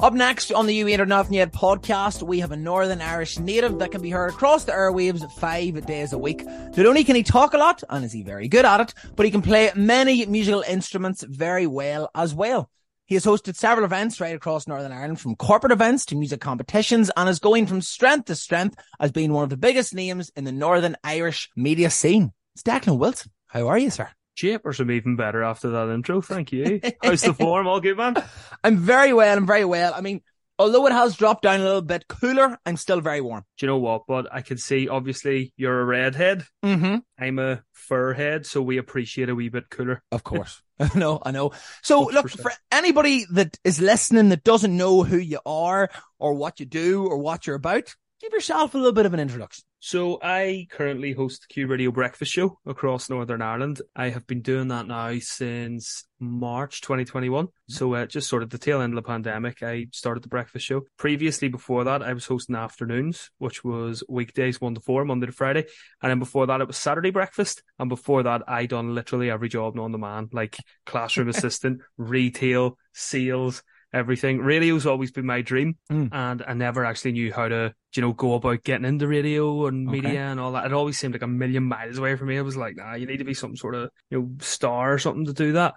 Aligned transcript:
Up 0.00 0.14
next 0.14 0.52
on 0.52 0.66
the 0.66 0.80
Ain't 0.80 1.00
Enough 1.00 1.28
podcast, 1.28 2.22
we 2.22 2.38
have 2.38 2.52
a 2.52 2.56
Northern 2.56 3.00
Irish 3.00 3.36
native 3.40 3.80
that 3.80 3.90
can 3.90 4.00
be 4.00 4.10
heard 4.10 4.30
across 4.30 4.62
the 4.62 4.70
airwaves 4.70 5.28
five 5.32 5.84
days 5.86 6.12
a 6.12 6.18
week. 6.18 6.46
Not 6.46 6.86
only 6.86 7.02
can 7.02 7.16
he 7.16 7.24
talk 7.24 7.52
a 7.52 7.58
lot, 7.58 7.82
and 7.90 8.04
is 8.04 8.12
he 8.12 8.22
very 8.22 8.46
good 8.46 8.64
at 8.64 8.80
it, 8.80 8.94
but 9.16 9.26
he 9.26 9.32
can 9.32 9.42
play 9.42 9.72
many 9.74 10.24
musical 10.26 10.60
instruments 10.60 11.24
very 11.24 11.66
well 11.66 12.10
as 12.14 12.32
well. 12.32 12.70
He 13.06 13.16
has 13.16 13.24
hosted 13.24 13.56
several 13.56 13.84
events 13.84 14.20
right 14.20 14.36
across 14.36 14.68
Northern 14.68 14.92
Ireland, 14.92 15.18
from 15.18 15.34
corporate 15.34 15.72
events 15.72 16.04
to 16.06 16.16
music 16.16 16.40
competitions, 16.40 17.10
and 17.16 17.28
is 17.28 17.40
going 17.40 17.66
from 17.66 17.80
strength 17.80 18.26
to 18.26 18.36
strength 18.36 18.80
as 19.00 19.10
being 19.10 19.32
one 19.32 19.42
of 19.42 19.50
the 19.50 19.56
biggest 19.56 19.96
names 19.96 20.30
in 20.36 20.44
the 20.44 20.52
Northern 20.52 20.96
Irish 21.02 21.50
media 21.56 21.90
scene. 21.90 22.32
It's 22.54 22.62
Declan 22.62 22.98
Wilson. 22.98 23.32
How 23.48 23.66
are 23.66 23.78
you, 23.78 23.90
sir? 23.90 24.08
Japers 24.38 24.76
some 24.76 24.90
even 24.92 25.16
better 25.16 25.42
after 25.42 25.70
that 25.70 25.92
intro. 25.92 26.20
Thank 26.20 26.52
you. 26.52 26.80
How's 27.02 27.22
the 27.22 27.34
form? 27.34 27.66
All 27.66 27.80
good, 27.80 27.96
man? 27.96 28.14
I'm 28.62 28.76
very 28.76 29.12
well. 29.12 29.36
I'm 29.36 29.48
very 29.48 29.64
well. 29.64 29.92
I 29.92 30.00
mean, 30.00 30.20
although 30.60 30.86
it 30.86 30.92
has 30.92 31.16
dropped 31.16 31.42
down 31.42 31.58
a 31.58 31.64
little 31.64 31.82
bit 31.82 32.06
cooler, 32.06 32.56
I'm 32.64 32.76
still 32.76 33.00
very 33.00 33.20
warm. 33.20 33.42
Do 33.56 33.66
you 33.66 33.72
know 33.72 33.78
what? 33.78 34.02
But 34.06 34.32
I 34.32 34.42
can 34.42 34.56
see, 34.56 34.88
obviously, 34.88 35.52
you're 35.56 35.80
a 35.80 35.84
redhead. 35.84 36.46
Mm-hmm. 36.64 36.98
I'm 37.18 37.38
a 37.40 37.64
fur 37.72 38.12
head, 38.12 38.46
so 38.46 38.62
we 38.62 38.78
appreciate 38.78 39.28
a 39.28 39.34
wee 39.34 39.48
bit 39.48 39.70
cooler. 39.70 40.04
Of 40.12 40.22
course. 40.22 40.62
I 40.78 40.96
know, 40.96 41.20
I 41.20 41.32
know. 41.32 41.50
So 41.82 42.06
100%. 42.06 42.12
look, 42.12 42.30
for 42.30 42.52
anybody 42.70 43.26
that 43.32 43.58
is 43.64 43.80
listening 43.80 44.28
that 44.28 44.44
doesn't 44.44 44.76
know 44.76 45.02
who 45.02 45.18
you 45.18 45.40
are 45.44 45.90
or 46.20 46.34
what 46.34 46.60
you 46.60 46.66
do 46.66 47.08
or 47.08 47.18
what 47.18 47.44
you're 47.44 47.56
about, 47.56 47.92
give 48.20 48.32
yourself 48.32 48.74
a 48.74 48.78
little 48.78 48.92
bit 48.92 49.06
of 49.06 49.14
an 49.14 49.20
introduction. 49.20 49.64
So 49.80 50.18
I 50.20 50.66
currently 50.70 51.12
host 51.12 51.42
the 51.42 51.54
Q 51.54 51.68
Radio 51.68 51.92
Breakfast 51.92 52.32
Show 52.32 52.58
across 52.66 53.08
Northern 53.08 53.42
Ireland. 53.42 53.80
I 53.94 54.08
have 54.08 54.26
been 54.26 54.42
doing 54.42 54.68
that 54.68 54.88
now 54.88 55.16
since 55.20 56.04
March 56.18 56.80
2021. 56.80 57.46
So 57.68 57.94
uh, 57.94 58.06
just 58.06 58.28
sort 58.28 58.42
of 58.42 58.50
the 58.50 58.58
tail 58.58 58.80
end 58.80 58.92
of 58.92 58.96
the 58.96 59.06
pandemic, 59.06 59.62
I 59.62 59.86
started 59.92 60.24
the 60.24 60.28
breakfast 60.28 60.66
show. 60.66 60.82
Previously, 60.96 61.46
before 61.46 61.84
that, 61.84 62.02
I 62.02 62.12
was 62.12 62.26
hosting 62.26 62.56
afternoons, 62.56 63.30
which 63.38 63.62
was 63.62 64.02
weekdays 64.08 64.60
one 64.60 64.74
to 64.74 64.80
four, 64.80 65.04
Monday 65.04 65.26
to 65.26 65.32
Friday, 65.32 65.66
and 66.02 66.10
then 66.10 66.18
before 66.18 66.46
that, 66.48 66.60
it 66.60 66.66
was 66.66 66.76
Saturday 66.76 67.10
breakfast. 67.10 67.62
And 67.78 67.88
before 67.88 68.24
that, 68.24 68.42
I 68.48 68.66
done 68.66 68.96
literally 68.96 69.30
every 69.30 69.48
job 69.48 69.76
known 69.76 69.92
to 69.92 69.98
man, 69.98 70.28
like 70.32 70.56
classroom 70.86 71.28
assistant, 71.28 71.82
retail, 71.96 72.78
sales. 72.92 73.62
Everything 73.92 74.38
radio's 74.40 74.84
always 74.86 75.10
been 75.10 75.24
my 75.26 75.40
dream, 75.40 75.76
Mm. 75.90 76.10
and 76.12 76.44
I 76.46 76.52
never 76.52 76.84
actually 76.84 77.12
knew 77.12 77.32
how 77.32 77.48
to, 77.48 77.74
you 77.96 78.02
know, 78.02 78.12
go 78.12 78.34
about 78.34 78.62
getting 78.64 78.84
into 78.84 79.08
radio 79.08 79.66
and 79.66 79.86
media 79.86 80.10
Okay. 80.10 80.16
and 80.18 80.38
all 80.38 80.52
that. 80.52 80.66
It 80.66 80.72
always 80.74 80.98
seemed 80.98 81.14
like 81.14 81.22
a 81.22 81.26
million 81.26 81.64
miles 81.64 81.96
away 81.98 82.14
from 82.16 82.28
me. 82.28 82.38
I 82.38 82.42
was 82.42 82.56
like, 82.56 82.76
nah, 82.76 82.94
you 82.94 83.06
need 83.06 83.16
to 83.18 83.24
be 83.24 83.34
some 83.34 83.56
sort 83.56 83.74
of, 83.74 83.90
you 84.10 84.18
know, 84.20 84.30
star 84.40 84.92
or 84.92 84.98
something 84.98 85.24
to 85.24 85.32
do 85.32 85.52
that. 85.52 85.74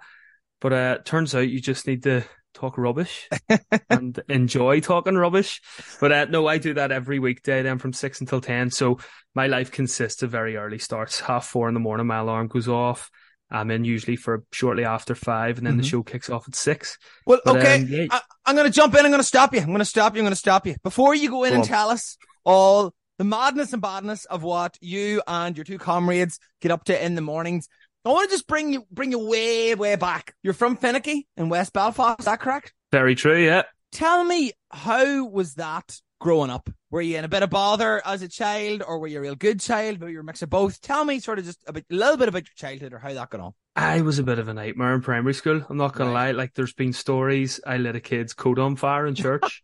But 0.60 0.72
uh, 0.72 0.98
turns 1.04 1.34
out 1.34 1.48
you 1.48 1.60
just 1.60 1.86
need 1.86 2.02
to 2.02 2.22
talk 2.54 2.76
rubbish 2.76 3.30
and 3.90 4.20
enjoy 4.28 4.80
talking 4.80 5.16
rubbish. 5.16 5.62
But 5.98 6.12
uh, 6.12 6.24
no, 6.26 6.46
I 6.46 6.58
do 6.58 6.74
that 6.74 6.92
every 6.92 7.18
weekday 7.18 7.62
then 7.62 7.78
from 7.78 7.94
six 7.94 8.20
until 8.20 8.42
10. 8.42 8.70
So 8.70 8.98
my 9.34 9.46
life 9.46 9.72
consists 9.72 10.22
of 10.22 10.30
very 10.30 10.56
early 10.56 10.78
starts. 10.78 11.18
Half 11.18 11.46
four 11.46 11.66
in 11.68 11.74
the 11.74 11.80
morning, 11.80 12.06
my 12.06 12.18
alarm 12.18 12.48
goes 12.48 12.68
off. 12.68 13.10
I'm 13.52 13.70
in 13.70 13.84
usually 13.84 14.16
for 14.16 14.42
shortly 14.52 14.84
after 14.84 15.14
five 15.14 15.58
and 15.58 15.66
then 15.66 15.76
the 15.76 15.82
Mhm. 15.82 15.90
show 15.90 16.02
kicks 16.02 16.30
off 16.30 16.48
at 16.48 16.54
six. 16.56 16.98
Well, 17.26 17.40
But, 17.44 17.56
okay. 17.58 17.76
um, 17.82 17.86
yeah. 17.88 18.06
I, 18.10 18.20
I'm 18.46 18.56
going 18.56 18.66
to 18.66 18.72
jump 18.72 18.94
in. 18.94 19.00
I'm 19.04 19.10
going 19.10 19.20
to 19.20 19.26
stop 19.26 19.52
you. 19.54 19.60
I'm 19.60 19.66
going 19.66 19.78
to 19.78 19.84
stop 19.84 20.14
you. 20.14 20.20
I'm 20.20 20.24
going 20.24 20.32
to 20.32 20.36
stop 20.36 20.66
you. 20.66 20.74
Before 20.82 21.14
you 21.14 21.28
go 21.30 21.44
in 21.44 21.50
Go 21.50 21.54
and 21.56 21.62
on. 21.62 21.68
tell 21.68 21.90
us 21.90 22.16
all 22.44 22.92
the 23.18 23.24
madness 23.24 23.72
and 23.72 23.82
badness 23.82 24.24
of 24.24 24.42
what 24.42 24.76
you 24.80 25.22
and 25.28 25.56
your 25.56 25.64
two 25.64 25.78
comrades 25.78 26.38
get 26.60 26.72
up 26.72 26.84
to 26.84 27.04
in 27.04 27.14
the 27.14 27.20
mornings, 27.20 27.68
I 28.04 28.08
want 28.08 28.28
to 28.30 28.34
just 28.34 28.48
bring 28.48 28.72
you, 28.72 28.84
bring 28.90 29.12
you 29.12 29.18
way, 29.28 29.74
way 29.76 29.94
back. 29.96 30.34
You're 30.42 30.54
from 30.54 30.76
Finaghy 30.76 31.26
in 31.36 31.48
West 31.50 31.72
Belfast. 31.72 32.18
Is 32.20 32.24
that 32.24 32.40
correct? 32.40 32.72
Very 32.90 33.14
true, 33.14 33.38
yeah. 33.38 33.62
Tell 33.92 34.24
me, 34.24 34.52
how 34.70 35.24
was 35.26 35.54
that 35.54 36.00
growing 36.20 36.50
up? 36.50 36.68
Were 36.92 37.00
you 37.00 37.16
in 37.16 37.24
a 37.24 37.28
bit 37.28 37.42
of 37.42 37.48
bother 37.48 38.02
as 38.06 38.20
a 38.20 38.28
child 38.28 38.82
or 38.86 38.98
were 38.98 39.06
you 39.06 39.16
a 39.16 39.22
real 39.22 39.34
good 39.34 39.60
child? 39.60 39.98
Maybe 39.98 40.12
you 40.12 40.18
were 40.18 40.22
a 40.22 40.24
mix 40.24 40.42
of 40.42 40.50
both. 40.50 40.78
Tell 40.82 41.06
me 41.06 41.20
sort 41.20 41.38
of 41.38 41.46
just 41.46 41.58
a, 41.66 41.72
bit, 41.72 41.86
a 41.90 41.94
little 41.94 42.18
bit 42.18 42.28
about 42.28 42.42
your 42.42 42.54
childhood 42.54 42.92
or 42.92 42.98
how 42.98 43.14
that 43.14 43.30
got 43.30 43.40
on. 43.40 43.54
I 43.74 44.02
was 44.02 44.18
a 44.18 44.22
bit 44.22 44.38
of 44.38 44.48
a 44.48 44.52
nightmare 44.52 44.92
in 44.94 45.00
primary 45.00 45.32
school. 45.32 45.64
I'm 45.70 45.78
not 45.78 45.94
gonna 45.94 46.12
lie. 46.12 46.32
Like, 46.32 46.52
there's 46.52 46.74
been 46.74 46.92
stories. 46.92 47.60
I 47.66 47.78
lit 47.78 47.96
a 47.96 48.00
kid's 48.00 48.34
coat 48.34 48.58
on 48.58 48.76
fire 48.76 49.06
in 49.06 49.14
church. 49.14 49.62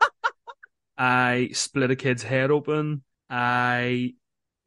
I 0.96 1.50
split 1.52 1.90
a 1.90 1.96
kid's 1.96 2.22
head 2.22 2.50
open. 2.50 3.04
I 3.28 4.14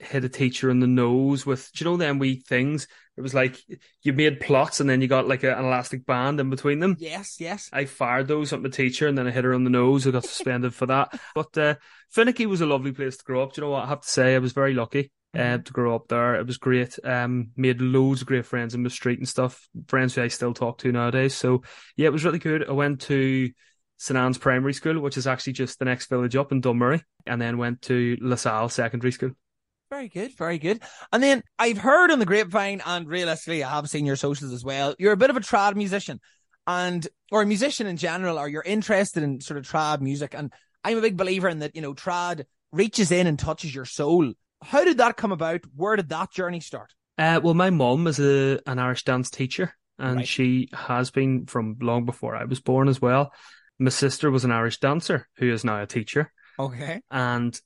hit 0.02 0.24
a 0.24 0.30
teacher 0.30 0.70
in 0.70 0.80
the 0.80 0.88
nose 0.88 1.46
with, 1.46 1.72
do 1.74 1.84
you 1.84 1.92
know 1.92 1.98
them 1.98 2.20
wee 2.20 2.44
things? 2.48 2.88
It 3.18 3.22
was 3.22 3.34
like 3.34 3.58
you 4.04 4.14
made 4.14 4.40
plots 4.40 4.80
and 4.80 4.90
then 4.90 5.02
you 5.02 5.08
got 5.08 5.28
like 5.28 5.44
a, 5.44 5.56
an 5.56 5.66
elastic 5.66 6.06
band 6.06 6.40
in 6.40 6.50
between 6.50 6.80
them. 6.80 6.96
Yes, 7.00 7.40
yes. 7.40 7.70
I 7.72 7.86
fired 7.86 8.28
those 8.28 8.54
at 8.54 8.64
the 8.64 8.70
teacher 8.70 9.08
and 9.08 9.18
then 9.18 9.28
I 9.28 9.32
hit 9.32 9.44
her 9.44 9.54
on 9.54 9.64
the 9.64 9.70
nose. 9.70 10.08
I 10.08 10.12
got 10.12 10.26
suspended 10.26 10.74
for 10.74 10.86
that. 10.88 11.20
But 11.36 11.58
uh, 11.58 11.76
Finaghy 12.16 12.46
was 12.46 12.62
a 12.62 12.66
lovely 12.66 12.92
place 12.92 13.18
to 13.18 13.24
grow 13.24 13.44
up. 13.44 13.54
Do 13.54 13.62
you 13.62 13.68
know 13.68 13.72
what? 13.72 13.86
I 13.86 13.90
have 13.90 14.02
to 14.02 14.08
say, 14.08 14.36
I 14.36 14.40
was 14.40 14.54
very 14.54 14.74
lucky 14.74 15.12
uh, 15.34 15.58
to 15.60 15.74
grow 15.74 15.96
up 15.96 16.08
there. 16.08 16.36
It 16.36 16.48
was 16.48 16.58
great. 16.58 16.98
Um, 17.04 17.52
made 17.56 17.82
loads 17.82 18.22
of 18.22 18.28
great 18.28 18.46
friends 18.46 18.74
in 18.74 18.84
the 18.84 18.90
street 18.90 19.20
and 19.20 19.28
stuff. 19.28 19.68
Friends 19.88 20.16
who 20.16 20.24
I 20.24 20.28
still 20.28 20.54
talk 20.54 20.80
to 20.80 20.92
nowadays. 20.92 21.36
So 21.36 21.64
yeah, 21.96 22.08
it 22.08 22.14
was 22.14 22.26
really 22.26 22.40
good. 22.40 22.68
I 22.68 22.74
went 22.74 23.02
to 23.02 23.50
St 23.98 24.18
Anne's 24.18 24.38
Primary 24.38 24.74
School, 24.74 25.00
which 25.00 25.18
is 25.18 25.28
actually 25.28 25.54
just 25.54 25.80
the 25.80 25.86
next 25.86 26.08
village 26.08 26.36
up 26.36 26.52
in 26.52 26.62
Dunmurry, 26.62 27.04
and 27.26 27.42
then 27.42 27.58
went 27.58 27.84
to 27.84 28.18
LaSalle 28.20 28.70
Secondary 28.70 29.12
School. 29.12 29.32
Very 29.92 30.08
good, 30.08 30.32
very 30.38 30.58
good. 30.58 30.82
And 31.12 31.22
then 31.22 31.44
I've 31.60 31.78
heard 31.78 32.12
on 32.12 32.20
the 32.20 32.26
grapevine, 32.26 32.82
and 32.86 33.08
realistically, 33.10 33.62
I 33.62 33.72
have 33.72 33.90
seen 33.90 34.06
your 34.06 34.16
socials 34.16 34.54
as 34.54 34.64
well. 34.64 34.96
You're 34.98 35.12
a 35.12 35.18
bit 35.18 35.30
of 35.30 35.36
a 35.36 35.42
trad 35.42 35.76
musician, 35.76 36.22
and 36.66 37.06
or 37.30 37.42
a 37.42 37.46
musician 37.46 37.88
in 37.88 37.98
general, 37.98 38.40
or 38.40 38.48
you're 38.48 38.64
interested 38.64 39.22
in 39.22 39.42
sort 39.42 39.58
of 39.58 39.68
trad 39.70 40.00
music. 40.00 40.34
And 40.34 40.54
I'm 40.86 40.98
a 40.98 41.02
big 41.02 41.18
believer 41.18 41.50
in 41.50 41.60
that. 41.60 41.76
You 41.76 41.82
know, 41.82 41.94
trad 41.94 42.46
reaches 42.72 43.12
in 43.12 43.28
and 43.28 43.38
touches 43.38 43.76
your 43.76 43.84
soul. 43.84 44.32
How 44.64 44.86
did 44.86 45.00
that 45.00 45.18
come 45.18 45.34
about? 45.34 45.62
Where 45.76 45.98
did 45.98 46.08
that 46.08 46.32
journey 46.32 46.62
start? 46.62 46.94
Uh, 47.18 47.42
well, 47.44 47.54
my 47.54 47.70
mum 47.70 48.08
is 48.08 48.18
a 48.20 48.62
an 48.66 48.80
Irish 48.80 49.04
dance 49.04 49.30
teacher, 49.30 49.74
and 50.00 50.18
Right. 50.18 50.28
she 50.28 50.70
has 50.72 51.12
been 51.12 51.48
from 51.48 51.76
long 51.82 52.06
before 52.06 52.34
I 52.34 52.46
was 52.46 52.62
born 52.62 52.88
as 52.88 53.02
well. 53.02 53.34
My 53.78 53.90
sister 53.90 54.32
was 54.32 54.46
an 54.46 54.52
Irish 54.52 54.80
dancer 54.80 55.28
who 55.36 55.52
is 55.52 55.66
now 55.66 55.82
a 55.82 55.86
teacher, 55.86 56.32
Okay, 56.58 57.02
and 57.12 57.60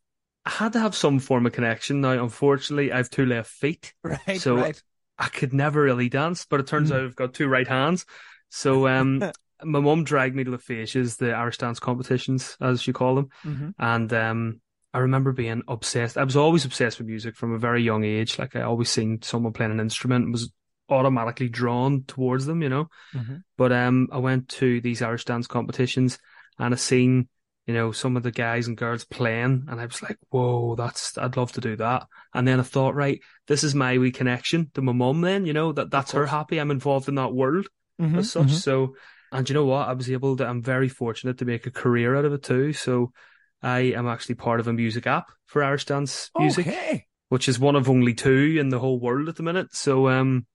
I 0.46 0.50
had 0.52 0.74
to 0.74 0.80
have 0.80 0.96
some 0.96 1.20
form 1.20 1.46
of 1.46 1.54
connection. 1.54 2.02
Now, 2.02 2.24
unfortunately, 2.24 2.92
I 2.92 2.98
have 2.98 3.10
two 3.10 3.26
left 3.26 3.50
feet, 3.50 3.94
right, 4.04 4.40
So- 4.40 4.58
right. 4.58 4.82
I 5.18 5.30
could 5.30 5.54
never 5.54 5.82
really 5.82 6.10
dance, 6.10 6.46
but 6.46 6.60
it 6.60 6.68
turns 6.68 6.92
Mm. 6.92 6.96
out 6.96 7.04
I've 7.06 7.16
got 7.16 7.34
two 7.34 7.48
right 7.48 7.68
hands. 7.68 8.06
So, 8.50 8.86
um, 8.88 9.24
my 9.64 9.80
mum 9.80 10.04
dragged 10.04 10.36
me 10.36 10.44
to 10.44 10.52
the 10.52 10.58
Faces, 10.58 11.16
the 11.16 11.32
Irish 11.32 11.58
dance 11.58 11.80
competitions, 11.80 12.58
as 12.60 12.86
you 12.86 12.92
call 12.92 13.16
them. 13.16 13.30
hmm 13.42 13.70
And 13.80 14.12
um, 14.12 14.60
I 14.94 15.00
remember 15.00 15.32
being 15.32 15.64
obsessed. 15.70 16.18
I 16.18 16.24
was 16.26 16.36
always 16.36 16.66
obsessed 16.66 16.98
with 17.00 17.08
music 17.08 17.38
from 17.38 17.54
a 17.54 17.58
very 17.58 17.82
young 17.82 18.04
age. 18.04 18.38
Like 18.38 18.58
I 18.58 18.64
always 18.64 18.90
seen 18.90 19.22
someone 19.22 19.54
playing 19.54 19.72
an 19.72 19.80
instrument 19.80 20.26
and 20.26 20.34
was 20.34 20.52
automatically 20.90 21.48
drawn 21.50 22.04
towards 22.04 22.46
them, 22.46 22.62
you 22.62 22.70
know. 22.70 22.90
Mhm. 23.16 23.44
But 23.58 23.72
um, 23.72 24.10
I 24.12 24.18
went 24.18 24.50
to 24.50 24.82
these 24.82 25.02
Irish 25.02 25.24
dance 25.24 25.48
competitions 25.48 26.20
and 26.60 26.74
I 26.74 26.78
seen, 26.78 27.30
you 27.68 27.74
know, 27.74 27.92
some 27.92 28.16
of 28.16 28.24
the 28.24 28.32
guys 28.32 28.68
and 28.68 28.78
girls 28.78 29.04
playing, 29.06 29.66
and 29.68 29.82
I 29.82 29.86
was 29.86 30.02
like, 30.02 30.18
"Whoa, 30.30 30.76
that's 30.76 31.18
I'd 31.18 31.36
love 31.38 31.52
to 31.54 31.62
do 31.62 31.76
that." 31.78 32.06
And 32.34 32.48
then 32.48 32.60
I 32.60 32.64
thought, 32.64 32.96
right, 32.96 33.20
this 33.48 33.64
is 33.64 33.74
my 33.74 33.98
wee 33.98 34.12
connection 34.12 34.70
to 34.76 34.82
my 34.82 34.92
mum. 34.92 35.22
Then, 35.22 35.46
you 35.46 35.54
know, 35.54 35.72
that 35.74 35.90
that's 35.92 36.12
her 36.12 36.28
happy. 36.28 36.60
I'm 36.60 36.72
involved 36.72 37.08
in 37.10 37.16
that 37.16 37.34
world 37.34 37.68
Mhm, 38.00 38.18
as 38.18 38.32
such. 38.32 38.48
mhm. 38.48 38.62
So, 38.62 38.96
and 39.32 39.50
you 39.50 39.54
know 39.56 39.66
what? 39.66 39.88
I 39.90 39.94
was 39.94 40.12
able 40.12 40.38
to, 40.38 40.46
I'm 40.46 40.62
very 40.62 40.90
fortunate 40.90 41.38
to 41.40 41.46
make 41.46 41.66
a 41.66 41.72
career 41.72 42.16
out 42.16 42.26
of 42.26 42.34
it 42.34 42.44
too. 42.44 42.74
So, 42.74 43.12
I 43.64 43.80
am 43.96 44.08
actually 44.08 44.36
part 44.36 44.60
of 44.60 44.68
a 44.68 44.74
music 44.74 45.08
app 45.08 45.32
for 45.48 45.64
Irish 45.64 45.86
dance 45.86 46.30
music, 46.38 46.68
Okay. 46.68 47.06
which 47.30 47.48
is 47.50 47.58
one 47.58 47.76
of 47.76 47.90
only 47.90 48.14
two 48.14 48.58
in 48.60 48.70
the 48.70 48.80
whole 48.80 49.00
world 49.00 49.28
at 49.30 49.38
the 49.38 49.44
minute. 49.44 49.74
So, 49.76 50.08
um, 50.10 50.46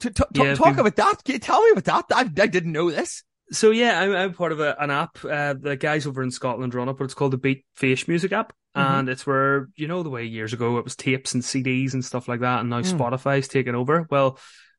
T- 0.00 0.08
t- 0.08 0.24
Yeah, 0.34 0.54
talk 0.54 0.76
we- 0.76 0.80
about 0.80 0.96
that. 0.96 1.40
Tell 1.42 1.62
me 1.62 1.72
about 1.72 2.08
that? 2.08 2.16
I, 2.16 2.42
I 2.42 2.46
didn't 2.46 2.72
know 2.72 2.90
this. 2.90 3.22
So 3.52 3.70
yeah, 3.70 4.00
I'm, 4.00 4.14
I'm 4.14 4.34
part 4.34 4.52
of 4.52 4.60
a, 4.60 4.76
an 4.80 4.90
app. 4.90 5.18
Uh, 5.24 5.54
the 5.58 5.76
guys 5.76 6.06
over 6.06 6.22
in 6.22 6.30
Scotland 6.30 6.74
run 6.74 6.88
it, 6.88 6.96
but 6.96 7.04
it's 7.04 7.14
called 7.14 7.32
the 7.32 7.38
Beat 7.38 7.64
Face 7.74 8.06
Music 8.08 8.32
app. 8.32 8.52
Mhm. 8.76 8.82
And 9.00 9.08
it's 9.08 9.26
where, 9.26 9.68
you 9.74 9.88
know, 9.88 10.02
the 10.02 10.10
way 10.10 10.24
years 10.24 10.52
ago 10.52 10.78
it 10.78 10.84
was 10.84 10.94
tapes 10.94 11.34
and 11.34 11.42
CDs 11.42 11.92
and 11.92 12.04
stuff 12.04 12.28
like 12.28 12.40
that. 12.40 12.60
And 12.60 12.70
now 12.70 12.80
Mm. 12.82 12.96
Spotify's 12.98 13.48
taken 13.48 13.74
over. 13.74 14.06
Well, 14.10 14.38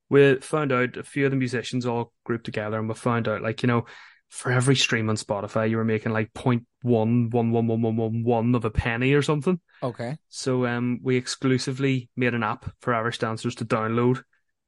we 0.10 0.36
found 0.36 0.72
out 0.72 0.96
a 0.98 1.04
few 1.04 1.26
of 1.26 1.32
the 1.32 1.38
musicians 1.38 1.86
all 1.86 2.14
grouped 2.26 2.46
together 2.46 2.80
and 2.80 2.88
we 2.88 2.96
found 2.96 3.28
out 3.28 3.42
like, 3.42 3.64
you 3.64 3.68
know, 3.68 3.86
for 4.30 4.50
every 4.50 4.78
stream 4.78 5.10
on 5.10 5.18
Spotify, 5.18 5.70
you 5.70 5.76
were 5.76 5.84
making 5.84 6.14
like 6.14 6.34
point 6.34 6.66
one, 6.84 7.30
one, 7.32 7.52
one, 7.52 7.68
one, 7.68 7.82
one, 7.82 7.98
one, 7.98 8.24
one 8.24 8.56
of 8.56 8.64
a 8.64 8.72
penny 8.72 9.12
or 9.14 9.22
something. 9.22 9.60
Okay. 9.84 10.18
So 10.30 10.66
um, 10.66 11.00
we 11.04 11.18
exclusively 11.18 12.10
made 12.16 12.34
an 12.34 12.44
app 12.44 12.72
for 12.80 12.94
Irish 12.94 13.18
dancers 13.18 13.56
to 13.56 13.66
download 13.66 14.24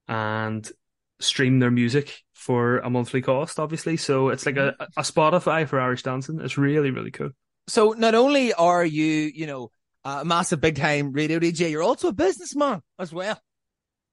and 0.08 0.70
stream 1.20 1.60
their 1.60 1.72
music 1.72 2.20
for 2.34 2.80
a 2.80 2.90
monthly 2.90 3.22
cost, 3.22 3.60
obviously. 3.60 3.98
So 3.98 4.30
it's 4.30 4.46
like 4.46 4.58
a, 4.58 4.76
a 4.98 5.02
Spotify 5.02 5.68
for 5.68 5.80
Irish 5.80 6.04
dancing. 6.04 6.40
It's 6.42 6.58
really, 6.58 6.92
really 6.92 7.12
cool. 7.12 7.30
So 7.68 7.92
not 7.92 8.16
only 8.16 8.54
are 8.54 8.84
you, 8.86 9.32
you 9.34 9.48
know, 9.48 9.72
a 10.04 10.26
massive 10.26 10.60
big 10.60 10.76
time 10.76 11.14
radio 11.14 11.40
DJ, 11.40 11.72
you're 11.72 11.84
also 11.84 12.10
a 12.10 12.14
businessman 12.14 12.82
as 13.00 13.14
well. 13.14 13.40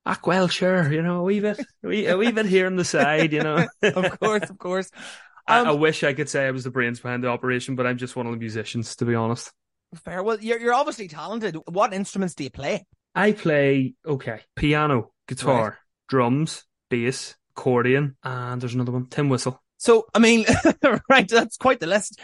Ah, 0.06 0.18
well, 0.24 0.48
sure, 0.48 0.90
you 0.92 1.02
know, 1.02 1.20
a 1.20 1.22
wee 1.22 1.40
bit, 1.40 1.60
a 1.84 1.88
wee, 1.88 2.06
a 2.06 2.16
wee 2.16 2.32
bit 2.32 2.46
here 2.46 2.66
on 2.66 2.76
the 2.76 2.84
side, 2.84 3.32
you 3.32 3.42
know. 3.42 3.66
Of 3.82 4.18
course, 4.18 4.48
of 4.48 4.58
course. 4.58 4.90
I, 5.46 5.60
Um, 5.60 5.68
I 5.68 5.72
wish 5.72 6.04
I 6.04 6.14
could 6.14 6.28
say 6.28 6.46
I 6.46 6.52
was 6.52 6.64
the 6.64 6.70
brains 6.70 7.00
behind 7.00 7.22
the 7.22 7.28
operation, 7.28 7.76
but 7.76 7.86
I'm 7.86 7.98
just 7.98 8.16
one 8.16 8.26
of 8.26 8.32
the 8.32 8.38
musicians, 8.38 8.96
to 8.96 9.04
be 9.04 9.14
honest. 9.14 9.52
Fair. 10.04 10.22
Well, 10.22 10.38
you're 10.40 10.58
you're 10.60 10.74
obviously 10.74 11.08
talented. 11.08 11.56
What 11.66 11.92
instruments 11.92 12.34
do 12.34 12.44
you 12.44 12.50
play? 12.50 12.86
I 13.14 13.32
play 13.32 13.94
okay 14.06 14.40
piano, 14.54 15.12
guitar, 15.26 15.78
drums, 16.08 16.64
bass, 16.90 17.36
accordion, 17.56 18.16
and 18.22 18.60
there's 18.60 18.74
another 18.74 18.92
one, 18.92 19.06
tin 19.06 19.30
whistle. 19.30 19.62
So, 19.78 20.06
I 20.14 20.18
mean, 20.18 20.44
right, 21.08 21.26
that's 21.26 21.56
quite 21.56 21.80
the 21.80 21.86
list. 21.86 22.20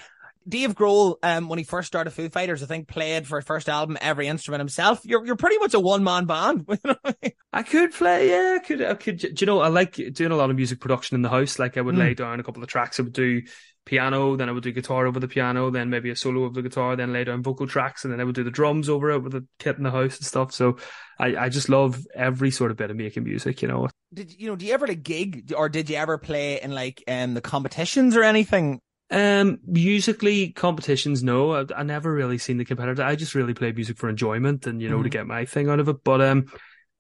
Dave 0.49 0.75
Grohl, 0.77 1.17
um, 1.25 1.49
when 1.49 1.59
he 1.59 1.65
first 1.65 1.89
started 1.89 2.13
Foo 2.13 2.29
Fighters, 2.29 2.63
I 2.63 2.67
think 2.67 2.87
played 2.87 3.27
for 3.27 3.37
his 3.39 3.45
first 3.45 3.69
album 3.69 3.99
every 4.01 4.29
instrument 4.29 4.61
himself. 4.61 5.01
You're 5.05 5.27
you're 5.27 5.35
pretty 5.35 5.59
much 5.59 5.75
a 5.75 5.81
one 5.81 6.05
man 6.05 6.27
band. 6.27 6.67
you 6.69 6.79
know 6.85 6.95
I 7.05 7.15
mean? 7.23 7.33
I 7.53 7.63
could 7.65 7.93
play, 7.93 8.29
yeah, 8.31 8.59
I 8.61 8.65
could, 8.65 8.83
I 8.83 8.95
could. 8.95 9.17
Do 9.19 9.33
you 9.41 9.47
know? 9.47 9.61
I 9.61 9.69
like 9.69 9.95
doing 10.13 10.31
a 10.31 10.37
lot 10.37 10.51
of 10.51 10.57
music 10.57 10.79
production 10.81 11.17
in 11.17 11.23
the 11.23 11.31
house. 11.31 11.59
Like 11.59 11.77
I 11.77 11.81
would 11.81 11.97
Mm. 11.97 11.99
lay 11.99 12.15
down 12.15 12.39
a 12.39 12.45
couple 12.45 12.63
of 12.63 12.69
tracks. 12.69 13.01
I 13.01 13.03
would 13.03 13.13
do 13.13 13.43
piano, 13.87 14.37
then 14.37 14.51
I 14.51 14.53
would 14.53 14.65
do 14.65 14.73
guitar 14.73 15.07
over 15.07 15.19
the 15.21 15.29
piano, 15.29 15.71
then 15.71 15.89
maybe 15.91 16.11
a 16.11 16.17
solo 16.17 16.45
of 16.45 16.55
the 16.55 16.63
guitar, 16.63 16.97
then 16.97 17.13
lay 17.15 17.25
down 17.25 17.43
vocal 17.43 17.67
tracks, 17.67 18.05
and 18.05 18.13
then 18.13 18.21
I 18.21 18.25
would 18.25 18.35
do 18.35 18.45
the 18.45 18.51
drums 18.51 18.89
over 18.91 19.11
it 19.13 19.21
with 19.23 19.33
the 19.33 19.47
kit 19.59 19.79
in 19.79 19.85
the 19.85 19.91
house 19.91 20.19
and 20.19 20.27
stuff. 20.27 20.53
So 20.53 20.77
I, 21.19 21.37
I 21.37 21.49
just 21.49 21.71
love 21.71 22.07
every 22.15 22.51
sort 22.51 22.71
of 22.73 22.77
bit 22.77 22.91
of 22.91 22.97
making 22.99 23.25
music. 23.25 23.63
You 23.63 23.69
know, 23.69 23.89
Did 24.13 24.33
you 24.39 24.49
know? 24.49 24.57
Do 24.57 24.67
you 24.67 24.73
ever 24.75 24.87
like 24.87 25.03
gig, 25.03 25.53
or 25.57 25.69
did 25.69 25.91
you 25.91 25.97
ever 25.97 26.19
play 26.19 26.61
in 26.61 26.73
like 26.73 27.03
um 27.09 27.35
the 27.35 27.41
competitions 27.41 28.17
or 28.17 28.23
anything? 28.23 28.81
Um, 29.09 29.61
musically 29.65 30.51
competitions, 30.51 31.23
no, 31.23 31.53
I, 31.53 31.65
I 31.77 31.83
never 31.85 32.13
really 32.13 32.39
seen 32.39 32.57
the 32.59 32.65
competitor. 32.65 33.05
I 33.05 33.15
just 33.15 33.37
really 33.37 33.55
play 33.55 33.71
music 33.71 33.99
for 33.99 34.09
enjoyment 34.09 34.67
and 34.67 34.83
you 34.83 34.89
know 34.89 35.01
to 35.03 35.09
Mhm. 35.09 35.11
get 35.11 35.29
my 35.29 35.45
thing 35.45 35.69
out 35.69 35.79
of 35.79 35.89
it. 35.89 36.03
But 36.03 36.21
um, 36.21 36.47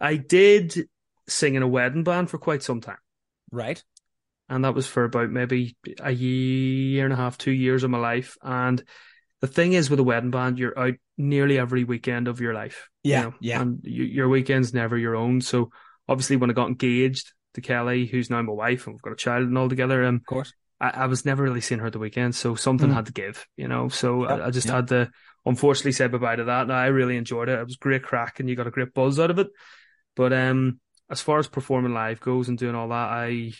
I 0.00 0.16
did 0.16 0.88
sing 1.28 1.56
in 1.56 1.62
a 1.64 1.68
wedding 1.68 2.04
band 2.04 2.30
for 2.30 2.38
quite 2.38 2.62
some 2.62 2.80
time, 2.80 2.98
Right. 3.50 3.82
And 4.48 4.64
that 4.64 4.74
was 4.74 4.86
for 4.86 5.04
about 5.04 5.30
maybe 5.30 5.76
a 6.00 6.10
year 6.12 7.04
and 7.04 7.12
a 7.12 7.16
half, 7.16 7.38
two 7.38 7.50
years 7.52 7.82
of 7.84 7.90
my 7.90 7.98
life. 7.98 8.36
And 8.42 8.82
the 9.40 9.46
thing 9.46 9.72
is, 9.72 9.90
with 9.90 10.00
a 10.00 10.04
wedding 10.04 10.30
band, 10.30 10.58
you're 10.58 10.78
out 10.78 10.94
nearly 11.18 11.58
every 11.58 11.84
weekend 11.84 12.28
of 12.28 12.40
your 12.40 12.54
life. 12.54 12.88
you 13.02 13.12
Yeah, 13.12 13.22
know, 13.22 13.34
yeah. 13.40 13.60
and 13.60 13.80
you, 13.82 14.04
your 14.04 14.28
weekend's 14.28 14.72
never 14.72 14.96
your 14.96 15.16
own. 15.16 15.40
So 15.40 15.70
obviously, 16.08 16.36
when 16.36 16.50
I 16.50 16.54
got 16.54 16.68
engaged 16.68 17.32
to 17.54 17.60
Kelly, 17.60 18.06
who's 18.06 18.30
now 18.30 18.42
my 18.42 18.52
wife, 18.52 18.86
and 18.86 18.94
we've 18.94 19.02
got 19.02 19.12
a 19.12 19.16
child 19.16 19.48
and 19.48 19.56
all 19.58 19.68
together, 19.68 20.04
um, 20.04 20.16
Of 20.16 20.26
course. 20.26 20.52
I, 20.80 20.90
I 20.90 21.06
was 21.06 21.24
never 21.24 21.42
really 21.42 21.60
seeing 21.62 21.80
her 21.80 21.86
at 21.86 21.92
the 21.94 21.98
weekend, 21.98 22.34
so 22.34 22.54
something 22.54 22.90
Mm. 22.90 22.94
had 22.94 23.06
to 23.06 23.12
give, 23.12 23.46
you 23.56 23.66
know. 23.66 23.88
So 23.88 24.24
Yeah, 24.24 24.36
I, 24.36 24.46
I 24.46 24.50
just 24.50 24.66
yeah. 24.66 24.76
had 24.76 24.88
to 24.88 25.10
unfortunately 25.44 25.92
say 25.92 26.06
bye 26.06 26.18
bye 26.18 26.36
to 26.36 26.44
that. 26.44 26.66
Now 26.68 26.76
I 26.76 26.86
really 26.86 27.16
enjoyed 27.16 27.48
it. 27.48 27.58
It 27.58 27.64
was 27.64 27.76
great 27.76 28.02
crack, 28.02 28.40
and 28.40 28.48
you 28.48 28.56
got 28.56 28.66
a 28.66 28.70
great 28.70 28.92
buzz 28.92 29.18
out 29.18 29.30
of 29.30 29.38
it. 29.38 29.48
But 30.16 30.32
um, 30.32 30.80
as 31.10 31.20
far 31.20 31.38
as 31.38 31.48
performing 31.48 31.94
live 31.94 32.20
goes 32.20 32.48
and 32.48 32.58
doing 32.58 32.74
all 32.74 32.88
that, 32.88 32.94
I 33.10 33.52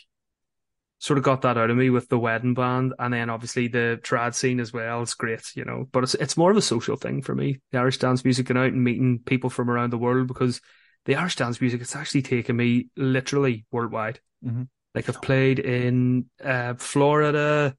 sort 0.99 1.19
of 1.19 1.25
got 1.25 1.43
that 1.43 1.59
out 1.59 1.71
of 1.71 1.77
me 1.77 1.91
with 1.91 2.09
the 2.09 2.19
wedding 2.19 2.55
band, 2.55 2.95
and 2.99 3.13
then 3.13 3.31
obviously 3.31 3.69
the 3.69 4.01
trad 4.03 4.35
scene 4.35 4.61
as 4.61 4.73
well. 4.73 5.03
It's 5.03 5.15
great, 5.15 5.55
you 5.55 5.65
know. 5.65 5.89
But 5.93 6.05
it's 6.05 6.15
it's 6.15 6.37
more 6.37 6.51
of 6.51 6.57
a 6.57 6.63
social 6.63 6.97
thing 6.97 7.23
for 7.23 7.35
me. 7.35 7.61
The 7.73 7.79
Irish 7.79 7.99
dance 7.99 8.25
music, 8.25 8.47
going 8.47 8.59
out 8.59 8.73
and 8.73 8.83
meeting 8.83 9.21
people 9.25 9.51
from 9.51 9.71
around 9.71 9.93
the 9.93 9.99
world 9.99 10.27
because 10.29 10.61
the 11.05 11.17
Irish 11.17 11.37
dance 11.37 11.61
music 11.61 11.81
it's 11.81 11.97
actually 11.97 12.23
taken 12.23 12.57
me 12.57 12.89
literally 12.97 13.65
worldwide. 13.71 14.21
Mhm. 14.45 14.69
Like 14.95 15.09
I've 15.09 15.21
played 15.23 15.59
in 15.59 16.31
uh, 16.43 16.75
Florida, 16.75 17.77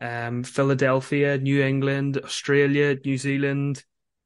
um, 0.00 0.42
Philadelphia, 0.42 1.38
New 1.38 1.62
England, 1.62 2.18
Australia, 2.18 2.96
New 3.04 3.16
Zealand, 3.16 3.82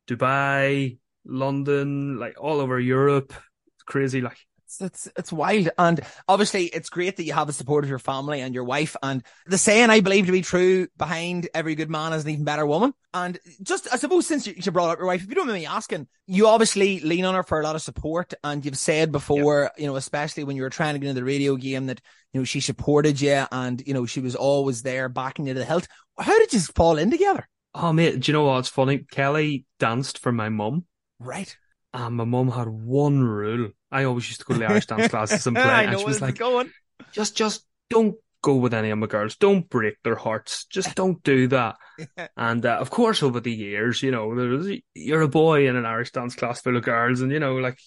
Dubai, 0.08 0.99
London, 1.25 2.19
like 2.19 2.34
all 2.40 2.61
over 2.61 2.81
Europe. 2.81 3.32
It's 3.75 3.84
crazy, 3.84 4.20
like. 4.20 4.45
It's, 4.81 5.08
it's 5.17 5.32
wild, 5.32 5.69
and 5.78 6.00
obviously 6.28 6.64
it's 6.67 6.88
great 6.88 7.17
that 7.17 7.25
you 7.25 7.32
have 7.32 7.46
the 7.46 7.52
support 7.52 7.84
of 7.84 7.90
your 7.90 7.99
family 7.99 8.40
and 8.40 8.55
your 8.55 8.64
wife. 8.64 8.96
And 9.02 9.23
the 9.46 9.58
saying 9.58 9.90
I 9.90 10.00
believe 10.00 10.26
to 10.26 10.32
be 10.32 10.43
true 10.43 10.88
behind 10.96 11.49
every 11.55 11.75
good 11.75 11.90
man 11.90 12.12
is 12.12 12.25
an 12.25 12.31
even 12.31 12.44
better 12.44 12.67
woman. 12.67 12.93
And 13.14 13.38
just 13.62 13.93
I 13.93 13.96
suppose 13.96 14.26
since 14.26 14.46
you, 14.46 14.55
you 14.56 14.73
brought 14.73 14.90
up 14.90 14.99
your 14.99 15.06
wife, 15.06 15.23
if 15.23 15.28
you 15.28 15.34
don't 15.34 15.46
mind 15.46 15.61
me 15.61 15.67
asking, 15.67 16.06
you 16.26 16.49
obviously 16.49 17.00
lean 17.00 17.25
on 17.25 17.34
her 17.34 17.43
for 17.43 17.61
a 17.61 17.64
lot 17.64 17.76
of 17.76 17.82
support, 17.82 18.34
and 18.44 18.64
you've 18.64 18.76
said 18.78 19.12
before, 19.12 19.70
you 19.78 19.87
know, 19.87 19.96
especially 19.96 20.44
when 20.44 20.56
you 20.56 20.62
were 20.62 20.70
trying 20.70 20.94
to 20.94 20.99
get 20.99 21.08
into 21.08 21.20
the 21.20 21.25
radio 21.25 21.56
game, 21.56 21.87
that 21.87 22.00
you 22.32 22.40
know 22.40 22.44
she 22.44 22.61
supported 22.61 23.20
you, 23.20 23.44
and 23.52 23.82
you 23.87 23.94
know 23.94 24.06
she 24.06 24.20
was 24.20 24.34
always 24.34 24.82
there 24.82 25.08
backing 25.08 25.46
you 25.46 25.55
to 25.55 25.61
the 25.61 25.64
hilt. 25.64 25.88
How 26.19 26.38
did 26.38 26.52
you 26.52 26.61
fall 26.61 26.99
in 26.99 27.11
together? 27.11 27.49
Oh 27.75 27.93
mate, 27.93 28.20
do 28.20 28.31
you 28.31 28.32
know 28.32 28.44
what? 28.44 28.61
It's 28.61 28.69
funny. 28.69 28.99
Kelly 28.99 29.64
danced 29.79 30.19
for 30.19 30.32
my 30.32 30.49
mum, 30.49 30.84
Right, 31.19 31.56
and 31.94 32.17
my 32.17 32.25
mum 32.25 32.50
had 32.50 32.69
one 32.69 33.22
rule. 33.22 33.70
I 34.00 34.04
always 34.04 34.28
used 34.28 34.40
to 34.40 34.46
go 34.46 34.54
to 34.54 34.60
the 34.60 34.66
Irish 34.66 34.87
dance 34.87 35.08
classes 35.08 35.46
and 35.46 35.56
play, 35.62 35.64
I 35.64 35.82
and 35.82 35.93
know 35.93 35.98
she 35.98 36.04
was 36.04 36.20
like, 36.20 36.37
going. 36.37 36.70
just 37.12 37.37
just 37.37 37.64
don't 37.90 38.16
go 38.43 38.56
with 38.56 38.75
any 38.75 38.90
of 38.90 38.98
my 38.98 39.06
girls. 39.06 39.37
Don't 39.37 39.69
break 39.69 39.96
their 40.04 40.14
hearts. 40.16 40.66
Just 40.66 40.94
don't 40.94 41.22
do 41.22 41.48
that. 41.48 41.76
and 42.37 42.64
uh, 42.64 42.76
of 42.76 42.90
course, 42.90 43.22
over 43.22 43.40
the 43.40 43.52
years, 43.52 44.02
you 44.02 44.10
know, 44.10 44.34
there 44.34 44.78
you're 44.94 45.22
a 45.22 45.28
boy 45.28 45.69
in 45.69 45.76
an 45.76 45.87
Irish 45.87 46.12
dance 46.12 46.34
class 46.34 46.60
full 46.60 46.76
of 46.76 46.82
girls, 46.82 47.20
and 47.20 47.32
you 47.32 47.40
know, 47.40 47.56
like 47.56 47.78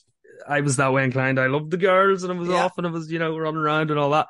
I 0.48 0.62
was 0.62 0.78
that 0.78 0.94
way 0.94 1.04
inclined. 1.04 1.40
I 1.40 1.48
loved 1.48 1.72
the 1.72 1.78
girls, 1.78 2.24
and 2.24 2.34
I 2.34 2.36
was 2.36 2.50
Yeah. 2.50 2.66
off, 2.66 2.78
and 2.78 2.88
I 2.88 2.90
was, 2.90 3.12
you 3.12 3.20
know, 3.20 3.38
running 3.38 3.60
around 3.62 3.92
and 3.92 4.00
all 4.00 4.12
that. 4.12 4.28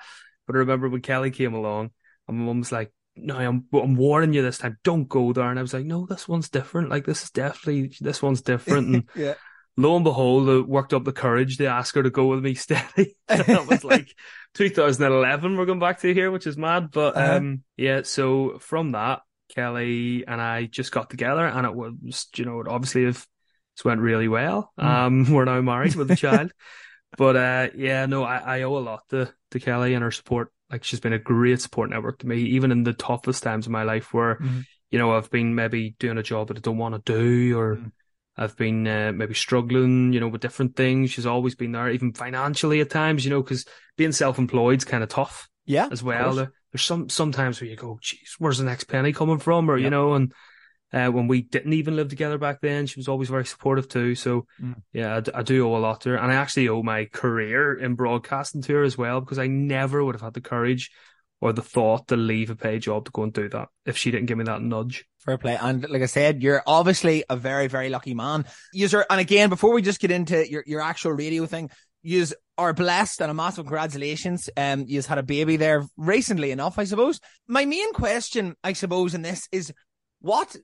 But 0.48 0.56
I 0.56 0.60
remember 0.60 0.90
when 0.90 1.02
Kelly 1.02 1.32
came 1.32 1.54
along, 1.54 1.92
and 2.28 2.38
my 2.38 2.46
mum 2.46 2.60
was 2.60 2.72
like. 2.72 2.92
No, 3.22 3.36
I'm 3.36 3.66
I'm 3.74 3.96
warning 3.98 4.32
you 4.32 4.42
this 4.42 4.60
time. 4.60 4.78
Don't 4.86 5.10
go 5.10 5.34
there. 5.34 5.50
And 5.50 5.60
I 5.60 5.62
was 5.62 5.74
like, 5.74 5.84
no, 5.84 6.06
this 6.06 6.26
one's 6.26 6.48
different. 6.48 6.90
Like 6.90 7.06
this 7.06 7.24
is 7.24 7.32
definitely 7.32 7.92
this 8.00 8.22
one's 8.22 8.42
different. 8.42 8.88
And 8.96 9.10
yeah. 9.16 9.34
Lo 9.80 9.96
and 9.96 10.04
behold, 10.04 10.50
I 10.50 10.60
worked 10.60 10.94
up 10.94 11.04
the 11.06 11.12
courage 11.14 11.58
to 11.58 11.66
ask 11.68 11.96
her 11.96 12.04
to 12.04 12.10
go 12.10 12.28
with 12.28 12.44
me 12.44 12.54
steady. 12.66 13.16
that 13.28 13.66
was 13.68 13.84
like 13.96 14.14
2011 14.56 15.58
we're 15.58 15.66
going 15.66 15.80
back 15.80 16.00
to 16.02 16.14
here, 16.14 16.32
which 16.32 16.48
is 16.48 16.58
mad. 16.58 16.92
But 16.92 17.16
Uh-huh. 17.16 17.38
um, 17.38 17.64
yeah, 17.78 18.02
so 18.04 18.60
from 18.60 18.92
that, 18.92 19.22
Kelly 19.56 20.26
and 20.28 20.40
I 20.42 20.66
just 20.66 20.92
got 20.92 21.10
together 21.10 21.46
and 21.46 21.66
it 21.66 21.74
was, 21.74 22.28
you 22.36 22.46
know, 22.46 22.60
it 22.62 22.68
obviously 22.68 23.06
have, 23.06 23.26
it's 23.76 23.86
went 23.86 24.02
really 24.02 24.28
well. 24.28 24.72
Mm. 24.80 24.86
Um, 24.86 25.14
we're 25.34 25.46
now 25.46 25.62
married 25.62 25.96
with 25.96 26.12
a 26.12 26.16
child. 26.16 26.52
But 27.18 27.36
uh, 27.36 27.68
yeah, 27.76 28.06
no, 28.06 28.24
I, 28.24 28.60
I 28.60 28.62
owe 28.64 28.78
a 28.78 28.80
lot 28.80 29.02
to, 29.10 29.34
to 29.52 29.60
Kelly 29.60 29.94
and 29.96 30.04
her 30.04 30.12
support. 30.12 30.52
Like 30.72 30.84
she's 30.84 31.00
been 31.00 31.14
a 31.14 31.20
great 31.20 31.62
support 31.62 31.90
network 31.90 32.20
to 32.20 32.28
me, 32.28 32.38
even 32.58 32.72
in 32.72 32.84
the 32.84 32.94
toughest 32.94 33.42
times 33.42 33.66
of 33.66 33.72
my 33.72 33.84
life 33.84 34.14
where, 34.14 34.36
Mhm. 34.36 34.66
you 34.92 35.00
know, 35.00 35.16
I've 35.16 35.32
been 35.32 35.56
maybe 35.56 35.96
doing 36.00 36.18
a 36.20 36.24
job 36.24 36.50
that 36.50 36.58
I 36.58 36.62
don't 36.62 36.78
want 36.78 36.94
to 37.04 37.12
do 37.14 37.58
or 37.58 37.78
Mm. 37.78 37.92
I've 38.40 38.56
been 38.56 38.88
uh, 38.88 39.12
maybe 39.14 39.34
struggling, 39.34 40.14
you 40.14 40.22
know, 40.22 40.30
with 40.30 40.42
different 40.42 40.78
things. 40.78 41.12
She's 41.12 41.26
always 41.26 41.56
been 41.56 41.74
there, 41.74 41.90
even 41.90 42.14
financially 42.14 42.80
at 42.80 42.90
times, 42.90 43.26
you 43.26 43.32
know, 43.32 43.44
because 43.44 43.66
being 43.98 44.14
self-employed 44.14 44.80
is 44.80 44.86
kind 44.86 45.04
of 45.04 45.10
tough 45.10 45.50
Yeah, 45.66 45.90
as 45.92 46.02
well. 46.02 46.34
There, 46.34 46.52
there's 46.72 46.84
some 46.84 47.10
sometimes 47.10 47.60
where 47.60 47.70
you 47.70 47.76
go, 47.76 48.00
"Geez, 48.02 48.36
where's 48.40 48.58
the 48.58 48.64
next 48.64 48.86
penny 48.86 49.12
coming 49.12 49.40
from?" 49.40 49.70
Or 49.70 49.78
Yeah. 49.78 49.84
you 49.86 49.90
know, 49.90 50.14
and 50.14 50.34
uh, 50.94 51.10
when 51.10 51.28
we 51.28 51.42
didn't 51.42 51.74
even 51.74 51.98
live 51.98 52.08
together 52.10 52.38
back 52.38 52.62
then, 52.62 52.88
she 52.88 53.00
was 53.00 53.10
always 53.10 53.30
very 53.30 53.46
supportive 53.46 53.90
too. 53.90 54.16
So 54.16 54.48
Mm. 54.62 54.76
yeah, 54.94 55.18
I, 55.18 55.20
d- 55.20 55.32
I 55.36 55.44
do 55.44 55.68
owe 55.68 55.76
a 55.78 55.80
lot 55.80 56.02
to 56.02 56.10
her, 56.12 56.16
and 56.16 56.32
I 56.32 56.36
actually 56.36 56.70
owe 56.70 56.82
my 56.82 57.06
career 57.06 57.74
in 57.74 57.96
broadcasting 57.96 58.62
to 58.64 58.74
her 58.76 58.84
as 58.84 58.98
well 58.98 59.20
because 59.20 59.38
I 59.40 59.48
never 59.48 60.04
would 60.04 60.16
have 60.16 60.22
had 60.22 60.34
the 60.34 60.42
courage 60.42 60.92
or 61.42 61.54
the 61.54 61.62
thought 61.62 62.08
to 62.08 62.16
leave 62.16 62.50
a 62.50 62.56
paid 62.56 62.84
job 62.84 63.06
to 63.06 63.12
go 63.12 63.24
and 63.24 63.34
do 63.34 63.50
that 63.50 63.68
if 63.86 63.98
she 63.98 64.12
didn't 64.12 64.28
give 64.28 64.38
me 64.38 64.46
that 64.46 64.62
nudge. 64.62 65.06
Fair 65.20 65.38
play. 65.38 65.58
And 65.60 65.88
like 65.90 66.02
I 66.02 66.08
said, 66.08 66.42
you're 66.42 66.64
obviously 66.66 67.24
a 67.30 67.36
very, 67.36 67.68
very 67.68 67.90
lucky 67.90 68.14
man. 68.14 68.46
User, 68.74 69.06
and 69.10 69.20
again, 69.20 69.50
before 69.50 69.74
we 69.74 69.82
just 69.82 70.00
get 70.00 70.12
into 70.12 70.50
your, 70.50 70.64
your 70.66 70.82
actual 70.82 71.12
radio 71.12 71.46
thing, 71.46 71.70
you 72.02 72.26
are 72.58 72.74
blessed 72.74 73.22
and 73.22 73.30
a 73.30 73.34
massive 73.34 73.66
congratulations. 73.66 74.50
Um, 74.56 74.86
you've 74.88 75.06
had 75.06 75.18
a 75.18 75.24
baby 75.24 75.58
there 75.58 75.86
recently 75.98 76.52
enough, 76.52 76.80
I 76.80 76.86
suppose. 76.86 77.20
My 77.48 77.66
main 77.66 77.92
question, 77.94 78.56
I 78.64 78.74
suppose, 78.74 79.14
in 79.14 79.22
this 79.22 79.50
is 79.52 79.74
what 80.22 80.56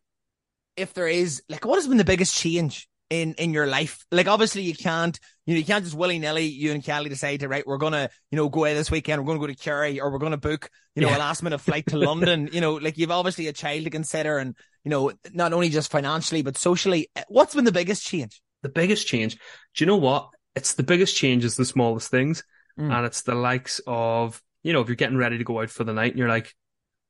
if 0.78 0.94
there 0.94 1.08
is 1.08 1.42
like 1.50 1.66
what 1.66 1.76
has 1.76 1.88
been 1.88 1.98
the 1.98 2.04
biggest 2.04 2.36
change 2.36 2.88
in 3.10 3.34
in 3.36 3.54
your 3.54 3.68
life? 3.68 4.06
Like 4.12 4.28
obviously 4.28 4.64
you 4.64 4.76
can't 4.76 5.20
you 5.46 5.54
know 5.54 5.60
you 5.60 5.66
can't 5.66 5.84
just 5.84 5.96
willy 5.96 6.18
nilly 6.20 6.46
you 6.46 6.72
and 6.72 6.84
Kelly 6.84 7.10
decide 7.10 7.42
to 7.42 7.48
right 7.48 7.66
we're 7.68 7.78
gonna 7.78 8.10
you 8.32 8.36
know 8.36 8.50
go 8.50 8.62
away 8.62 8.74
this 8.74 8.90
weekend 8.90 9.22
we're 9.22 9.28
gonna 9.28 9.40
go 9.40 9.48
to 9.48 9.56
Kerry 9.56 10.00
or 10.00 10.12
we're 10.12 10.18
gonna 10.20 10.38
book 10.38 10.70
you 10.96 11.02
know 11.04 11.10
Yeah. 11.10 11.18
a 11.18 11.20
last 11.20 11.44
minute 11.44 11.60
flight 11.62 11.86
to 11.88 11.98
London. 11.98 12.50
You 12.52 12.62
know 12.62 12.74
like 12.76 12.98
you've 12.98 13.12
obviously 13.12 13.48
a 13.48 13.54
child 13.54 13.84
to 13.84 13.90
consider 13.90 14.38
and 14.38 14.56
you 14.84 14.90
know 14.90 15.12
not 15.34 15.54
only 15.54 15.70
just 15.70 15.92
financially 15.92 16.42
but 16.42 16.58
socially. 16.58 17.10
What's 17.28 17.54
been 17.56 17.66
the 17.66 17.72
biggest 17.72 18.06
change? 18.06 18.42
The 18.64 18.70
biggest 18.70 19.06
change, 19.08 19.36
do 19.36 19.84
you 19.84 19.86
know 19.86 19.98
what? 19.98 20.30
It's 20.56 20.74
the 20.74 20.84
biggest 20.84 21.16
change 21.16 21.46
is 21.46 21.56
the 21.56 21.66
smallest 21.66 22.10
things. 22.10 22.44
Mm. 22.80 22.92
And 22.92 23.06
it's 23.06 23.22
the 23.22 23.36
likes 23.36 23.80
of, 23.86 24.42
you 24.64 24.74
know, 24.74 24.82
if 24.82 24.88
you're 24.88 24.96
getting 24.96 25.18
ready 25.18 25.38
to 25.38 25.44
go 25.44 25.62
out 25.62 25.70
for 25.70 25.84
the 25.84 25.94
night 25.94 26.12
and 26.12 26.18
you're 26.20 26.28
like, 26.30 26.54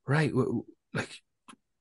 right, 0.06 0.28
w- 0.28 0.46
w- 0.46 0.64
like, 0.92 1.22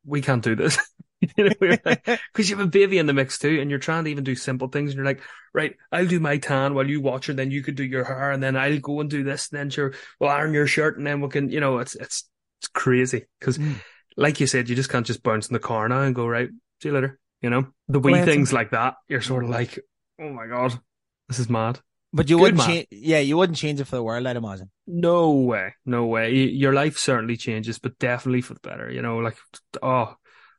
we 0.06 0.22
can't 0.22 0.44
do 0.44 0.56
this. 0.56 0.78
you 1.38 1.46
know, 1.46 1.56
because 1.60 2.50
you 2.50 2.58
have 2.58 2.66
a 2.66 2.70
baby 2.70 2.98
in 2.98 3.06
the 3.06 3.14
mix 3.14 3.40
too, 3.40 3.60
and 3.62 3.70
you're 3.70 3.80
trying 3.80 4.04
to 4.04 4.12
even 4.12 4.24
do 4.24 4.36
simple 4.36 4.68
things, 4.68 4.92
and 4.92 4.98
you're 4.98 5.06
like, 5.06 5.22
right, 5.54 5.76
I'll 5.92 6.06
do 6.08 6.20
my 6.20 6.38
tan 6.38 6.74
while 6.74 6.88
you 6.88 7.02
watch 7.02 7.28
her, 7.28 7.34
then 7.34 7.52
you 7.52 7.64
could 7.64 7.76
do 7.76 7.84
your 7.84 8.04
hair, 8.04 8.32
and 8.32 8.44
then 8.44 8.56
I'll 8.56 8.80
go 8.80 9.00
and 9.00 9.10
do 9.10 9.24
this, 9.24 9.50
and 9.52 9.60
then 9.60 9.70
sure, 9.70 9.94
we'll 10.20 10.30
iron 10.30 10.54
your 10.54 10.68
shirt, 10.68 10.98
and 10.98 11.08
then 11.08 11.22
we 11.22 11.30
can, 11.30 11.50
you 11.50 11.60
know, 11.60 11.80
it's 11.80 11.96
it's 11.96 12.30
it's 12.60 12.68
crazy 12.68 13.26
because, 13.40 13.58
Mm. 13.58 13.76
like 14.18 14.40
you 14.40 14.48
said, 14.48 14.70
you 14.70 14.76
just 14.76 14.90
can't 14.90 15.06
just 15.06 15.24
bounce 15.24 15.48
in 15.48 15.54
the 15.54 15.60
car 15.60 15.88
now 15.90 16.02
and 16.02 16.16
go 16.16 16.28
right, 16.28 16.50
see 16.82 16.90
you 16.90 16.94
later. 16.94 17.20
You 17.42 17.50
know, 17.50 17.68
the 17.88 18.00
wee 18.00 18.14
ahead, 18.14 18.26
things 18.26 18.52
like 18.54 18.72
that, 18.72 18.96
you're 19.08 19.22
sort 19.22 19.44
of 19.44 19.50
like, 19.50 19.80
oh 20.20 20.30
my 20.30 20.48
god, 20.48 20.80
this 21.28 21.40
is 21.40 21.50
mad. 21.50 21.80
But 22.14 22.30
you 22.30 22.38
Good 22.38 22.42
wouldn't 22.44 22.64
change. 22.64 22.88
Yeah, 22.92 23.20
you 23.20 23.36
wouldn't 23.36 23.58
change 23.58 23.80
it 23.82 23.86
for 23.86 23.98
the 23.98 24.04
world, 24.04 24.26
I'd 24.26 24.38
imagine. 24.38 24.72
No 24.88 25.32
way, 25.32 25.76
no 25.86 26.06
way. 26.06 26.34
Your 26.34 26.74
life 26.74 26.98
certainly 26.98 27.36
changes, 27.36 27.78
but 27.78 28.00
definitely 28.00 28.42
for 28.42 28.54
the 28.54 28.62
better. 28.62 28.90
You 28.90 29.02
know, 29.02 29.18
like 29.18 29.38
oh, 29.84 30.16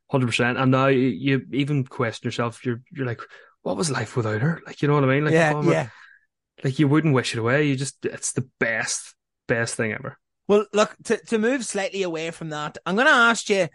100 0.08 0.26
percent. 0.26 0.58
And 0.58 0.70
now 0.70 0.86
you 0.86 1.46
even 1.52 1.84
question 1.84 2.26
yourself. 2.26 2.64
You're 2.64 2.82
you're 2.92 3.06
like, 3.06 3.20
what 3.62 3.76
was 3.76 3.90
life 3.90 4.16
without 4.16 4.40
her? 4.40 4.60
Like, 4.66 4.80
you 4.82 4.88
know 4.88 4.94
what 4.94 5.04
I 5.04 5.08
mean? 5.08 5.25
Like, 5.25 5.34
yeah, 5.34 5.60
yeah. 5.62 5.88
Like 6.62 6.78
you 6.78 6.88
wouldn't 6.88 7.14
wish 7.14 7.34
it 7.34 7.40
away. 7.40 7.64
You 7.64 7.76
just 7.76 8.04
it's 8.04 8.32
the 8.32 8.48
best, 8.60 9.14
best 9.48 9.75
thing 9.75 9.92
ever. 9.92 10.18
Well, 10.48 10.66
look 10.72 10.94
to 11.04 11.16
to 11.16 11.38
move 11.38 11.64
slightly 11.64 12.02
away 12.02 12.30
from 12.30 12.50
that. 12.50 12.78
I'm 12.86 12.94
going 12.94 13.08
to 13.08 13.12
ask 13.12 13.50
you 13.50 13.68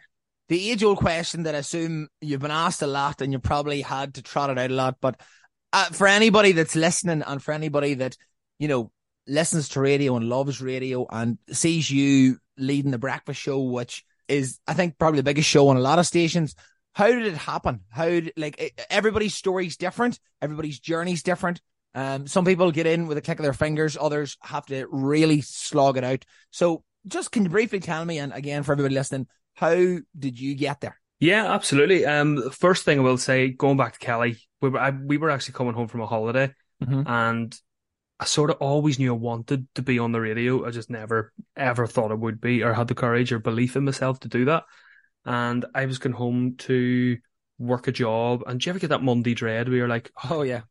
the 0.48 0.72
age 0.72 0.84
old 0.84 0.98
question 0.98 1.44
that 1.44 1.56
I 1.56 1.60
assume 1.60 2.08
you've 2.22 2.42
been 2.42 2.52
asked 2.52 2.82
a 2.82 2.88
lot 2.88 3.22
and 3.22 3.32
you 3.32 3.40
probably 3.40 3.82
had 3.82 4.16
to 4.16 4.22
trot 4.22 4.50
it 4.50 4.58
out 4.58 4.72
a 4.72 4.74
lot. 4.74 4.98
But 5.02 5.20
uh, 5.74 5.86
for 5.86 6.08
anybody 6.08 6.54
that's 6.54 6.76
listening 6.76 7.24
and 7.26 7.44
for 7.44 7.54
anybody 7.54 7.96
that 7.96 8.18
you 8.60 8.68
know 8.68 8.92
listens 9.28 9.70
to 9.70 9.82
radio 9.82 10.16
and 10.16 10.28
loves 10.28 10.62
radio 10.62 11.06
and 11.10 11.38
sees 11.52 11.92
you 11.92 12.38
leading 12.58 12.92
the 12.92 12.98
breakfast 12.98 13.42
show, 13.42 13.62
which 13.62 14.04
is, 14.28 14.60
I 14.68 14.74
think, 14.74 14.98
probably 14.98 15.20
the 15.20 15.24
biggest 15.24 15.50
show 15.50 15.70
on 15.70 15.78
a 15.78 15.82
lot 15.82 16.00
of 16.00 16.08
stations. 16.08 16.56
How 16.94 17.08
did 17.08 17.26
it 17.26 17.38
happen? 17.38 17.82
How 17.90 18.06
did, 18.06 18.34
like 18.36 18.86
everybody's 18.90 19.34
story's 19.34 19.78
different, 19.78 20.20
everybody's 20.42 20.80
journey's 20.80 21.24
different. 21.24 21.62
Um, 21.94 22.28
some 22.28 22.46
people 22.46 22.72
get 22.72 22.88
in 22.88 23.08
with 23.08 23.18
a 23.18 23.22
click 23.22 23.40
of 23.40 23.44
their 23.44 23.54
fingers, 23.54 23.98
others 24.00 24.38
have 24.42 24.66
to 24.68 24.88
really 24.90 25.42
slog 25.42 25.98
it 25.98 26.04
out. 26.04 26.26
So, 26.52 26.84
just 27.08 27.32
can 27.32 27.44
you 27.44 27.50
briefly 27.50 27.80
tell 27.80 28.06
me, 28.06 28.20
and 28.20 28.32
again 28.32 28.64
for 28.64 28.74
everybody 28.74 28.96
listening, 28.96 29.28
how 29.56 29.74
did 30.18 30.40
you 30.40 30.56
get 30.56 30.82
there? 30.82 30.98
Yeah, 31.20 31.54
absolutely. 31.54 32.06
Um, 32.06 32.50
first 32.52 32.84
thing 32.84 33.00
I 33.00 33.04
will 33.04 33.18
say, 33.18 33.50
going 33.50 33.78
back 33.78 33.94
to 33.94 34.00
Kelly, 34.00 34.38
we 34.62 34.70
were 34.70 34.80
I, 34.80 34.92
we 34.92 35.18
were 35.18 35.30
actually 35.30 35.54
coming 35.54 35.74
home 35.74 35.88
from 35.88 36.02
a 36.02 36.08
holiday, 36.08 36.54
mm-hmm. 36.84 37.04
and 37.06 37.60
I 38.22 38.26
sort 38.26 38.52
of 38.52 38.58
always 38.58 39.00
knew 39.00 39.14
I 39.14 39.18
wanted 39.18 39.68
to 39.76 39.82
be 39.82 39.98
on 39.98 40.12
the 40.12 40.22
radio. 40.22 40.66
I 40.66 40.70
just 40.70 40.92
never 40.92 41.34
ever 41.58 41.88
thought 41.88 42.12
I 42.12 42.14
would 42.14 42.40
be 42.40 42.62
or 42.64 42.72
had 42.72 42.88
the 42.88 42.94
courage 42.94 43.32
or 43.32 43.40
belief 43.40 43.76
in 43.76 43.84
myself 43.84 44.20
to 44.22 44.28
do 44.28 44.46
that. 44.46 44.64
And 45.26 45.66
I 45.74 45.88
was 45.88 45.98
going 45.98 46.14
home 46.14 46.56
to 46.60 47.18
work 47.58 47.88
a 47.88 47.92
job. 47.92 48.44
And 48.46 48.60
do 48.60 48.68
you 48.68 48.70
ever 48.72 48.80
get 48.80 48.92
that 48.92 49.02
Monday 49.04 49.34
dread 49.34 49.68
where 49.68 49.78
you're 49.78 49.88
like, 49.88 50.12
oh 50.30 50.44
yeah, 50.44 50.62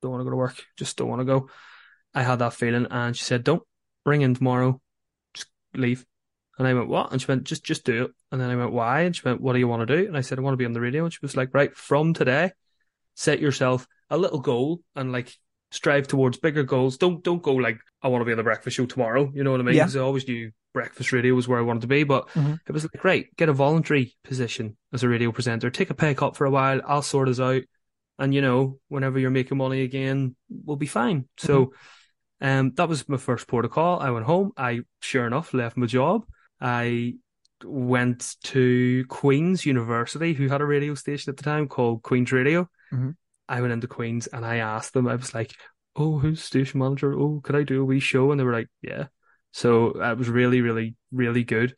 don't 0.00 0.12
want 0.12 0.20
to 0.20 0.24
go 0.24 0.30
to 0.30 0.36
work, 0.36 0.62
just 0.78 0.96
don't 0.96 1.08
want 1.08 1.20
to 1.20 1.24
go. 1.24 1.48
I 2.14 2.22
had 2.22 2.38
that 2.38 2.54
feeling, 2.54 2.86
and 2.90 3.16
she 3.16 3.24
said, 3.24 3.42
"Don't 3.42 3.62
ring 4.06 4.22
in 4.22 4.34
tomorrow, 4.34 4.80
just 5.34 5.48
leave." 5.74 6.06
And 6.58 6.68
I 6.68 6.74
went, 6.74 6.88
"What?" 6.88 7.10
And 7.10 7.20
she 7.20 7.26
went, 7.26 7.44
"Just, 7.44 7.64
just 7.64 7.84
do 7.84 8.04
it." 8.04 8.10
And 8.30 8.40
then 8.40 8.50
I 8.50 8.56
went, 8.56 8.72
"Why?" 8.72 9.00
And 9.00 9.16
she 9.16 9.22
went, 9.24 9.40
"What 9.40 9.54
do 9.54 9.58
you 9.58 9.66
want 9.66 9.86
to 9.86 9.96
do?" 9.96 10.06
And 10.06 10.16
I 10.16 10.20
said, 10.20 10.38
"I 10.38 10.42
want 10.42 10.52
to 10.52 10.58
be 10.58 10.64
on 10.64 10.74
the 10.74 10.80
radio." 10.80 11.04
And 11.04 11.12
she 11.12 11.18
was 11.22 11.36
like, 11.36 11.52
"Right, 11.52 11.76
from 11.76 12.14
today, 12.14 12.52
set 13.16 13.40
yourself 13.40 13.88
a 14.10 14.16
little 14.16 14.38
goal 14.38 14.82
and 14.94 15.10
like 15.10 15.36
strive 15.74 16.06
towards 16.06 16.38
bigger 16.38 16.62
goals. 16.62 16.96
Don't 16.96 17.22
don't 17.22 17.42
go 17.42 17.54
like 17.54 17.78
I 18.00 18.08
want 18.08 18.22
to 18.22 18.24
be 18.24 18.32
on 18.32 18.38
the 18.38 18.44
breakfast 18.44 18.76
show 18.76 18.86
tomorrow. 18.86 19.30
You 19.34 19.42
know 19.44 19.50
what 19.50 19.60
I 19.60 19.64
mean? 19.64 19.74
Because 19.74 19.96
yeah. 19.96 20.02
I 20.02 20.04
always 20.04 20.26
knew 20.26 20.52
breakfast 20.72 21.12
radio 21.12 21.34
was 21.34 21.48
where 21.48 21.58
I 21.58 21.62
wanted 21.62 21.82
to 21.82 21.88
be, 21.88 22.04
but 22.04 22.28
mm-hmm. 22.30 22.54
it 22.66 22.72
was 22.72 22.84
like 22.84 23.00
great, 23.00 23.36
get 23.36 23.48
a 23.48 23.52
voluntary 23.52 24.14
position 24.24 24.76
as 24.92 25.02
a 25.02 25.08
radio 25.08 25.32
presenter, 25.32 25.70
take 25.70 25.90
a 25.90 25.94
pay 25.94 26.14
cut 26.14 26.36
for 26.36 26.46
a 26.46 26.50
while. 26.50 26.80
I'll 26.86 27.02
sort 27.02 27.28
us 27.28 27.40
out, 27.40 27.62
and 28.18 28.32
you 28.32 28.40
know, 28.40 28.78
whenever 28.88 29.18
you're 29.18 29.30
making 29.30 29.58
money 29.58 29.82
again, 29.82 30.36
we'll 30.48 30.76
be 30.76 30.86
fine. 30.86 31.28
So, 31.38 31.66
mm-hmm. 31.66 32.46
um, 32.46 32.72
that 32.76 32.88
was 32.88 33.08
my 33.08 33.16
first 33.16 33.48
protocol. 33.48 33.98
I 34.00 34.10
went 34.10 34.26
home. 34.26 34.52
I 34.56 34.80
sure 35.00 35.26
enough 35.26 35.52
left 35.52 35.76
my 35.76 35.86
job. 35.86 36.24
I 36.60 37.14
went 37.64 38.36
to 38.44 39.04
Queen's 39.08 39.66
University, 39.66 40.34
who 40.34 40.48
had 40.48 40.60
a 40.60 40.66
radio 40.66 40.94
station 40.94 41.30
at 41.30 41.36
the 41.36 41.42
time 41.42 41.66
called 41.66 42.02
Queen's 42.02 42.30
Radio. 42.30 42.68
Mm-hmm. 42.92 43.10
I 43.48 43.60
went 43.60 43.72
into 43.72 43.86
Queens 43.86 44.26
and 44.26 44.44
I 44.44 44.56
asked 44.56 44.94
them, 44.94 45.06
I 45.06 45.16
was 45.16 45.34
like, 45.34 45.52
oh, 45.96 46.18
who's 46.18 46.42
station 46.42 46.80
manager? 46.80 47.14
Oh, 47.14 47.40
could 47.42 47.56
I 47.56 47.62
do 47.62 47.82
a 47.82 47.84
wee 47.84 48.00
show? 48.00 48.30
And 48.30 48.40
they 48.40 48.44
were 48.44 48.52
like, 48.52 48.68
yeah. 48.82 49.06
So 49.52 50.00
it 50.00 50.18
was 50.18 50.28
really, 50.28 50.60
really, 50.60 50.96
really 51.12 51.44
good. 51.44 51.74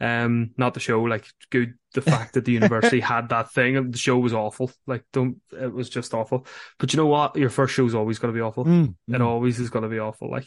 Um, 0.00 0.52
not 0.56 0.74
the 0.74 0.80
show, 0.80 1.02
like 1.02 1.26
good. 1.50 1.74
The 1.94 2.02
fact 2.02 2.34
that 2.34 2.44
the 2.44 2.52
university 2.52 3.00
had 3.00 3.30
that 3.30 3.50
thing, 3.50 3.76
and 3.76 3.92
the 3.92 3.98
show 3.98 4.18
was 4.18 4.32
awful. 4.34 4.70
Like, 4.86 5.04
don't, 5.12 5.40
it 5.52 5.72
was 5.72 5.88
just 5.88 6.14
awful. 6.14 6.46
But 6.78 6.92
you 6.92 6.98
know 6.98 7.06
what? 7.06 7.36
Your 7.36 7.50
first 7.50 7.74
show's 7.74 7.94
always 7.94 8.18
going 8.18 8.32
to 8.32 8.36
be 8.38 8.42
awful. 8.42 8.64
Mm, 8.64 8.94
it 9.08 9.12
mm. 9.12 9.24
always 9.24 9.58
is 9.58 9.70
going 9.70 9.84
to 9.84 9.88
be 9.88 9.98
awful. 9.98 10.30
Like, 10.30 10.46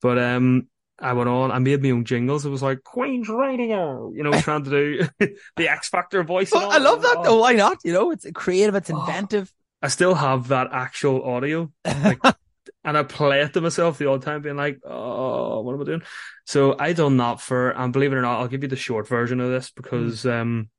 but, 0.00 0.18
um, 0.18 0.68
I 0.98 1.14
went 1.14 1.28
on, 1.28 1.50
I 1.50 1.58
made 1.58 1.82
my 1.82 1.90
own 1.90 2.04
jingles. 2.04 2.46
It 2.46 2.50
was 2.50 2.62
like 2.62 2.84
Queen's 2.84 3.28
Radio, 3.28 4.12
you 4.14 4.22
know, 4.22 4.32
trying 4.40 4.64
to 4.64 4.70
do 4.70 5.08
the 5.56 5.68
X 5.68 5.88
Factor 5.88 6.22
voice. 6.22 6.52
Well, 6.52 6.70
I 6.70 6.78
love 6.78 7.02
that. 7.02 7.16
Oh. 7.18 7.40
Why 7.40 7.54
not? 7.54 7.78
You 7.84 7.92
know, 7.92 8.10
it's 8.12 8.26
creative, 8.34 8.74
it's 8.74 8.90
inventive. 8.90 9.52
I 9.82 9.88
still 9.88 10.14
have 10.14 10.48
that 10.48 10.68
actual 10.72 11.24
audio. 11.24 11.72
Like, 11.84 12.20
and 12.84 12.96
I 12.96 13.02
play 13.02 13.42
it 13.42 13.52
to 13.54 13.60
myself 13.60 13.98
the 13.98 14.08
odd 14.08 14.22
time, 14.22 14.42
being 14.42 14.56
like, 14.56 14.80
"Oh, 14.84 15.60
what 15.62 15.74
am 15.74 15.80
I 15.80 15.84
doing?" 15.84 16.02
So 16.46 16.76
I 16.78 16.92
done 16.92 17.16
that 17.16 17.40
for, 17.40 17.70
and 17.70 17.92
believe 17.92 18.12
it 18.12 18.16
or 18.16 18.22
not, 18.22 18.40
I'll 18.40 18.48
give 18.48 18.62
you 18.62 18.68
the 18.68 18.76
short 18.76 19.08
version 19.08 19.40
of 19.40 19.50
this 19.50 19.70
because 19.70 20.22
mm. 20.22 20.40
um, 20.40 20.70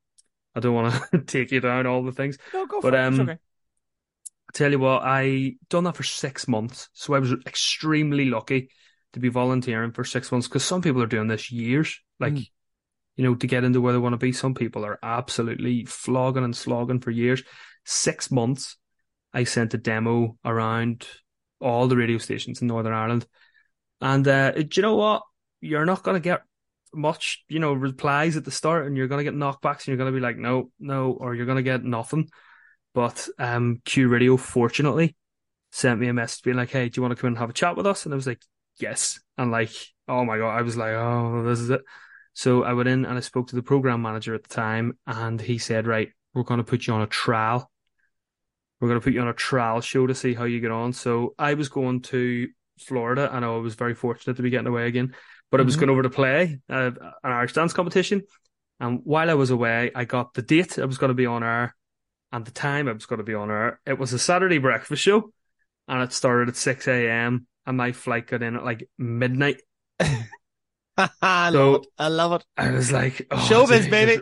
I 0.56 0.62
don't 0.62 0.74
want 0.74 0.94
to 1.12 1.20
take 1.26 1.52
you 1.52 1.60
down 1.60 1.86
all 1.86 2.04
the 2.04 2.12
things. 2.14 2.38
No, 2.54 2.66
go 2.66 2.82
for 2.82 2.90
it. 2.90 2.96
Um, 2.96 3.20
okay. 3.20 3.34
I 3.34 4.52
tell 4.54 4.72
you 4.72 4.80
what, 4.80 5.02
I 5.04 5.56
done 5.70 5.84
that 5.84 5.98
for 5.98 6.04
six 6.04 6.48
months, 6.48 6.90
so 6.94 7.14
I 7.14 7.20
was 7.20 7.34
extremely 7.46 8.26
lucky 8.26 8.70
to 9.14 9.20
be 9.20 9.30
volunteering 9.30 9.92
for 9.92 10.04
six 10.04 10.32
months 10.32 10.48
because 10.48 10.64
some 10.64 10.82
people 10.82 11.02
are 11.04 11.08
doing 11.08 11.28
this 11.28 11.52
years, 11.52 12.00
like. 12.20 12.34
Mm. 12.34 12.48
You 13.16 13.24
know, 13.24 13.36
to 13.36 13.46
get 13.46 13.64
into 13.64 13.80
where 13.80 13.94
they 13.94 14.00
want 14.00 14.14
to 14.14 14.18
be, 14.18 14.32
some 14.32 14.56
people 14.56 14.84
are 14.84 14.98
absolutely 15.04 15.86
flogging 15.86 16.44
and 16.44 16.56
slogging 16.56 17.00
for 17.00 17.12
years. 17.12 17.44
Six 17.86 18.32
months, 18.32 18.76
I 19.34 19.46
sent 19.46 19.74
a 19.74 19.78
demo 19.78 20.38
around 20.46 21.08
all 21.60 21.88
the 21.88 21.98
radio 21.98 22.18
stations 22.18 22.62
in 22.62 22.68
Northern 22.68 22.94
Ireland. 22.94 23.26
And 24.02 24.28
uh, 24.28 24.52
do 24.52 24.68
you 24.74 24.82
know 24.82 24.96
what? 24.96 25.24
You're 25.62 25.86
not 25.86 26.04
going 26.04 26.16
to 26.16 26.20
get 26.20 26.42
much, 26.94 27.44
you 27.48 27.60
know, 27.60 27.74
replies 27.74 28.38
at 28.38 28.46
the 28.46 28.52
start, 28.52 28.86
and 28.86 28.96
you're 28.96 29.08
going 29.08 29.26
to 29.26 29.32
get 29.32 29.38
knockbacks, 29.38 29.80
and 29.80 29.88
you're 29.88 29.98
going 29.98 30.12
to 30.12 30.16
be 30.16 30.22
like, 30.22 30.38
no, 30.38 30.72
no, 30.80 31.12
or 31.12 31.34
you're 31.34 31.46
going 31.46 31.58
to 31.58 31.64
get 31.64 31.84
nothing. 31.84 32.30
But 32.94 33.28
um, 33.40 33.82
Q 33.86 34.10
Radio, 34.10 34.38
fortunately, 34.38 35.16
sent 35.72 36.00
me 36.00 36.08
a 36.08 36.14
message 36.14 36.44
being 36.44 36.58
like, 36.58 36.70
hey, 36.70 36.90
do 36.90 37.00
you 37.00 37.02
want 37.02 37.16
to 37.16 37.20
come 37.20 37.30
and 37.30 37.38
have 37.38 37.50
a 37.50 37.54
chat 37.54 37.76
with 37.76 37.88
us? 37.88 38.06
And 38.06 38.14
I 38.14 38.16
was 38.16 38.28
like, 38.28 38.42
yes. 38.80 39.20
And 39.38 39.52
like, 39.52 39.72
oh 40.08 40.24
my 40.26 40.38
God, 40.38 40.50
I 40.50 40.62
was 40.62 40.78
like, 40.78 40.92
oh, 40.92 41.44
this 41.44 41.60
is 41.60 41.72
it. 41.72 41.82
So 42.34 42.64
I 42.64 42.74
went 42.74 42.90
in 42.90 43.06
and 43.06 43.18
I 43.18 43.22
spoke 43.22 43.48
to 43.48 43.56
the 43.56 43.64
program 43.64 44.02
manager 44.02 44.36
at 44.36 44.44
the 44.44 44.54
time, 44.54 44.98
and 45.08 45.40
he 45.40 45.58
said, 45.58 45.88
right, 45.88 46.10
we're 46.34 46.44
going 46.44 46.60
to 46.60 46.64
put 46.64 46.86
you 46.86 46.94
on 46.94 47.02
a 47.02 47.08
trial 47.08 47.72
we're 48.84 48.90
going 48.90 49.00
to 49.00 49.04
put 49.06 49.14
you 49.14 49.22
on 49.22 49.30
a 49.30 49.34
trial 49.34 49.80
show 49.80 50.06
to 50.08 50.14
see 50.14 50.34
how 50.34 50.44
you 50.44 50.60
get 50.60 50.70
on. 50.70 50.92
So 50.92 51.36
I 51.40 51.54
was 51.54 51.70
going 51.70 52.02
to 52.02 52.50
Florida 52.78 53.34
and 53.34 53.46
I 53.46 53.48
was 53.48 53.76
very 53.76 53.96
fortunate 53.96 54.36
to 54.36 54.44
be 54.44 54.50
getting 54.50 54.68
away 54.68 54.88
again. 54.88 55.16
But 55.50 55.62
I 55.62 55.64
was 55.64 55.76
mm-hmm. 55.76 55.86
going 55.86 55.90
over 55.92 56.04
to 56.04 56.10
play 56.10 56.60
uh, 56.70 56.92
an 57.24 57.32
Irish 57.32 57.54
dance 57.54 57.72
competition. 57.72 58.24
And 58.82 59.00
while 59.06 59.30
I 59.30 59.36
was 59.36 59.52
away, 59.52 59.92
I 59.96 60.04
got 60.04 60.34
the 60.34 60.42
date 60.42 60.78
I 60.78 60.84
was 60.84 60.98
going 60.98 61.12
to 61.12 61.14
be 61.14 61.26
on 61.26 61.46
air 61.46 61.74
and 62.34 62.44
the 62.44 62.52
time 62.52 62.90
I 62.90 62.92
was 62.92 63.06
going 63.06 63.20
to 63.20 63.24
be 63.24 63.36
on 63.36 63.50
air. 63.50 63.80
It 63.86 63.98
was 63.98 64.12
a 64.12 64.20
Saturday 64.20 64.58
breakfast 64.58 65.02
show 65.02 65.32
and 65.88 66.04
it 66.04 66.12
started 66.12 66.50
at 66.50 66.58
6 66.58 66.86
a.m. 66.90 67.48
and 67.66 67.78
my 67.78 67.94
flight 67.94 68.28
got 68.28 68.44
in 68.44 68.58
at 68.58 68.66
like 68.66 68.90
midnight. 68.98 69.62
I, 70.98 71.52
so 71.54 71.72
love 71.72 71.86
I 71.98 72.08
love 72.10 72.34
it. 72.34 72.46
I 72.58 72.72
was 72.72 72.92
like, 72.92 73.28
oh, 73.32 73.38
showbiz, 73.38 73.90
baby. 73.90 74.22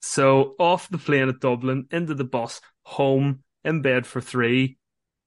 So 0.00 0.54
off 0.60 0.88
the 0.88 0.98
plane 0.98 1.28
at 1.28 1.40
Dublin, 1.40 1.86
into 1.90 2.14
the 2.14 2.22
bus, 2.22 2.60
home, 2.84 3.42
in 3.64 3.82
bed 3.82 4.06
for 4.06 4.20
three, 4.20 4.78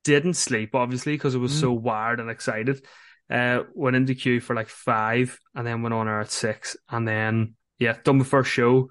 didn't 0.03 0.35
sleep 0.35 0.75
obviously 0.75 1.13
because 1.13 1.35
it 1.35 1.39
was 1.39 1.53
mm. 1.53 1.61
so 1.61 1.73
wired 1.73 2.19
and 2.19 2.29
excited. 2.29 2.85
Uh, 3.29 3.63
went 3.73 3.95
into 3.95 4.15
Q 4.15 4.41
for 4.41 4.55
like 4.55 4.69
five, 4.69 5.39
and 5.55 5.65
then 5.65 5.81
went 5.81 5.93
on 5.93 6.07
air 6.07 6.21
at 6.21 6.31
six, 6.31 6.75
and 6.89 7.07
then 7.07 7.55
yeah, 7.79 7.95
done 8.03 8.17
the 8.17 8.25
first 8.25 8.51
show. 8.51 8.89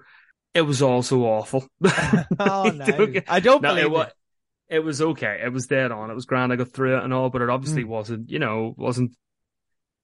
It 0.53 0.61
was 0.61 0.81
also 0.81 1.21
awful. 1.21 1.67
oh 2.39 2.71
no, 2.73 3.21
I 3.27 3.39
don't 3.39 3.61
no, 3.61 3.69
believe 3.69 3.85
it. 3.85 3.91
Was, 3.91 4.11
it 4.69 4.79
was 4.79 5.01
okay. 5.01 5.41
It 5.43 5.53
was 5.53 5.67
dead 5.67 5.91
on. 5.91 6.09
It 6.09 6.15
was 6.15 6.25
grand. 6.25 6.51
I 6.51 6.55
got 6.55 6.73
through 6.73 6.97
it 6.97 7.03
and 7.03 7.13
all, 7.13 7.29
but 7.29 7.41
it 7.41 7.49
obviously 7.49 7.83
mm. 7.83 7.89
wasn't. 7.89 8.29
You 8.29 8.39
know, 8.39 8.73
wasn't 8.75 9.15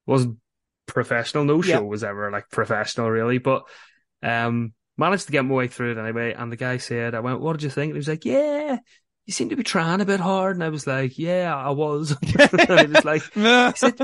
wasn't 0.05 0.37
professional. 0.85 1.45
No 1.45 1.61
show 1.61 1.81
yep. 1.81 1.83
was 1.83 2.03
ever 2.03 2.31
like 2.31 2.49
professional, 2.49 3.09
really. 3.09 3.39
But 3.39 3.63
um, 4.21 4.73
managed 4.97 5.25
to 5.25 5.31
get 5.31 5.45
my 5.45 5.55
way 5.55 5.67
through 5.67 5.93
it 5.93 5.97
anyway. 5.97 6.33
And 6.33 6.51
the 6.51 6.55
guy 6.55 6.77
said, 6.77 7.15
"I 7.15 7.19
went, 7.19 7.41
what 7.41 7.53
did 7.53 7.63
you 7.63 7.69
think?" 7.69 7.89
And 7.89 7.95
he 7.95 7.99
was 7.99 8.07
like, 8.07 8.25
"Yeah, 8.25 8.77
you 9.29 9.33
seem 9.33 9.49
to 9.49 9.55
be 9.55 9.61
trying 9.61 10.01
a 10.01 10.05
bit 10.05 10.19
hard. 10.19 10.55
And 10.55 10.63
I 10.63 10.69
was 10.69 10.87
like, 10.87 11.19
yeah, 11.19 11.55
I 11.55 11.69
was. 11.69 12.17
I 12.39 12.87
was 12.91 13.05
like, 13.05 13.21
I 13.37 13.73
said, 13.73 13.95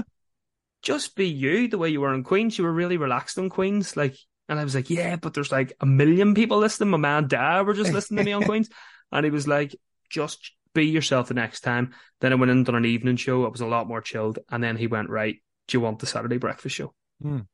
just 0.84 1.16
be 1.16 1.28
you 1.28 1.68
the 1.68 1.80
way 1.80 1.90
you 1.90 2.02
were 2.02 2.14
on 2.14 2.22
Queens. 2.22 2.60
You 2.60 2.64
were 2.64 2.72
really 2.72 2.98
relaxed 2.98 3.40
on 3.40 3.50
Queens. 3.50 3.98
Like, 3.98 4.16
and 4.48 4.60
I 4.60 4.64
was 4.64 4.76
like, 4.76 4.92
yeah, 4.92 5.16
but 5.16 5.34
there's 5.34 5.52
like 5.52 5.74
a 5.82 5.88
million 5.88 6.36
people 6.36 6.60
listening. 6.60 6.92
My 6.92 7.00
man, 7.00 7.28
dad 7.28 7.66
were 7.66 7.74
just 7.74 7.92
listening 7.92 8.20
to 8.20 8.24
me 8.24 8.34
on 8.34 8.44
Queens. 8.44 8.70
And 9.12 9.26
he 9.26 9.32
was 9.32 9.48
like, 9.48 9.76
just 10.12 10.52
be 10.76 10.86
yourself 10.86 11.30
the 11.30 11.34
next 11.34 11.62
time. 11.62 11.96
Then 12.22 12.32
I 12.32 12.36
went 12.36 12.52
in 12.52 12.58
and 12.58 12.66
done 12.68 12.76
an 12.76 12.86
evening 12.86 13.16
show. 13.16 13.46
I 13.46 13.50
was 13.50 13.62
a 13.62 13.66
lot 13.66 13.88
more 13.88 14.02
chilled. 14.02 14.38
And 14.52 14.64
then 14.64 14.78
he 14.78 14.86
went, 14.86 15.10
right, 15.10 15.42
do 15.68 15.76
you 15.76 15.82
want 15.82 15.98
the 15.98 16.06
Saturday 16.06 16.38
breakfast 16.38 16.76
show? 16.76 16.94
Mm. 17.24 17.48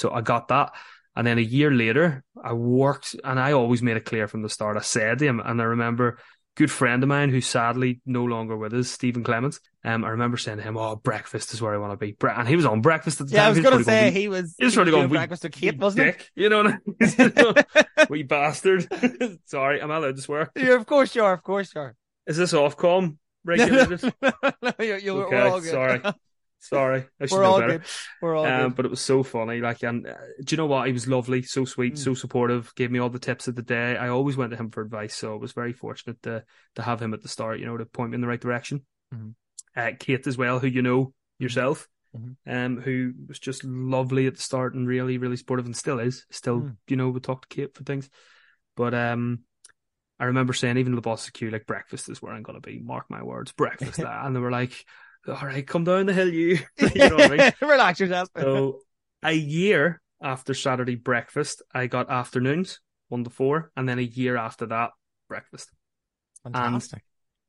So 0.00 0.10
I 0.10 0.20
got 0.20 0.48
that. 0.48 0.72
And 1.14 1.24
then 1.24 1.38
a 1.38 1.42
year 1.42 1.70
later, 1.70 2.24
I 2.42 2.54
worked 2.54 3.14
and 3.22 3.38
I 3.38 3.52
always 3.52 3.82
made 3.82 3.96
it 3.96 4.04
clear 4.04 4.26
from 4.26 4.42
the 4.42 4.48
start. 4.48 4.76
I 4.76 4.80
said 4.80 5.20
to 5.20 5.26
him, 5.26 5.38
and 5.38 5.60
I 5.60 5.64
remember 5.64 6.18
good 6.56 6.70
friend 6.70 7.02
of 7.02 7.08
mine 7.08 7.30
who's 7.30 7.46
sadly 7.46 8.00
no 8.06 8.24
longer 8.24 8.56
with 8.56 8.72
us, 8.74 8.88
Stephen 8.90 9.24
Clements. 9.24 9.60
Um, 9.84 10.04
I 10.04 10.10
remember 10.10 10.36
saying 10.36 10.58
to 10.58 10.62
him, 10.62 10.76
"Oh, 10.76 10.96
breakfast 10.96 11.52
is 11.52 11.60
where 11.60 11.74
I 11.74 11.78
want 11.78 11.92
to 11.92 11.96
be," 11.96 12.12
Bre- 12.12 12.28
and 12.30 12.48
he 12.48 12.56
was 12.56 12.64
on 12.64 12.80
breakfast 12.80 13.20
at 13.20 13.26
the 13.28 13.32
time. 13.32 13.36
Yeah, 13.36 13.42
time. 13.42 13.46
I 13.46 13.50
was 13.50 13.60
going 13.60 13.78
to 13.78 13.84
say 13.84 14.04
"We- 14.10 14.20
he 14.20 14.28
was. 14.28 14.54
he 14.58 14.64
was 14.64 14.74
probably 14.74 14.92
doing 14.92 15.02
going, 15.02 15.10
breakfast 15.12 15.42
to 15.42 15.50
Kate, 15.50 15.76
wasn't 15.76 16.06
dick," 16.06 16.30
you 16.34 16.48
know, 16.48 16.62
what 16.64 16.74
I 17.00 17.56
mean? 17.56 17.64
we 18.08 18.22
bastard. 18.22 18.86
Sorry, 19.46 19.82
I'm 19.82 19.90
allowed 19.90 20.16
to 20.16 20.22
swear? 20.22 20.50
Yeah, 20.56 20.74
of 20.74 20.86
course 20.86 21.14
you 21.14 21.24
are. 21.24 21.32
Of 21.34 21.42
course 21.42 21.74
you 21.74 21.80
are. 21.80 21.96
Is 22.26 22.36
this 22.36 22.52
Ofcom 22.52 23.16
regulated? 23.44 24.14
no, 24.22 24.72
you, 24.78 24.94
you, 24.96 25.22
okay, 25.24 25.40
all 25.40 25.60
good. 25.60 25.70
sorry, 25.70 26.00
sorry. 26.68 27.06
I 27.20 27.26
should 27.26 27.36
we're 27.36 27.44
all 27.44 27.60
better. 27.60 27.78
good. 27.78 27.86
We're 28.22 28.34
all 28.36 28.44
Um, 28.46 28.62
good. 28.68 28.76
but 28.76 28.84
it 28.86 28.90
was 28.90 29.00
so 29.00 29.22
funny. 29.22 29.60
Like, 29.60 29.82
and 29.82 30.06
uh, 30.06 30.14
do 30.42 30.54
you 30.54 30.56
know 30.56 30.66
what? 30.66 30.86
He 30.86 30.92
was 30.92 31.06
lovely, 31.08 31.42
so 31.42 31.64
sweet, 31.64 31.94
Mm. 31.94 31.98
so 31.98 32.14
supportive. 32.14 32.74
Gave 32.74 32.90
me 32.90 32.98
all 32.98 33.10
the 33.10 33.18
tips 33.18 33.48
of 33.48 33.54
the 33.54 33.62
day. 33.62 33.96
I 33.96 34.08
always 34.08 34.36
went 34.36 34.50
to 34.52 34.56
him 34.56 34.70
for 34.70 34.82
advice, 34.82 35.14
so 35.14 35.32
I 35.34 35.36
was 35.36 35.52
very 35.52 35.72
fortunate 35.72 36.20
to 36.22 36.44
to 36.76 36.82
have 36.82 37.00
him 37.00 37.14
at 37.14 37.22
the 37.22 37.28
start. 37.28 37.60
You 37.60 37.66
know, 37.66 37.76
to 37.76 37.86
point 37.86 38.10
me 38.10 38.16
in 38.16 38.20
the 38.20 38.28
right 38.28 38.40
direction. 38.40 38.84
Mhm. 39.14 39.34
Uh, 39.76 39.90
Kate 39.98 40.26
as 40.26 40.36
well, 40.38 40.58
who 40.60 40.66
you 40.68 40.82
know 40.82 41.12
yourself, 41.38 41.88
Mhm. 42.16 42.36
um, 42.46 42.80
who 42.80 43.12
was 43.28 43.38
just 43.40 43.64
lovely 43.64 44.26
at 44.26 44.36
the 44.36 44.42
start 44.42 44.74
and 44.74 44.86
really, 44.86 45.18
really 45.18 45.36
supportive, 45.36 45.66
and 45.66 45.76
still 45.76 45.98
is. 45.98 46.26
Still, 46.30 46.60
Mm. 46.60 46.76
you 46.88 46.96
know, 46.96 47.10
we 47.10 47.20
talk 47.20 47.42
to 47.48 47.54
Kate 47.54 47.74
for 47.74 47.82
things. 47.82 48.08
But 48.76 48.94
um, 48.94 49.40
I 50.20 50.26
remember 50.26 50.52
saying, 50.52 50.76
even 50.78 50.94
the 50.94 51.00
boss 51.00 51.26
of 51.26 51.32
Q, 51.32 51.50
like 51.50 51.66
breakfast 51.66 52.08
is 52.08 52.22
where 52.22 52.32
I'm 52.32 52.44
gonna 52.44 52.60
be. 52.60 52.78
Mark 52.78 53.10
my 53.10 53.22
words, 53.24 53.50
breakfast. 53.52 53.98
and 54.06 54.34
they 54.34 54.40
were 54.40 54.50
like, 54.52 54.84
"All 55.28 55.46
right, 55.46 55.66
come 55.66 55.84
down 55.84 56.06
the 56.06 56.12
hill, 56.12 56.32
you." 56.32 56.58
you 56.78 57.08
know 57.08 57.18
I 57.18 57.36
mean? 57.36 57.52
Relax 57.60 58.00
yourself. 58.00 58.28
So 58.38 58.80
a 59.22 59.32
year 59.32 60.00
after 60.22 60.54
Saturday 60.54 60.96
breakfast, 60.96 61.62
I 61.72 61.86
got 61.86 62.10
afternoons, 62.10 62.80
one 63.08 63.24
to 63.24 63.30
four, 63.30 63.70
and 63.76 63.88
then 63.88 63.98
a 63.98 64.02
year 64.02 64.36
after 64.36 64.66
that, 64.66 64.90
breakfast. 65.28 65.70
Fantastic. 66.42 67.02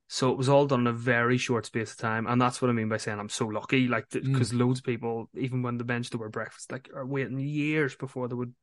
So 0.07 0.31
it 0.31 0.37
was 0.37 0.49
all 0.49 0.67
done 0.67 0.81
in 0.81 0.87
a 0.87 0.93
very 0.93 1.37
short 1.37 1.65
space 1.65 1.91
of 1.91 1.97
time, 1.97 2.27
and 2.27 2.39
that's 2.39 2.61
what 2.61 2.69
I 2.69 2.73
mean 2.73 2.89
by 2.89 2.97
saying 2.97 3.19
I'm 3.19 3.29
so 3.29 3.47
lucky. 3.47 3.87
Like 3.87 4.07
Mm. 4.09 4.31
because 4.31 4.53
loads 4.53 4.79
of 4.79 4.85
people, 4.85 5.29
even 5.35 5.63
when 5.63 5.77
they 5.77 5.83
bench 5.83 6.11
to 6.11 6.17
wear 6.17 6.29
breakfast, 6.29 6.71
like 6.71 6.89
are 6.93 7.05
waiting 7.05 7.39
years 7.39 7.95
before 7.95 8.27
they 8.27 8.35
would 8.35 8.53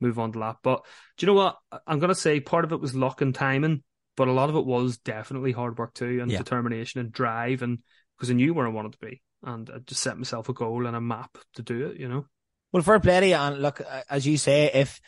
move 0.00 0.18
on 0.18 0.32
to 0.32 0.38
that. 0.38 0.56
But 0.62 0.84
do 1.16 1.26
you 1.26 1.32
know 1.32 1.38
what? 1.38 1.58
I'm 1.86 1.98
gonna 1.98 2.14
say 2.14 2.40
part 2.40 2.64
of 2.64 2.72
it 2.72 2.80
was 2.80 2.94
luck 2.94 3.20
and 3.20 3.34
timing, 3.34 3.82
but 4.16 4.28
a 4.28 4.32
lot 4.32 4.48
of 4.48 4.56
it 4.56 4.64
was 4.64 4.98
definitely 4.98 5.52
hard 5.52 5.78
work 5.78 5.92
too, 5.94 6.20
and 6.22 6.30
Yeah. 6.30 6.38
determination 6.38 7.00
and 7.00 7.12
drive, 7.12 7.62
and 7.62 7.80
because 8.18 8.30
I 8.30 8.34
knew 8.34 8.52
where 8.52 8.66
I 8.66 8.70
wanted 8.70 8.92
to 8.92 8.98
be, 8.98 9.22
and 9.42 9.70
I 9.72 9.78
just 9.78 10.02
set 10.02 10.18
myself 10.18 10.48
a 10.48 10.52
goal 10.52 10.86
and 10.86 10.96
a 10.96 11.00
map 11.00 11.38
to 11.54 11.62
do 11.62 11.86
it. 11.86 11.98
You 11.98 12.08
know. 12.08 12.26
Well, 12.72 12.82
fair 12.82 13.00
play 13.00 13.20
to 13.20 13.26
you. 13.26 13.34
And 13.34 13.62
look, 13.62 13.80
uh, 13.80 14.02
as 14.10 14.26
you 14.26 14.36
say, 14.36 14.70
if 14.72 15.00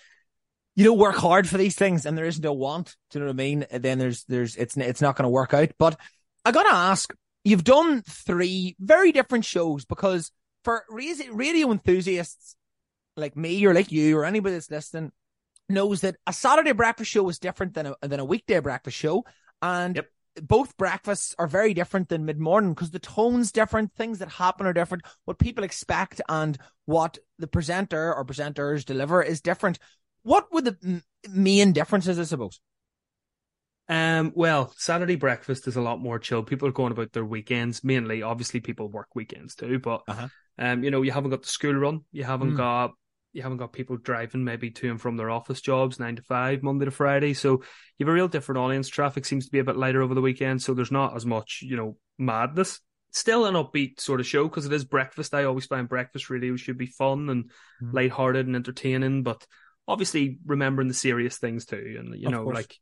you 0.76 0.84
don't 0.84 0.98
work 0.98 1.16
hard 1.16 1.48
for 1.48 1.58
these 1.58 1.74
things 1.74 2.06
and 2.06 2.16
there 2.16 2.24
isn't 2.24 2.44
a 2.44 2.52
want, 2.52 2.96
do 3.10 3.18
you 3.18 3.20
know 3.20 3.26
what 3.26 3.34
I 3.34 3.36
mean? 3.36 3.66
Then 3.70 3.98
there's, 3.98 4.24
there's, 4.24 4.56
it's, 4.56 4.76
it's 4.76 5.02
not 5.02 5.16
going 5.16 5.24
to 5.24 5.30
work 5.30 5.52
out. 5.52 5.70
But 5.78 5.98
I 6.44 6.52
got 6.52 6.62
to 6.62 6.72
ask, 6.72 7.12
you've 7.44 7.64
done 7.64 8.02
three 8.02 8.76
very 8.80 9.12
different 9.12 9.44
shows 9.44 9.84
because 9.84 10.32
for 10.64 10.84
radio 10.88 11.70
enthusiasts 11.70 12.56
like 13.16 13.36
me 13.36 13.64
or 13.66 13.74
like 13.74 13.92
you 13.92 14.16
or 14.16 14.24
anybody 14.24 14.54
that's 14.54 14.70
listening 14.70 15.12
knows 15.68 16.00
that 16.00 16.16
a 16.26 16.32
Saturday 16.32 16.72
breakfast 16.72 17.10
show 17.10 17.28
is 17.28 17.38
different 17.38 17.74
than 17.74 17.86
a, 17.86 18.08
than 18.08 18.20
a 18.20 18.24
weekday 18.24 18.60
breakfast 18.60 18.96
show. 18.96 19.24
And 19.60 19.96
Yep. 19.96 20.06
Both 20.42 20.76
breakfasts 20.76 21.34
are 21.38 21.46
very 21.46 21.74
different 21.74 22.08
than 22.08 22.24
mid 22.24 22.38
morning 22.38 22.74
because 22.74 22.90
the 22.90 22.98
tone's 22.98 23.52
different, 23.52 23.92
things 23.94 24.18
that 24.18 24.28
happen 24.28 24.66
are 24.66 24.72
different, 24.72 25.04
what 25.24 25.38
people 25.38 25.64
expect 25.64 26.20
and 26.28 26.58
what 26.86 27.18
the 27.38 27.46
presenter 27.46 28.14
or 28.14 28.24
presenters 28.24 28.84
deliver 28.84 29.22
is 29.22 29.40
different. 29.40 29.78
What 30.22 30.52
would 30.52 30.64
the 30.64 30.76
m- 30.84 31.02
main 31.30 31.72
differences, 31.72 32.18
I 32.18 32.24
suppose? 32.24 32.60
Um, 33.88 34.32
well, 34.36 34.72
Saturday 34.76 35.16
breakfast 35.16 35.66
is 35.66 35.76
a 35.76 35.80
lot 35.80 36.00
more 36.00 36.18
chill. 36.18 36.44
People 36.44 36.68
are 36.68 36.72
going 36.72 36.92
about 36.92 37.12
their 37.12 37.24
weekends 37.24 37.82
mainly. 37.82 38.22
Obviously, 38.22 38.60
people 38.60 38.88
work 38.88 39.08
weekends 39.14 39.54
too, 39.56 39.80
but 39.80 40.02
Uh-huh. 40.06 40.28
um, 40.58 40.84
you 40.84 40.90
know, 40.90 41.02
you 41.02 41.10
haven't 41.10 41.30
got 41.30 41.42
the 41.42 41.48
school 41.48 41.74
run. 41.74 42.04
You 42.12 42.24
haven't 42.24 42.52
Mm. 42.52 42.56
got 42.56 42.92
you 43.32 43.42
haven't 43.42 43.58
got 43.58 43.72
people 43.72 43.96
driving 43.96 44.44
maybe 44.44 44.70
to 44.70 44.90
and 44.90 45.00
from 45.00 45.16
their 45.16 45.30
office 45.30 45.60
jobs 45.60 46.00
nine 46.00 46.16
to 46.16 46.22
five, 46.22 46.62
Monday 46.62 46.84
to 46.84 46.90
Friday. 46.90 47.32
So 47.34 47.62
you 47.98 48.06
have 48.06 48.08
a 48.08 48.12
real 48.12 48.28
different 48.28 48.58
audience. 48.58 48.88
Traffic 48.88 49.24
seems 49.24 49.46
to 49.46 49.52
be 49.52 49.60
a 49.60 49.64
bit 49.64 49.76
lighter 49.76 50.02
over 50.02 50.14
the 50.14 50.20
weekend, 50.20 50.62
so 50.62 50.74
there's 50.74 50.90
not 50.90 51.14
as 51.14 51.24
much, 51.24 51.60
you 51.62 51.76
know, 51.76 51.96
madness. 52.18 52.80
Still 53.12 53.46
an 53.46 53.54
upbeat 53.54 54.00
sort 54.00 54.20
of 54.20 54.26
show 54.26 54.44
because 54.44 54.66
it 54.66 54.72
is 54.72 54.84
breakfast. 54.84 55.34
I 55.34 55.44
always 55.44 55.66
find 55.66 55.88
breakfast 55.88 56.30
radio 56.30 56.56
should 56.56 56.78
be 56.78 56.86
fun 56.86 57.28
and 57.28 57.50
Mm. 57.82 57.94
lighthearted 57.94 58.46
and 58.46 58.56
entertaining, 58.56 59.22
but 59.22 59.46
obviously 59.88 60.38
remembering 60.46 60.88
the 60.88 60.94
serious 60.94 61.38
things 61.38 61.64
too. 61.64 61.96
And 61.98 62.14
you 62.20 62.28
Of 62.28 62.32
know, 62.32 62.44
course. 62.44 62.56
like 62.56 62.78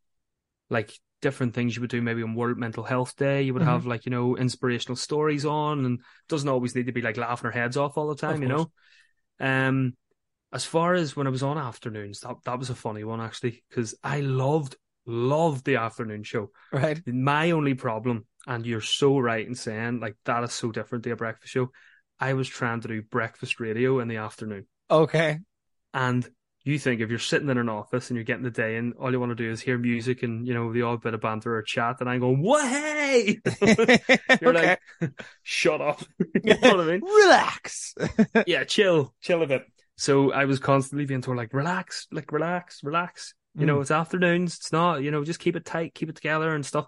like 0.70 0.92
different 1.20 1.54
things 1.54 1.74
you 1.74 1.80
would 1.80 1.90
do 1.90 2.02
maybe 2.02 2.22
on 2.22 2.34
World 2.34 2.58
Mental 2.58 2.84
Health 2.84 3.16
Day. 3.16 3.42
You 3.42 3.54
would 3.54 3.62
Mhm. 3.62 3.66
have 3.66 3.86
like, 3.86 4.06
you 4.06 4.10
know, 4.10 4.36
inspirational 4.36 4.96
stories 4.96 5.44
on 5.44 5.84
and 5.84 6.00
doesn't 6.28 6.48
always 6.48 6.74
need 6.74 6.86
to 6.86 6.92
be 6.92 7.02
like 7.02 7.16
laughing 7.16 7.46
our 7.46 7.52
heads 7.52 7.76
off 7.76 7.96
all 7.96 8.08
the 8.08 8.14
time, 8.14 8.42
you 8.42 8.48
know? 8.48 8.70
Um 9.40 9.96
as 10.52 10.64
far 10.64 10.94
as 10.94 11.16
when 11.16 11.26
I 11.26 11.30
was 11.30 11.42
on 11.42 11.58
afternoons, 11.58 12.20
that 12.20 12.36
that 12.44 12.58
was 12.58 12.70
a 12.70 12.74
funny 12.74 13.04
one 13.04 13.20
actually, 13.20 13.62
because 13.68 13.94
I 14.02 14.20
loved 14.20 14.76
loved 15.06 15.64
the 15.64 15.76
afternoon 15.76 16.22
show. 16.22 16.50
Right. 16.72 17.00
My 17.06 17.50
only 17.52 17.74
problem, 17.74 18.26
and 18.46 18.66
you're 18.66 18.80
so 18.80 19.18
right 19.18 19.46
in 19.46 19.54
saying 19.54 20.00
like 20.00 20.16
that 20.24 20.44
is 20.44 20.52
so 20.52 20.72
different 20.72 21.04
to 21.04 21.10
a 21.10 21.16
breakfast 21.16 21.52
show. 21.52 21.70
I 22.20 22.34
was 22.34 22.48
trying 22.48 22.80
to 22.80 22.88
do 22.88 23.02
breakfast 23.02 23.60
radio 23.60 24.00
in 24.00 24.08
the 24.08 24.16
afternoon. 24.16 24.66
Okay. 24.90 25.38
And 25.94 26.28
you 26.64 26.78
think 26.78 27.00
if 27.00 27.08
you're 27.08 27.18
sitting 27.18 27.48
in 27.48 27.58
an 27.58 27.68
office 27.68 28.10
and 28.10 28.16
you're 28.16 28.24
getting 28.24 28.42
the 28.42 28.50
day 28.50 28.76
in, 28.76 28.92
all 28.92 29.10
you 29.10 29.20
want 29.20 29.30
to 29.30 29.36
do 29.36 29.50
is 29.50 29.60
hear 29.60 29.78
music 29.78 30.22
and, 30.22 30.46
you 30.46 30.52
know, 30.52 30.72
the 30.72 30.82
odd 30.82 31.00
bit 31.00 31.14
of 31.14 31.20
banter 31.20 31.56
or 31.56 31.62
chat. 31.62 31.96
And 32.00 32.10
I'm 32.10 32.20
going, 32.20 32.42
what? 32.42 32.68
Hey! 32.68 33.38
You're 34.40 34.56
okay. 34.56 34.76
like, 35.00 35.10
shut 35.42 35.80
up. 35.80 36.02
you 36.44 36.58
know 36.58 36.76
what 36.76 36.80
I 36.80 36.84
mean? 36.84 37.00
Relax. 37.02 37.94
Yeah, 38.46 38.64
chill, 38.64 39.14
chill 39.22 39.42
a 39.42 39.46
bit. 39.46 39.62
So 39.98 40.32
I 40.32 40.44
was 40.44 40.60
constantly 40.60 41.04
being 41.04 41.20
told, 41.20 41.36
like, 41.36 41.52
relax, 41.52 42.06
like, 42.10 42.32
relax, 42.32 42.82
relax. 42.82 43.34
You 43.56 43.66
know, 43.66 43.80
it's 43.80 43.90
afternoons. 43.90 44.54
It's 44.54 44.70
not, 44.70 45.02
you 45.02 45.10
know, 45.10 45.24
just 45.24 45.40
keep 45.40 45.56
it 45.56 45.64
tight, 45.64 45.92
keep 45.92 46.08
it 46.08 46.14
together 46.14 46.54
and 46.54 46.64
stuff. 46.64 46.86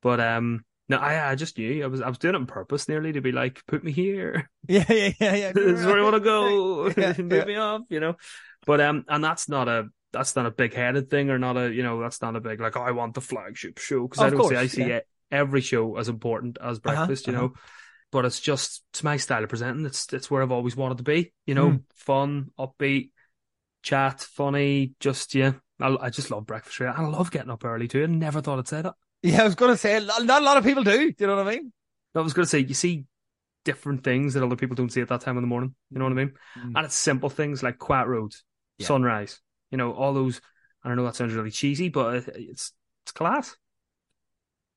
But, 0.00 0.18
um, 0.18 0.64
no, 0.88 0.96
I, 0.96 1.32
I 1.32 1.34
just 1.34 1.58
knew 1.58 1.84
I 1.84 1.88
was, 1.88 2.00
I 2.00 2.08
was 2.08 2.16
doing 2.16 2.34
it 2.34 2.38
on 2.38 2.46
purpose 2.46 2.88
nearly 2.88 3.12
to 3.12 3.20
be 3.20 3.32
like, 3.32 3.60
put 3.66 3.84
me 3.84 3.92
here. 3.92 4.50
yeah, 4.68 4.84
yeah, 4.88 5.12
yeah, 5.20 5.34
yeah. 5.34 5.52
this 5.54 5.80
is 5.80 5.84
where 5.84 5.98
I 5.98 6.02
want 6.02 6.14
to 6.14 6.20
go. 6.20 6.88
Yeah, 6.96 7.12
Move 7.18 7.32
yeah. 7.32 7.44
me 7.44 7.56
off, 7.56 7.82
you 7.90 8.00
know. 8.00 8.16
But 8.64 8.80
um, 8.80 9.04
and 9.08 9.22
that's 9.22 9.48
not 9.48 9.68
a 9.68 9.88
that's 10.12 10.34
not 10.34 10.46
a 10.46 10.50
big 10.50 10.72
headed 10.72 11.10
thing 11.10 11.28
or 11.28 11.38
not 11.38 11.56
a 11.56 11.72
you 11.72 11.82
know 11.82 12.00
that's 12.00 12.22
not 12.22 12.36
a 12.36 12.40
big 12.40 12.60
like 12.60 12.76
oh, 12.76 12.82
I 12.82 12.92
want 12.92 13.14
the 13.14 13.20
flagship 13.20 13.78
show 13.78 14.08
because 14.08 14.22
I 14.22 14.30
don't 14.30 14.48
see 14.48 14.56
I 14.56 14.66
see 14.66 14.80
yeah. 14.82 14.96
it 14.96 15.08
every 15.30 15.60
show 15.60 15.96
as 15.96 16.08
important 16.08 16.58
as 16.62 16.78
breakfast, 16.78 17.26
you 17.26 17.34
uh-huh. 17.34 17.48
But 18.16 18.24
it's 18.24 18.40
just 18.40 18.82
it's 18.94 19.02
my 19.04 19.18
style 19.18 19.42
of 19.42 19.50
presenting. 19.50 19.84
It's 19.84 20.10
it's 20.10 20.30
where 20.30 20.40
I've 20.42 20.50
always 20.50 20.74
wanted 20.74 20.96
to 20.96 21.04
be, 21.04 21.34
you 21.44 21.54
know, 21.54 21.72
Mm. 21.72 21.82
fun, 21.94 22.50
upbeat, 22.58 23.10
chat, 23.82 24.22
funny. 24.22 24.92
Just 25.00 25.34
yeah, 25.34 25.52
I, 25.78 25.94
I 26.00 26.08
just 26.08 26.30
love 26.30 26.46
breakfast. 26.46 26.80
Radio. 26.80 26.94
and 26.96 27.06
I 27.06 27.10
love 27.10 27.30
getting 27.30 27.50
up 27.50 27.62
early 27.62 27.88
too. 27.88 28.02
I 28.04 28.06
never 28.06 28.40
thought 28.40 28.58
I'd 28.58 28.68
say 28.68 28.80
that. 28.80 28.94
Yeah, 29.22 29.42
I 29.42 29.44
was 29.44 29.54
going 29.54 29.72
to 29.72 29.76
say, 29.76 30.00
not 30.00 30.40
a 30.40 30.44
lot 30.46 30.56
of 30.56 30.64
people 30.64 30.82
do. 30.82 31.12
Do 31.12 31.14
you 31.18 31.26
know 31.26 31.36
what 31.36 31.46
I 31.46 31.50
mean? 31.56 31.74
I 32.14 32.20
was 32.22 32.32
going 32.32 32.44
to 32.46 32.48
say 32.48 32.60
you 32.60 32.72
see 32.72 33.04
different 33.66 34.02
things 34.02 34.32
that 34.32 34.42
other 34.42 34.56
people 34.56 34.76
don't 34.76 34.90
see 34.90 35.02
at 35.02 35.08
that 35.08 35.20
time 35.20 35.36
in 35.36 35.42
the 35.42 35.46
morning. 35.48 35.74
You 35.90 35.98
know 35.98 36.06
what 36.06 36.12
I 36.12 36.16
mean? 36.16 36.32
Mm. 36.58 36.72
And 36.76 36.86
it's 36.86 36.94
simple 36.94 37.28
things 37.28 37.62
like 37.62 37.76
quiet 37.78 38.06
roads, 38.08 38.44
Yeah. 38.78 38.86
sunrise, 38.86 39.42
you 39.70 39.76
know, 39.76 39.92
all 39.92 40.14
those. 40.14 40.40
I 40.82 40.88
don't 40.88 40.96
know 40.96 41.04
that 41.04 41.16
sounds 41.16 41.34
really 41.34 41.50
cheesy, 41.50 41.90
but 41.90 42.14
it's 42.38 42.72
it's 43.04 43.12
class. 43.12 43.54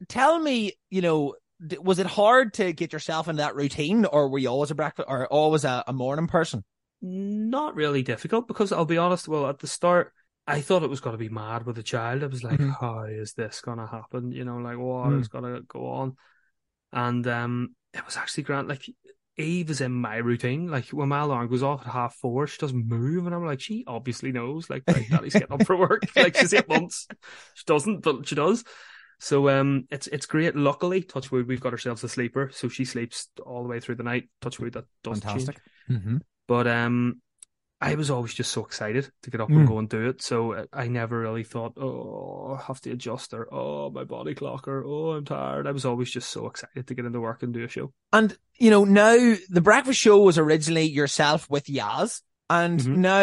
Tell 0.10 0.38
me, 0.39 0.73
you 0.89 1.02
know, 1.02 1.36
was 1.81 1.99
it 1.99 2.05
hard 2.07 2.53
to 2.55 2.71
get 2.73 2.93
yourself 2.93 3.27
into 3.27 3.41
that 3.41 3.55
routine 3.55 4.05
or 4.05 4.29
were 4.29 4.37
you 4.39 4.47
always 4.49 4.71
a 4.71 4.75
breakfast 4.75 5.07
or 5.09 5.27
always 5.27 5.65
a, 5.65 5.83
a 5.87 5.93
morning 5.93 6.27
person? 6.27 6.63
Not 7.01 7.75
really 7.75 8.03
difficult 8.03 8.47
because 8.47 8.71
I'll 8.71 8.85
be 8.85 8.97
honest. 8.97 9.27
Well, 9.27 9.47
at 9.47 9.59
the 9.59 9.67
start, 9.67 10.13
I 10.47 10.61
thought 10.61 10.83
it 10.83 10.89
was 10.89 10.99
going 11.01 11.13
to 11.13 11.17
be 11.17 11.29
mad 11.29 11.65
with 11.65 11.77
a 11.77 11.83
child. 11.83 12.23
I 12.23 12.27
was 12.27 12.43
like, 12.43 12.59
Mhm. 12.59 12.75
how 12.79 13.03
is 13.03 13.33
this 13.33 13.61
going 13.61 13.77
to 13.77 13.85
happen? 13.87 14.31
You 14.31 14.45
know, 14.45 14.57
like 14.57 14.77
what 14.77 15.09
Mm. 15.11 15.21
is 15.21 15.27
going 15.27 15.43
to 15.43 15.61
go 15.61 15.87
on? 15.87 16.17
And 16.91 17.25
um, 17.27 17.75
it 17.93 18.05
was 18.05 18.17
actually 18.17 18.43
grand. 18.43 18.67
Like 18.67 18.83
Eve 19.37 19.69
is 19.69 19.79
in 19.79 19.91
my 19.93 20.17
routine. 20.17 20.69
Like 20.69 20.87
when 20.89 21.09
my 21.09 21.19
alarm 21.19 21.47
goes 21.49 21.63
off 21.63 21.81
at 21.85 21.93
half 21.93 22.15
four, 22.15 22.47
she 22.47 22.57
doesn't 22.57 22.87
move, 22.87 23.25
and 23.25 23.33
I'm 23.35 23.45
like, 23.45 23.61
she 23.61 23.83
obviously 23.87 24.31
knows. 24.31 24.69
Like, 24.69 24.83
right, 24.87 25.09
Daddy's 25.09 25.33
getting 25.33 25.53
up 25.53 25.65
for 25.65 25.77
work. 25.77 26.03
Like 26.15 26.35
she's 26.35 26.53
eight 26.53 26.67
months. 26.69 27.07
She 27.53 27.63
doesn't, 27.65 28.01
but 28.01 28.27
she 28.27 28.35
does. 28.35 28.63
So 29.19 29.49
um, 29.49 29.86
it's 29.91 30.08
it's 30.08 30.25
great. 30.25 30.55
Luckily, 30.55 31.01
Touchwood, 31.01 31.47
we've 31.47 31.60
got 31.60 31.73
ourselves 31.73 32.03
a 32.03 32.10
sleeper, 32.10 32.49
so 32.53 32.69
she 32.69 32.86
sleeps 32.86 33.27
all 33.45 33.63
the 33.63 33.69
way 33.69 33.79
through 33.79 33.95
the 33.95 34.03
night. 34.03 34.29
Touchwood, 34.41 34.73
that 34.73 34.86
does 35.03 35.19
change. 35.21 35.49
Mm-hmm. 35.89 36.17
But 36.47 36.67
um, 36.67 37.21
I 37.82 37.95
was 37.95 38.10
always 38.10 38.34
just 38.34 38.51
so 38.51 38.65
excited 38.65 39.10
to 39.23 39.29
get 39.29 39.41
up 39.41 39.49
Mm. 39.49 39.58
and 39.58 39.67
go 39.67 39.79
and 39.79 39.89
do 39.89 40.08
it. 40.10 40.21
So 40.21 40.53
uh, 40.53 40.65
I 40.73 40.88
never 40.88 41.19
really 41.19 41.43
thought, 41.43 41.73
oh, 41.77 42.58
I 42.60 42.63
have 42.63 42.79
to 42.82 42.91
adjust 42.91 43.34
or 43.34 43.47
oh, 43.53 43.89
my 43.89 44.03
body 44.03 44.36
clock 44.36 44.67
or 44.67 44.84
oh, 44.86 45.12
I'm 45.12 45.25
tired. 45.25 45.67
I 45.67 45.71
was 45.71 45.86
always 45.86 46.10
just 46.12 46.29
so 46.29 46.47
excited 46.47 46.88
to 46.88 46.93
get 46.95 47.05
into 47.05 47.19
work 47.19 47.43
and 47.43 47.53
do 47.53 47.63
a 47.63 47.67
show. 47.69 47.93
And, 48.13 48.36
you 48.58 48.69
know, 48.71 48.84
now 48.86 49.36
the 49.49 49.62
breakfast 49.62 49.99
show 49.99 50.19
was 50.21 50.38
originally 50.38 50.86
yourself 50.89 51.49
with 51.49 51.65
Yaz. 51.65 52.21
And 52.49 52.79
Mhm. 52.79 52.97
now, 52.97 53.21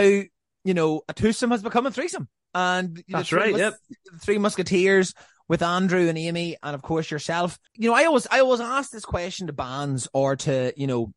you 0.65 0.75
know, 0.75 1.03
a 1.09 1.13
twosome 1.15 1.51
has 1.53 1.63
become 1.63 1.87
a 1.87 1.91
threesome. 1.91 2.29
And 2.55 3.03
That's 3.09 3.29
three 3.29 3.39
right, 3.41 3.53
mus- 3.53 3.61
yep. 3.61 3.75
the 4.13 4.19
Three 4.21 4.39
Musketeers. 4.39 5.13
With 5.49 5.63
Andrew 5.63 6.09
and 6.09 6.19
Amy, 6.19 6.57
and 6.63 6.75
of 6.75 6.83
course 6.83 7.11
yourself. 7.11 7.59
You 7.75 7.89
know, 7.91 7.95
I 7.97 8.05
always 8.05 8.27
I 8.31 8.41
always 8.41 8.61
ask 8.61 8.91
this 8.91 9.05
question 9.05 9.47
to 9.47 9.53
bands 9.53 10.09
or 10.13 10.37
to 10.37 10.73
you 10.77 10.87
know 10.87 11.13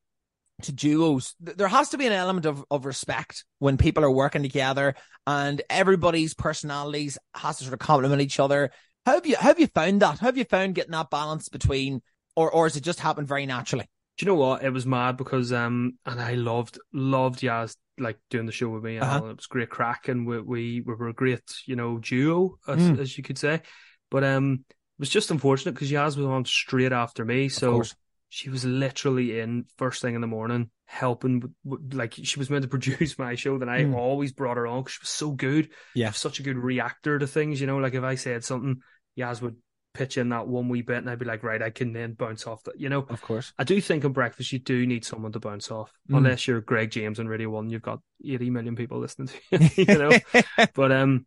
to 0.64 0.72
duos. 0.72 1.36
There 1.40 1.68
has 1.68 1.90
to 1.90 1.98
be 1.98 2.06
an 2.06 2.14
element 2.14 2.46
of 2.46 2.64
of 2.70 2.86
respect 2.86 3.46
when 3.60 3.78
people 3.78 4.04
are 4.04 4.12
working 4.12 4.44
together, 4.44 4.96
and 5.26 5.62
everybody's 5.70 6.34
personalities 6.34 7.18
has 7.36 7.58
to 7.58 7.64
sort 7.64 7.74
of 7.74 7.80
complement 7.80 8.22
each 8.22 8.40
other. 8.40 8.72
How 9.06 9.14
have 9.16 9.26
you 9.26 9.36
how 9.38 9.48
have 9.48 9.60
you 9.60 9.68
found 9.68 10.02
that? 10.02 10.20
How 10.20 10.28
have 10.28 10.38
you 10.38 10.46
found 10.46 10.76
getting 10.76 10.92
that 10.92 11.10
balance 11.10 11.50
between, 11.50 12.02
or 12.36 12.52
or 12.52 12.66
has 12.66 12.76
it 12.76 12.84
just 12.84 13.00
happened 13.00 13.28
very 13.28 13.46
naturally? 13.46 13.86
Do 14.18 14.26
you 14.26 14.32
know 14.34 14.38
what? 14.38 14.64
It 14.64 14.72
was 14.72 14.86
mad 14.86 15.16
because 15.16 15.54
um, 15.54 15.94
and 16.06 16.20
I 16.22 16.34
loved 16.34 16.78
loved 16.94 17.40
Yaz 17.40 17.76
like 17.98 18.18
doing 18.30 18.46
the 18.46 18.52
show 18.52 18.68
with 18.70 18.84
me, 18.84 18.98
and 18.98 19.06
Uh-huh. 19.06 19.26
it 19.28 19.38
was 19.38 19.48
great 19.48 19.70
crack, 19.70 20.10
and 20.10 20.28
we 20.28 20.42
we, 20.42 20.82
we 20.82 20.94
were 20.94 21.08
a 21.08 21.14
great 21.14 21.42
you 21.66 21.78
know 21.78 21.98
duo 22.00 22.58
as, 22.68 22.80
Mm. 22.80 23.00
as 23.00 23.18
you 23.18 23.24
could 23.24 23.38
say, 23.38 23.62
but 24.10 24.24
um, 24.24 24.66
it 24.70 24.76
was 25.00 25.10
just 25.10 25.32
unfortunate 25.32 25.74
because 25.74 25.92
Yaz 25.92 26.18
was 26.18 26.26
on 26.26 26.46
straight 26.46 26.92
after 26.92 27.24
me, 27.26 27.50
so 27.50 27.84
she 28.30 28.50
was 28.50 28.64
literally 28.66 29.40
in 29.40 29.66
first 29.78 30.02
thing 30.02 30.16
in 30.16 30.22
the 30.22 30.28
morning 30.28 30.70
helping 30.86 31.54
like 31.94 32.14
she 32.24 32.40
was 32.40 32.50
meant 32.50 32.64
to 32.64 32.68
produce 32.78 33.18
my 33.20 33.36
show 33.36 33.58
then 33.60 33.70
i 33.70 33.84
Mm. 33.84 33.96
always 33.96 34.32
brought 34.32 34.58
her 34.58 34.66
on 34.66 34.82
because 34.82 34.94
she 34.94 35.00
was 35.04 35.10
so 35.10 35.32
good 35.32 35.70
Yeah. 35.94 36.12
such 36.12 36.40
a 36.40 36.44
good 36.44 36.58
reactor 36.58 37.20
to 37.20 37.28
things 37.28 37.62
you 37.62 37.68
know 37.68 37.78
like 37.78 37.94
if 37.94 38.04
i 38.04 38.16
said 38.16 38.44
something 38.44 38.82
yaz 39.18 39.40
would 39.42 39.56
pitch 39.94 40.18
in 40.18 40.30
that 40.30 40.48
one 40.48 40.68
wee 40.68 40.82
bit 40.82 40.98
and 40.98 41.10
i'd 41.10 41.20
be 41.20 41.26
like 41.26 41.44
right 41.44 41.62
i 41.62 41.70
can 41.70 41.94
then 41.94 42.14
bounce 42.14 42.48
off 42.48 42.64
that 42.64 42.80
you 42.80 42.90
know 42.90 43.06
Of 43.10 43.22
course. 43.22 43.54
i 43.60 43.64
do 43.64 43.80
think 43.80 44.04
on 44.04 44.14
breakfast 44.14 44.52
you 44.52 44.58
do 44.60 44.86
need 44.88 45.06
someone 45.06 45.32
to 45.34 45.40
bounce 45.40 45.70
off 45.70 45.92
Mm. 46.10 46.18
unless 46.18 46.48
you're 46.48 46.62
greg 46.62 46.90
james 46.90 47.20
on 47.20 47.28
radio 47.28 47.50
one 47.50 47.70
you've 47.70 47.84
got 47.84 48.00
80 48.26 48.50
million 48.50 48.76
people 48.76 49.00
listening 49.00 49.28
to 49.28 49.36
you 49.78 49.86
you 49.88 49.98
know 50.00 50.20
but 50.74 50.92
um 50.92 51.26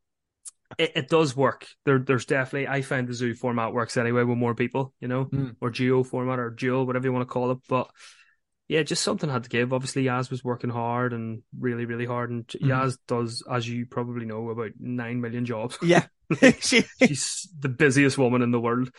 it, 0.78 0.92
it 0.96 1.08
does 1.08 1.36
work. 1.36 1.66
There 1.84 1.98
there's 1.98 2.24
definitely 2.26 2.68
i 2.68 2.82
find 2.82 3.06
the 3.08 3.14
zoo 3.14 3.34
format 3.34 3.72
works 3.72 3.96
anyway 3.96 4.22
with 4.24 4.38
more 4.38 4.54
people 4.54 4.92
you 5.00 5.08
know 5.08 5.24
Mm. 5.26 5.56
or 5.60 5.70
geo 5.70 6.02
format 6.02 6.38
or 6.38 6.50
dual 6.50 6.86
whatever 6.86 7.06
you 7.06 7.12
want 7.12 7.26
to 7.28 7.32
call 7.32 7.50
it. 7.52 7.58
But 7.68 7.90
yeah 8.68 8.82
just 8.82 9.02
something 9.02 9.28
had 9.30 9.44
to 9.44 9.48
give. 9.50 9.72
Obviously 9.72 10.04
yaz 10.04 10.30
was 10.30 10.42
working 10.44 10.70
hard 10.70 11.12
and 11.12 11.42
really 11.58 11.84
really 11.84 12.06
hard. 12.06 12.30
And 12.30 12.46
Mhm. 12.46 12.68
yaz 12.68 12.98
does 13.06 13.42
as 13.50 13.68
you 13.68 13.86
probably 13.86 14.24
know 14.26 14.48
about 14.50 14.72
9 14.78 15.20
million 15.20 15.44
jobs. 15.44 15.78
Yeah. 15.82 16.06
she, 16.60 16.84
she's 16.98 17.48
the 17.58 17.68
busiest 17.68 18.16
woman 18.18 18.42
in 18.42 18.50
the 18.50 18.60
world. 18.60 18.90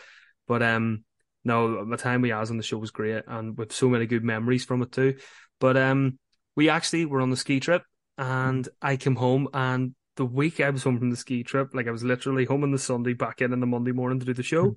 But 0.46 0.62
um 0.62 1.04
no 1.44 1.84
my 1.84 1.96
time 1.96 2.22
with 2.22 2.30
yaz 2.30 2.50
on 2.50 2.56
the 2.56 2.62
show 2.62 2.78
was 2.78 2.90
great 2.90 3.24
and 3.26 3.56
with 3.58 3.72
so 3.72 3.88
many 3.88 4.06
good 4.06 4.24
memories 4.24 4.64
from 4.64 4.82
it 4.82 4.92
too. 4.92 5.16
But 5.60 5.76
um 5.76 6.18
we 6.56 6.68
actually 6.68 7.04
were 7.06 7.20
on 7.20 7.30
the 7.30 7.36
ski 7.36 7.58
trip 7.60 7.82
and 8.16 8.68
I 8.80 8.96
came 8.96 9.16
home 9.16 9.48
and 9.52 9.94
the 10.16 10.24
week 10.24 10.60
I 10.60 10.70
was 10.70 10.82
home 10.84 10.98
from 10.98 11.10
the 11.10 11.16
ski 11.16 11.42
trip, 11.42 11.74
like 11.74 11.88
I 11.88 11.90
was 11.90 12.04
literally 12.04 12.44
home 12.44 12.62
on 12.62 12.70
the 12.70 12.78
Sunday, 12.78 13.14
back 13.14 13.40
in 13.42 13.52
on 13.52 13.60
the 13.60 13.66
Monday 13.66 13.92
morning 13.92 14.20
to 14.20 14.26
do 14.26 14.34
the 14.34 14.42
show. 14.42 14.76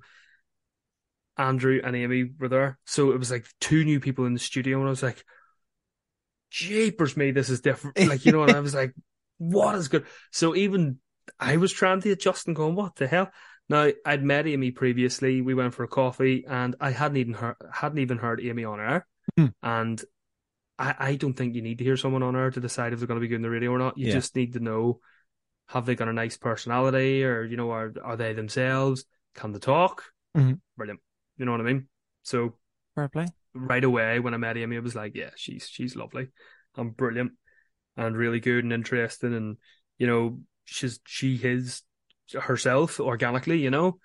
Andrew 1.36 1.80
and 1.82 1.94
Amy 1.94 2.30
were 2.38 2.48
there, 2.48 2.78
so 2.84 3.12
it 3.12 3.18
was 3.18 3.30
like 3.30 3.46
two 3.60 3.84
new 3.84 4.00
people 4.00 4.26
in 4.26 4.34
the 4.34 4.40
studio, 4.40 4.78
and 4.78 4.86
I 4.86 4.90
was 4.90 5.02
like, 5.02 5.24
"Jeepers 6.50 7.16
me, 7.16 7.30
this 7.30 7.50
is 7.50 7.60
different." 7.60 7.96
Like 7.98 8.24
you 8.24 8.32
know, 8.32 8.42
and 8.42 8.52
I 8.52 8.60
was 8.60 8.74
like, 8.74 8.94
"What 9.38 9.74
is 9.76 9.88
good?" 9.88 10.06
So 10.32 10.56
even 10.56 10.98
I 11.38 11.56
was 11.56 11.72
trying 11.72 12.00
to 12.00 12.10
adjust 12.10 12.46
and 12.48 12.56
going, 12.56 12.74
"What 12.74 12.96
the 12.96 13.06
hell?" 13.06 13.30
Now 13.68 13.90
I'd 14.04 14.24
met 14.24 14.46
Amy 14.46 14.72
previously. 14.72 15.40
We 15.42 15.54
went 15.54 15.74
for 15.74 15.84
a 15.84 15.88
coffee, 15.88 16.44
and 16.48 16.74
I 16.80 16.90
hadn't 16.90 17.18
even 17.18 17.34
heard 17.34 17.56
hadn't 17.72 17.98
even 17.98 18.18
heard 18.18 18.40
Amy 18.40 18.64
on 18.64 18.80
air, 18.80 19.06
Hmm. 19.36 19.46
and 19.62 20.02
I, 20.78 20.94
I 20.98 21.14
don't 21.16 21.34
think 21.34 21.54
you 21.54 21.62
need 21.62 21.78
to 21.78 21.84
hear 21.84 21.96
someone 21.96 22.22
on 22.22 22.34
air 22.34 22.50
to 22.50 22.60
decide 22.60 22.92
if 22.92 22.98
they're 22.98 23.08
going 23.08 23.20
to 23.20 23.24
be 23.24 23.28
good 23.28 23.36
in 23.36 23.42
the 23.42 23.50
radio 23.50 23.70
or 23.70 23.78
not. 23.78 23.98
You 23.98 24.06
Yeah. 24.06 24.14
just 24.14 24.34
need 24.34 24.54
to 24.54 24.60
know 24.60 25.00
have 25.68 25.86
they 25.86 25.94
got 25.94 26.08
a 26.08 26.12
nice 26.12 26.36
personality 26.36 27.24
or 27.24 27.44
you 27.44 27.56
know 27.56 27.70
are 27.70 27.92
are 28.02 28.16
they 28.16 28.32
themselves? 28.32 29.04
Can 29.34 29.52
they 29.52 29.58
talk? 29.58 30.02
Mhm. 30.36 30.60
Brilliant. 30.76 31.00
You 31.36 31.44
know 31.44 31.52
what 31.52 31.60
I 31.60 31.64
mean? 31.64 31.88
So 32.22 32.54
Fair 32.94 33.08
play. 33.08 33.26
right 33.54 33.84
away 33.84 34.18
when 34.18 34.34
I 34.34 34.38
met 34.38 34.56
Amy, 34.56 34.76
I 34.76 34.80
was 34.80 34.94
like, 34.94 35.14
yeah, 35.14 35.30
she's 35.36 35.68
she's 35.68 35.96
lovely 35.96 36.28
and 36.76 36.96
brilliant 36.96 37.32
and 37.96 38.16
really 38.16 38.40
good 38.40 38.64
and 38.64 38.72
interesting 38.72 39.34
and 39.34 39.56
you 39.98 40.06
know 40.06 40.40
she's 40.64 41.00
she 41.06 41.36
is 41.36 41.82
herself 42.32 43.00
organically, 43.00 43.58
you 43.58 43.70
know. 43.70 43.98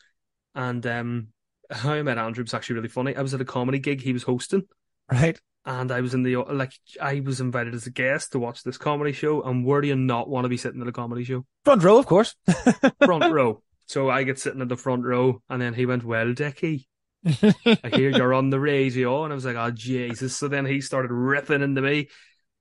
And 0.55 0.85
um, 0.85 1.27
how 1.71 1.93
I 1.93 2.01
met 2.03 2.17
Andrew 2.17 2.43
was 2.43 2.53
actually 2.53 2.75
really 2.75 2.89
funny. 2.89 3.15
I 3.15 3.21
was 3.21 3.33
at 3.33 3.41
a 3.41 3.45
comedy 3.45 3.79
gig 3.79 4.01
he 4.01 4.13
was 4.13 4.23
hosting 4.23 4.63
Right. 5.11 5.39
and 5.65 5.91
I 5.91 6.01
was 6.01 6.13
in 6.13 6.23
the 6.23 6.37
like 6.37 6.73
I 7.01 7.19
was 7.21 7.39
invited 7.39 7.73
as 7.73 7.87
a 7.87 7.91
guest 7.91 8.31
to 8.31 8.39
watch 8.39 8.63
this 8.63 8.77
comedy 8.77 9.11
show. 9.13 9.41
And 9.43 9.65
where 9.65 9.81
do 9.81 9.87
you 9.87 9.95
not 9.95 10.29
want 10.29 10.45
to 10.45 10.49
be 10.49 10.57
sitting 10.57 10.81
at 10.81 10.87
a 10.87 10.91
comedy 10.91 11.23
show? 11.23 11.45
Front 11.63 11.83
row, 11.83 11.97
of 11.97 12.05
course. 12.05 12.35
Front 13.03 13.31
row. 13.33 13.61
So 13.85 14.09
I 14.09 14.23
get 14.23 14.39
sitting 14.39 14.61
at 14.61 14.69
the 14.69 14.77
front 14.77 15.03
row, 15.03 15.41
and 15.49 15.61
then 15.61 15.73
he 15.73 15.85
went, 15.85 16.03
"Well, 16.03 16.33
Dickie, 16.33 16.87
I 17.25 17.89
hear 17.93 18.09
you're 18.15 18.33
on 18.33 18.49
the 18.49 18.59
radio," 18.59 19.23
and 19.23 19.31
I 19.31 19.35
was 19.35 19.45
like, 19.45 19.57
"Oh 19.57 19.71
Jesus!" 19.71 20.35
So 20.35 20.47
then 20.47 20.65
he 20.65 20.81
started 20.81 21.11
ripping 21.11 21.61
into 21.61 21.81
me, 21.81 22.09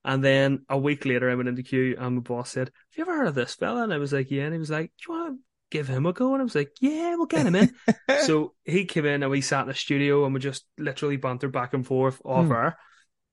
and 0.04 0.22
then 0.22 0.64
a 0.68 0.76
week 0.76 1.04
later, 1.04 1.30
I 1.30 1.36
went 1.36 1.48
into 1.48 1.62
Q, 1.62 1.96
and 1.98 2.16
my 2.16 2.20
boss 2.20 2.50
said, 2.50 2.68
"Have 2.68 2.96
you 2.96 3.02
ever 3.02 3.16
heard 3.16 3.28
of 3.28 3.34
this 3.36 3.54
fella?" 3.54 3.84
And 3.84 3.94
I 3.94 3.98
was 3.98 4.12
like, 4.12 4.30
"Yeah," 4.30 4.44
and 4.44 4.52
he 4.52 4.58
was 4.58 4.70
like, 4.70 4.92
"Do 4.98 5.12
you 5.12 5.18
want 5.18 5.34
to 5.34 5.40
give 5.72 5.88
him 5.88 6.06
a 6.06 6.12
go?" 6.12 6.32
And 6.34 6.40
I 6.40 6.44
was 6.44 6.54
like, 6.54 6.72
"Yeah, 6.80 7.16
we'll 7.16 7.26
get 7.26 7.46
him 7.46 7.54
in." 7.56 7.72
so 8.26 8.54
he 8.64 8.84
came 8.84 9.06
in, 9.06 9.22
and 9.22 9.30
we 9.30 9.40
sat 9.40 9.62
in 9.62 9.68
the 9.68 9.74
studio, 9.74 10.24
and 10.24 10.34
we 10.34 10.40
just 10.40 10.64
literally 10.78 11.16
bantered 11.16 11.52
back 11.52 11.74
and 11.74 11.86
forth 11.86 12.20
off 12.24 12.46
Hmm. 12.46 12.52
air. 12.52 12.78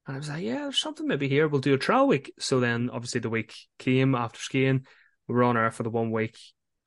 And 0.08 0.15
I 0.15 0.17
was 0.17 0.30
like, 0.30 0.43
yeah, 0.43 0.62
there's 0.63 0.80
something 0.80 1.06
maybe 1.06 1.30
here. 1.30 1.47
We'll 1.47 1.62
do 1.62 1.75
a 1.75 1.78
trial 1.78 2.08
week. 2.08 2.34
So 2.39 2.60
then 2.60 2.89
obviously 2.91 3.21
the 3.21 3.30
week 3.30 3.54
came 3.78 4.15
after 4.15 4.39
skiing. 4.39 4.88
We 5.28 5.36
were 5.36 5.43
on 5.43 5.56
air 5.56 5.69
for 5.69 5.84
the 5.84 5.91
one 5.91 6.10
week 6.10 6.36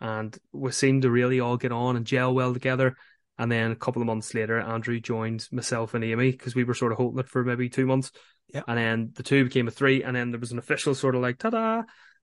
and 0.00 0.36
we 0.52 0.72
seemed 0.72 1.02
to 1.02 1.10
really 1.10 1.38
all 1.38 1.56
get 1.56 1.70
on 1.70 1.94
and 1.94 2.04
gel 2.04 2.34
well 2.34 2.52
together. 2.52 2.96
And 3.38 3.52
then 3.52 3.70
a 3.70 3.76
couple 3.76 4.02
of 4.02 4.06
months 4.06 4.34
later, 4.34 4.58
Andrew 4.58 4.98
joined 4.98 5.46
myself 5.52 5.94
and 5.94 6.02
Amy 6.02 6.32
because 6.32 6.56
we 6.56 6.64
were 6.64 6.74
sort 6.74 6.90
of 6.90 6.98
holding 6.98 7.20
it 7.20 7.28
for 7.28 7.44
maybe 7.44 7.68
two 7.68 7.86
months. 7.86 8.10
Yep. 8.54 8.64
And 8.66 8.78
then 8.78 9.10
the 9.14 9.22
two 9.22 9.44
became 9.44 9.68
a 9.68 9.70
three. 9.70 10.02
And 10.02 10.16
then 10.16 10.32
there 10.32 10.40
was 10.40 10.50
an 10.50 10.58
official 10.58 10.94
sort 10.96 11.14
of 11.14 11.22
like, 11.22 11.38
ta 11.38 11.50
da. 11.50 11.82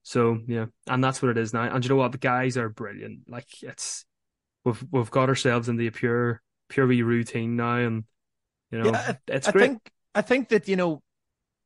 So 0.10 0.40
yeah. 0.48 0.66
And 0.88 1.04
that's 1.04 1.22
what 1.22 1.30
it 1.30 1.38
is 1.38 1.54
now. 1.54 1.64
And 1.64 1.86
you 1.86 1.90
know 1.90 1.96
what? 1.96 2.12
The 2.12 2.18
guys 2.18 2.58
are 2.58 2.68
brilliant. 2.70 3.30
Like 3.30 3.46
it's, 3.62 4.06
we've, 4.66 4.84
we've 4.92 5.12
got 5.12 5.30
ourselves 5.30 5.70
in 5.70 5.78
the 5.78 5.90
pure, 5.92 6.42
pure 6.68 6.88
routine 6.88 7.56
now. 7.56 7.76
And, 7.78 8.04
you 8.72 8.80
know, 8.80 8.92
Yeah, 8.92 9.14
it's 9.28 9.48
I 9.48 9.52
great. 9.52 9.68
think 9.68 9.92
I 10.16 10.22
think 10.22 10.50
that 10.50 10.68
you 10.68 10.76
know, 10.76 11.02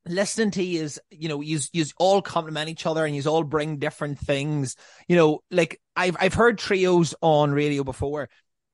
listening 0.06 0.51
to 0.51 0.63
you 0.63 0.84
is 0.84 0.99
you 1.12 1.29
know, 1.29 1.41
you 1.41 1.60
you 1.71 1.86
all 1.97 2.21
complement 2.21 2.69
each 2.69 2.86
other 2.86 3.06
and 3.06 3.15
you 3.15 3.23
all 3.29 3.43
bring 3.43 3.77
different 3.79 4.19
things. 4.19 4.75
You 5.08 5.15
know, 5.15 5.39
like 5.51 5.79
I've 5.95 6.17
I've 6.19 6.34
heard 6.34 6.58
trios 6.58 7.15
on 7.21 7.51
radio 7.51 7.84
before, 7.84 8.29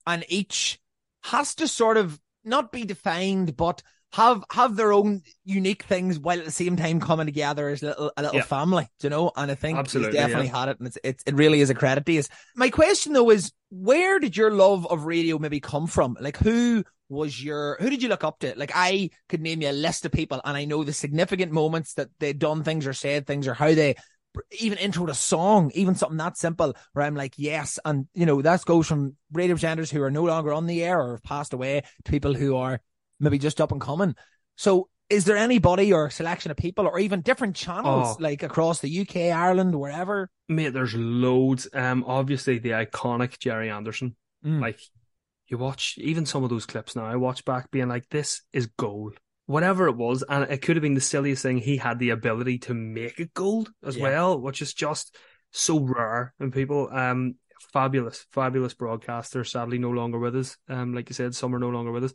and 0.08 0.25
each 0.29 0.79
has 1.23 1.55
to 1.55 1.67
sort 1.67 1.97
of 1.97 2.19
not 2.43 2.71
be 2.71 2.86
defined, 2.86 3.55
but 3.58 3.84
have 4.12 4.43
have 4.52 4.76
their 4.76 4.91
own 4.91 5.22
unique 5.45 5.84
things 5.84 6.17
while 6.17 6.39
at 6.39 6.45
the 6.45 6.52
same 6.52 6.76
time 6.76 7.00
coming 7.00 7.28
together 7.28 7.69
as 7.69 7.84
little 7.84 8.12
a 8.17 8.22
little 8.24 8.38
Yeah. 8.38 8.43
family, 8.43 8.88
you 9.04 9.10
know. 9.10 9.32
And 9.36 9.52
I 9.52 9.56
think 9.56 9.78
Absolutely, 9.78 10.17
he's 10.17 10.19
definitely 10.19 10.48
had 10.48 10.69
it, 10.69 10.80
and 10.80 10.88
it's, 10.88 10.98
it's 11.04 11.24
it 11.26 11.36
really 11.36 11.62
is 11.62 11.69
a 11.69 11.76
credit 11.76 12.06
to 12.06 12.12
you. 12.13 12.24
My 12.56 12.69
question 12.69 13.13
though 13.13 13.30
is, 13.30 13.52
where 13.69 14.19
did 14.19 14.36
your 14.36 14.52
love 14.52 14.88
of 14.88 15.06
radio 15.06 15.38
maybe 15.38 15.60
come 15.60 15.88
from? 15.88 16.17
Like, 16.19 16.38
who 16.38 16.84
was 17.08 17.43
your 17.43 17.78
who 17.80 17.89
did 17.89 18.02
you 18.02 18.10
look 18.10 18.24
up 18.24 18.39
to? 18.39 18.54
Like, 18.58 18.72
I 18.74 19.12
could 19.28 19.41
name 19.41 19.62
you 19.62 19.69
a 19.69 19.72
list 19.74 20.06
of 20.06 20.12
people, 20.12 20.41
and 20.43 20.58
I 20.58 20.65
know 20.65 20.84
the 20.84 20.93
significant 20.93 21.52
moments 21.52 21.93
that 21.95 22.10
they 22.19 22.34
done 22.34 22.63
things 22.63 22.88
or 22.88 22.93
said 22.93 23.28
things 23.28 23.48
or 23.48 23.54
how 23.54 23.74
they 23.74 23.95
even 24.60 24.78
introed 24.78 25.10
a 25.10 25.15
song, 25.15 25.72
even 25.74 25.95
something 25.95 26.17
that 26.17 26.38
simple, 26.38 26.76
where 26.93 27.06
I'm 27.06 27.15
like, 27.15 27.34
yes, 27.38 27.80
and 27.86 28.08
you 28.13 28.26
know 28.26 28.41
that 28.41 28.65
goes 28.65 28.88
from 28.88 29.15
radio 29.32 29.56
presenters 29.56 29.91
who 29.91 30.02
are 30.02 30.12
no 30.12 30.24
longer 30.24 30.54
on 30.54 30.65
the 30.67 30.84
air 30.84 31.00
or 31.00 31.12
have 31.13 31.24
passed 31.24 31.54
away 31.54 31.84
to 32.06 32.12
people 32.12 32.34
who 32.34 32.56
are 32.56 32.80
maybe 33.19 33.38
just 33.39 33.60
up 33.62 33.71
and 33.71 33.82
coming. 33.82 34.15
So, 34.55 34.89
is 35.10 35.25
there 35.25 35.38
anybody 35.38 35.91
or 35.91 36.10
selection 36.12 36.51
of 36.51 36.58
people 36.58 36.86
or 36.86 36.99
even 36.99 37.21
different 37.21 37.55
channels 37.55 38.15
Oh. 38.19 38.23
like 38.23 38.43
across 38.43 38.79
the 38.79 38.89
UK, 38.89 39.32
Ireland, 39.32 39.73
wherever? 39.73 40.29
Mate, 40.47 40.69
there's 40.69 40.93
loads. 40.95 41.67
Um, 41.73 42.03
obviously 42.05 42.60
the 42.60 42.71
iconic 42.71 43.39
Gerry 43.39 43.69
Anderson. 43.71 44.15
Mm. 44.45 44.62
Like, 44.62 44.79
you 45.47 45.58
watch 45.58 45.95
even 45.97 46.25
some 46.27 46.43
of 46.43 46.51
those 46.51 46.67
clips 46.67 46.95
now. 46.95 47.05
I 47.05 47.15
watch 47.15 47.43
back, 47.43 47.71
being 47.71 47.88
like, 47.89 48.08
"This 48.10 48.43
is 48.53 48.67
gold." 48.77 49.17
Whatever 49.47 49.88
it 49.88 49.95
was, 49.95 50.23
and 50.29 50.43
it 50.51 50.62
could 50.62 50.75
have 50.75 50.84
been 50.84 50.93
the 50.93 51.01
silliest 51.01 51.41
thing. 51.41 51.58
He 51.58 51.77
had 51.77 51.97
the 51.97 52.12
ability 52.12 52.60
to 52.60 52.75
make 52.75 53.19
it 53.19 53.34
gold 53.34 53.71
as 53.84 53.97
Yeah. 53.97 54.03
well, 54.03 54.39
which 54.39 54.62
is 54.62 54.75
just 54.75 55.17
so 55.51 55.79
rare 55.79 56.36
in 56.39 56.51
people. 56.51 56.88
Um, 56.91 57.36
fabulous, 57.73 58.27
fabulous 58.32 58.75
broadcaster. 58.75 59.43
Sadly, 59.43 59.79
no 59.79 59.89
longer 59.89 60.19
with 60.19 60.36
us. 60.36 60.55
Um, 60.67 60.93
like 60.93 61.10
you 61.10 61.15
said, 61.15 61.34
some 61.34 61.55
are 61.55 61.60
no 61.60 61.69
longer 61.69 61.91
with 61.91 62.03
us. 62.03 62.13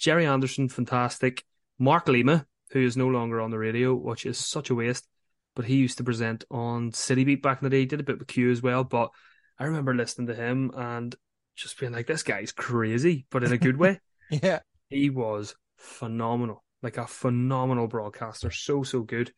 Gerry 0.00 0.26
Anderson, 0.26 0.68
fantastic. 0.68 1.44
Mark 1.78 2.08
Lima, 2.08 2.46
who 2.72 2.80
is 2.80 2.96
no 2.96 3.06
longer 3.06 3.40
on 3.40 3.50
the 3.50 3.58
radio, 3.58 3.94
which 3.94 4.26
is 4.26 4.38
such 4.38 4.70
a 4.70 4.74
waste. 4.74 5.06
But 5.54 5.66
he 5.66 5.76
used 5.76 5.98
to 5.98 6.04
present 6.04 6.44
on 6.50 6.92
City 6.92 7.24
Beat 7.24 7.42
back 7.42 7.60
in 7.60 7.66
the 7.66 7.70
day. 7.70 7.80
He 7.80 7.86
did 7.86 8.00
a 8.00 8.04
bit 8.04 8.18
with 8.18 8.28
Q 8.28 8.50
as 8.50 8.62
well. 8.62 8.82
But 8.82 9.10
I 9.58 9.64
remember 9.64 9.94
listening 9.94 10.28
to 10.28 10.34
him 10.34 10.70
and 10.74 11.14
just 11.54 11.78
being 11.78 11.92
like, 11.92 12.06
this 12.06 12.22
guy's 12.22 12.52
crazy, 12.52 13.26
but 13.30 13.44
in 13.44 13.52
a 13.52 13.58
good 13.58 13.76
way. 13.76 14.00
Yeah. 14.30 14.60
He 14.88 15.10
was 15.10 15.56
phenomenal, 15.76 16.62
like 16.82 16.96
a 16.98 17.06
phenomenal 17.08 17.88
broadcaster. 17.88 18.52
So, 18.52 18.84
so 18.84 19.02
good. 19.02 19.32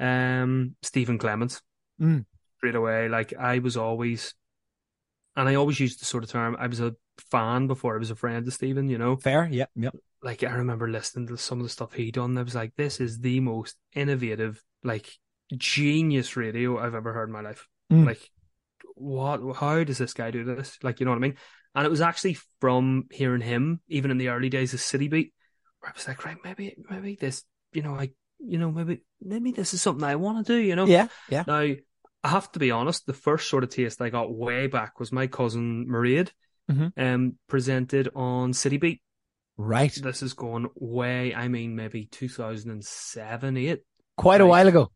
Um, 0.00 0.74
Stephen 0.82 1.18
Clements, 1.18 1.60
Mm. 2.00 2.24
straight 2.56 2.74
away. 2.74 3.10
Like 3.10 3.34
I 3.38 3.58
was 3.58 3.76
always, 3.76 4.34
and 5.36 5.48
I 5.48 5.56
always 5.56 5.78
used 5.78 6.00
the 6.00 6.06
sort 6.06 6.24
of 6.24 6.30
term, 6.30 6.56
I 6.58 6.66
was 6.66 6.80
a 6.80 6.96
fan 7.30 7.66
before 7.66 7.94
I 7.94 7.98
was 7.98 8.10
a 8.10 8.16
friend 8.16 8.46
of 8.46 8.54
Stephen. 8.54 8.88
You 8.88 8.98
know, 8.98 9.16
Fair. 9.16 9.48
Yep. 9.50 9.70
Yep. 9.76 9.96
like 10.22 10.44
I 10.44 10.52
remember 10.52 10.88
listening 10.88 11.28
to 11.28 11.36
some 11.36 11.60
of 11.60 11.64
the 11.64 11.70
stuff 11.70 11.92
he 11.92 12.10
done. 12.10 12.36
I 12.38 12.42
was 12.42 12.54
like, 12.54 12.74
this 12.76 13.00
is 13.00 13.18
the 13.18 13.40
most 13.40 13.76
innovative, 13.94 14.62
like 14.82 15.08
genius 15.56 16.36
radio 16.36 16.78
I've 16.78 16.94
ever 16.94 17.12
heard 17.12 17.28
in 17.28 17.32
my 17.32 17.40
life. 17.40 17.66
Mm. 17.92 18.06
Like, 18.06 18.30
what? 18.94 19.56
How 19.56 19.84
does 19.84 19.98
this 19.98 20.14
guy 20.14 20.30
do 20.30 20.44
this? 20.44 20.78
Like, 20.82 21.00
you 21.00 21.06
know 21.06 21.12
what 21.12 21.18
I 21.18 21.20
mean? 21.20 21.36
And 21.74 21.86
it 21.86 21.90
was 21.90 22.00
actually 22.00 22.38
from 22.60 23.04
hearing 23.10 23.40
him, 23.40 23.80
even 23.88 24.10
in 24.10 24.18
the 24.18 24.28
early 24.28 24.50
days 24.50 24.74
of 24.74 24.80
City 24.80 25.08
Beat, 25.08 25.32
where 25.80 25.90
I 25.90 25.94
was 25.94 26.06
like, 26.06 26.24
right, 26.24 26.36
maybe, 26.44 26.76
maybe 26.90 27.16
this, 27.18 27.44
you 27.72 27.82
know, 27.82 27.94
like, 27.94 28.14
you 28.38 28.58
know, 28.58 28.70
maybe, 28.70 29.02
maybe 29.22 29.52
this 29.52 29.72
is 29.72 29.80
something 29.80 30.04
I 30.04 30.16
want 30.16 30.46
to 30.46 30.52
do. 30.52 30.58
You 30.58 30.76
know? 30.76 30.86
Yeah. 30.86 31.08
Yeah. 31.30 31.44
Now, 31.46 31.60
I 32.24 32.28
have 32.28 32.52
to 32.52 32.58
be 32.58 32.70
honest, 32.70 33.06
the 33.06 33.14
first 33.14 33.48
sort 33.48 33.64
of 33.64 33.70
taste 33.70 34.00
I 34.00 34.10
got 34.10 34.32
way 34.32 34.66
back 34.66 35.00
was 35.00 35.12
my 35.12 35.26
cousin 35.26 35.86
Mairead, 35.88 36.30
Mhm. 36.70 36.92
um, 36.96 37.38
presented 37.48 38.08
on 38.14 38.52
City 38.52 38.76
Beat. 38.76 39.02
Right. 39.56 39.92
This 39.94 40.22
is 40.22 40.32
going 40.34 40.68
way, 40.76 41.34
I 41.34 41.48
mean, 41.48 41.76
maybe 41.76 42.06
2007, 42.06 43.56
8, 43.56 43.80
Quite 44.16 44.40
a 44.40 44.46
while 44.46 44.66
ago. 44.68 44.90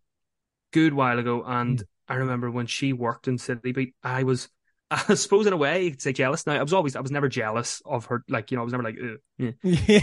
good 0.72 0.94
while 0.94 1.18
ago. 1.18 1.42
And 1.44 1.78
Mm. 1.80 1.84
I 2.08 2.14
remember 2.16 2.50
when 2.50 2.66
she 2.66 2.92
worked 2.92 3.28
in 3.28 3.38
City 3.38 3.72
Beat, 3.72 3.94
I 4.02 4.22
was, 4.24 4.48
I 4.90 5.14
suppose 5.14 5.46
in 5.46 5.52
a 5.52 5.56
way, 5.56 5.84
you 5.84 5.90
could 5.90 6.00
say 6.02 6.12
jealous. 6.12 6.46
Now, 6.46 6.54
I 6.54 6.62
was 6.62 6.72
always, 6.72 6.94
I 6.96 7.00
was 7.00 7.10
never 7.10 7.28
jealous 7.28 7.82
of 7.84 8.06
her. 8.06 8.22
Like, 8.28 8.50
you 8.50 8.56
know, 8.56 8.62
I 8.62 8.64
was 8.64 8.72
never 8.72 8.84
like, 8.84 8.96
yeah. 9.38 9.50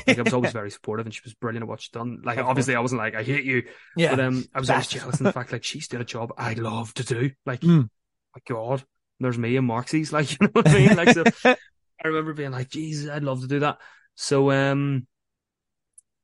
like 0.08 0.20
I 0.20 0.22
was 0.22 0.34
always 0.34 0.52
very 0.62 0.70
supportive 0.72 1.06
and 1.06 1.14
she 1.16 1.22
was 1.24 1.34
brilliant 1.34 1.64
at 1.64 1.70
what 1.70 1.82
she'd 1.82 1.92
done. 1.94 2.22
Like, 2.24 2.38
Of 2.38 2.48
obviously, 2.48 2.76
I 2.76 2.80
wasn't 2.82 3.00
like, 3.00 3.16
I 3.16 3.24
hate 3.24 3.46
you. 3.46 3.64
yeah. 3.96 4.16
But 4.16 4.20
um, 4.26 4.46
I 4.54 4.60
was 4.60 4.70
always 4.70 4.88
jealous 4.88 5.20
in 5.20 5.24
the 5.24 5.32
fact 5.40 5.52
like 5.52 5.64
she's 5.64 5.88
doing 5.88 6.02
a 6.02 6.06
job 6.06 6.34
I 6.38 6.54
love 6.54 6.94
to 6.96 7.04
do. 7.04 7.32
Like, 7.46 7.62
Mm. 7.62 7.90
my 8.36 8.42
God, 8.48 8.84
there's 9.24 9.38
me 9.38 9.56
and 9.58 9.68
Marxies. 9.68 10.12
Like, 10.12 10.32
you 10.32 10.38
know 10.42 10.50
what 10.52 10.68
I 10.68 10.74
mean? 10.74 10.96
Like, 10.96 11.10
so 11.10 11.24
I 11.46 12.08
remember 12.08 12.34
being 12.34 12.52
like, 12.52 12.70
Jesus, 12.70 13.10
I'd 13.10 13.24
love 13.24 13.42
to 13.42 13.48
do 13.48 13.60
that. 13.60 13.78
So 14.16 14.52
um, 14.52 15.08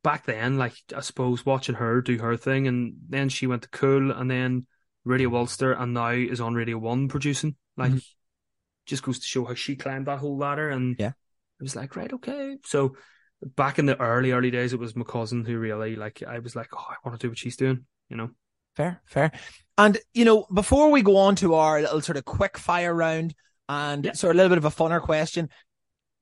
back 0.04 0.26
then, 0.26 0.58
like, 0.58 0.74
I 0.96 1.02
suppose 1.02 1.46
watching 1.46 1.76
her 1.76 2.02
do 2.02 2.18
her 2.20 2.38
thing, 2.38 2.68
and 2.68 2.96
then 3.08 3.30
she 3.30 3.48
went 3.48 3.64
to 3.64 3.70
Cool, 3.70 4.12
and 4.12 4.30
then 4.30 4.68
Radio 5.06 5.36
Ulster, 5.36 5.74
and 5.74 5.94
now 5.94 6.10
is 6.12 6.42
on 6.42 6.54
Radio 6.54 6.78
One 6.78 7.08
producing. 7.08 7.56
Like, 7.78 7.94
Mhm. 7.94 8.06
just 8.86 9.04
goes 9.04 9.20
to 9.20 9.26
show 9.26 9.46
how 9.46 9.54
she 9.54 9.76
climbed 9.76 10.08
that 10.08 10.20
whole 10.20 10.38
ladder. 10.38 10.70
And 10.70 10.96
Yeah. 11.00 11.10
it 11.60 11.64
was 11.64 11.76
like, 11.76 11.96
right, 11.96 12.12
okay. 12.14 12.58
So 12.66 12.96
back 13.42 13.80
in 13.80 13.86
the 13.86 14.00
early, 14.00 14.32
early 14.32 14.52
days, 14.52 14.74
it 14.74 14.80
was 14.80 14.96
my 14.96 15.06
cousin 15.06 15.46
who 15.46 15.58
really, 15.58 15.96
like, 15.96 16.24
I 16.24 16.40
was 16.40 16.56
like, 16.56 16.70
oh, 16.74 16.86
I 16.90 16.96
want 17.06 17.20
to 17.20 17.26
do 17.26 17.30
what 17.30 17.38
she's 17.38 17.58
doing, 17.58 17.86
you 18.10 18.18
know? 18.18 18.32
Fair, 18.76 19.02
fair. 19.06 19.32
And, 19.78 19.98
you 20.14 20.26
know, 20.26 20.46
before 20.54 20.92
we 20.92 21.02
go 21.02 21.18
on 21.18 21.36
to 21.38 21.56
our 21.56 21.82
little 21.82 22.02
sort 22.02 22.18
of 22.18 22.26
quick 22.26 22.58
fire 22.58 22.94
round 22.94 23.34
and 23.68 24.06
Yeah. 24.06 24.12
sort 24.14 24.32
of 24.32 24.36
a 24.36 24.38
little 24.38 24.50
bit 24.50 24.58
of 24.58 24.66
a 24.66 24.76
funner 24.76 25.02
question, 25.02 25.50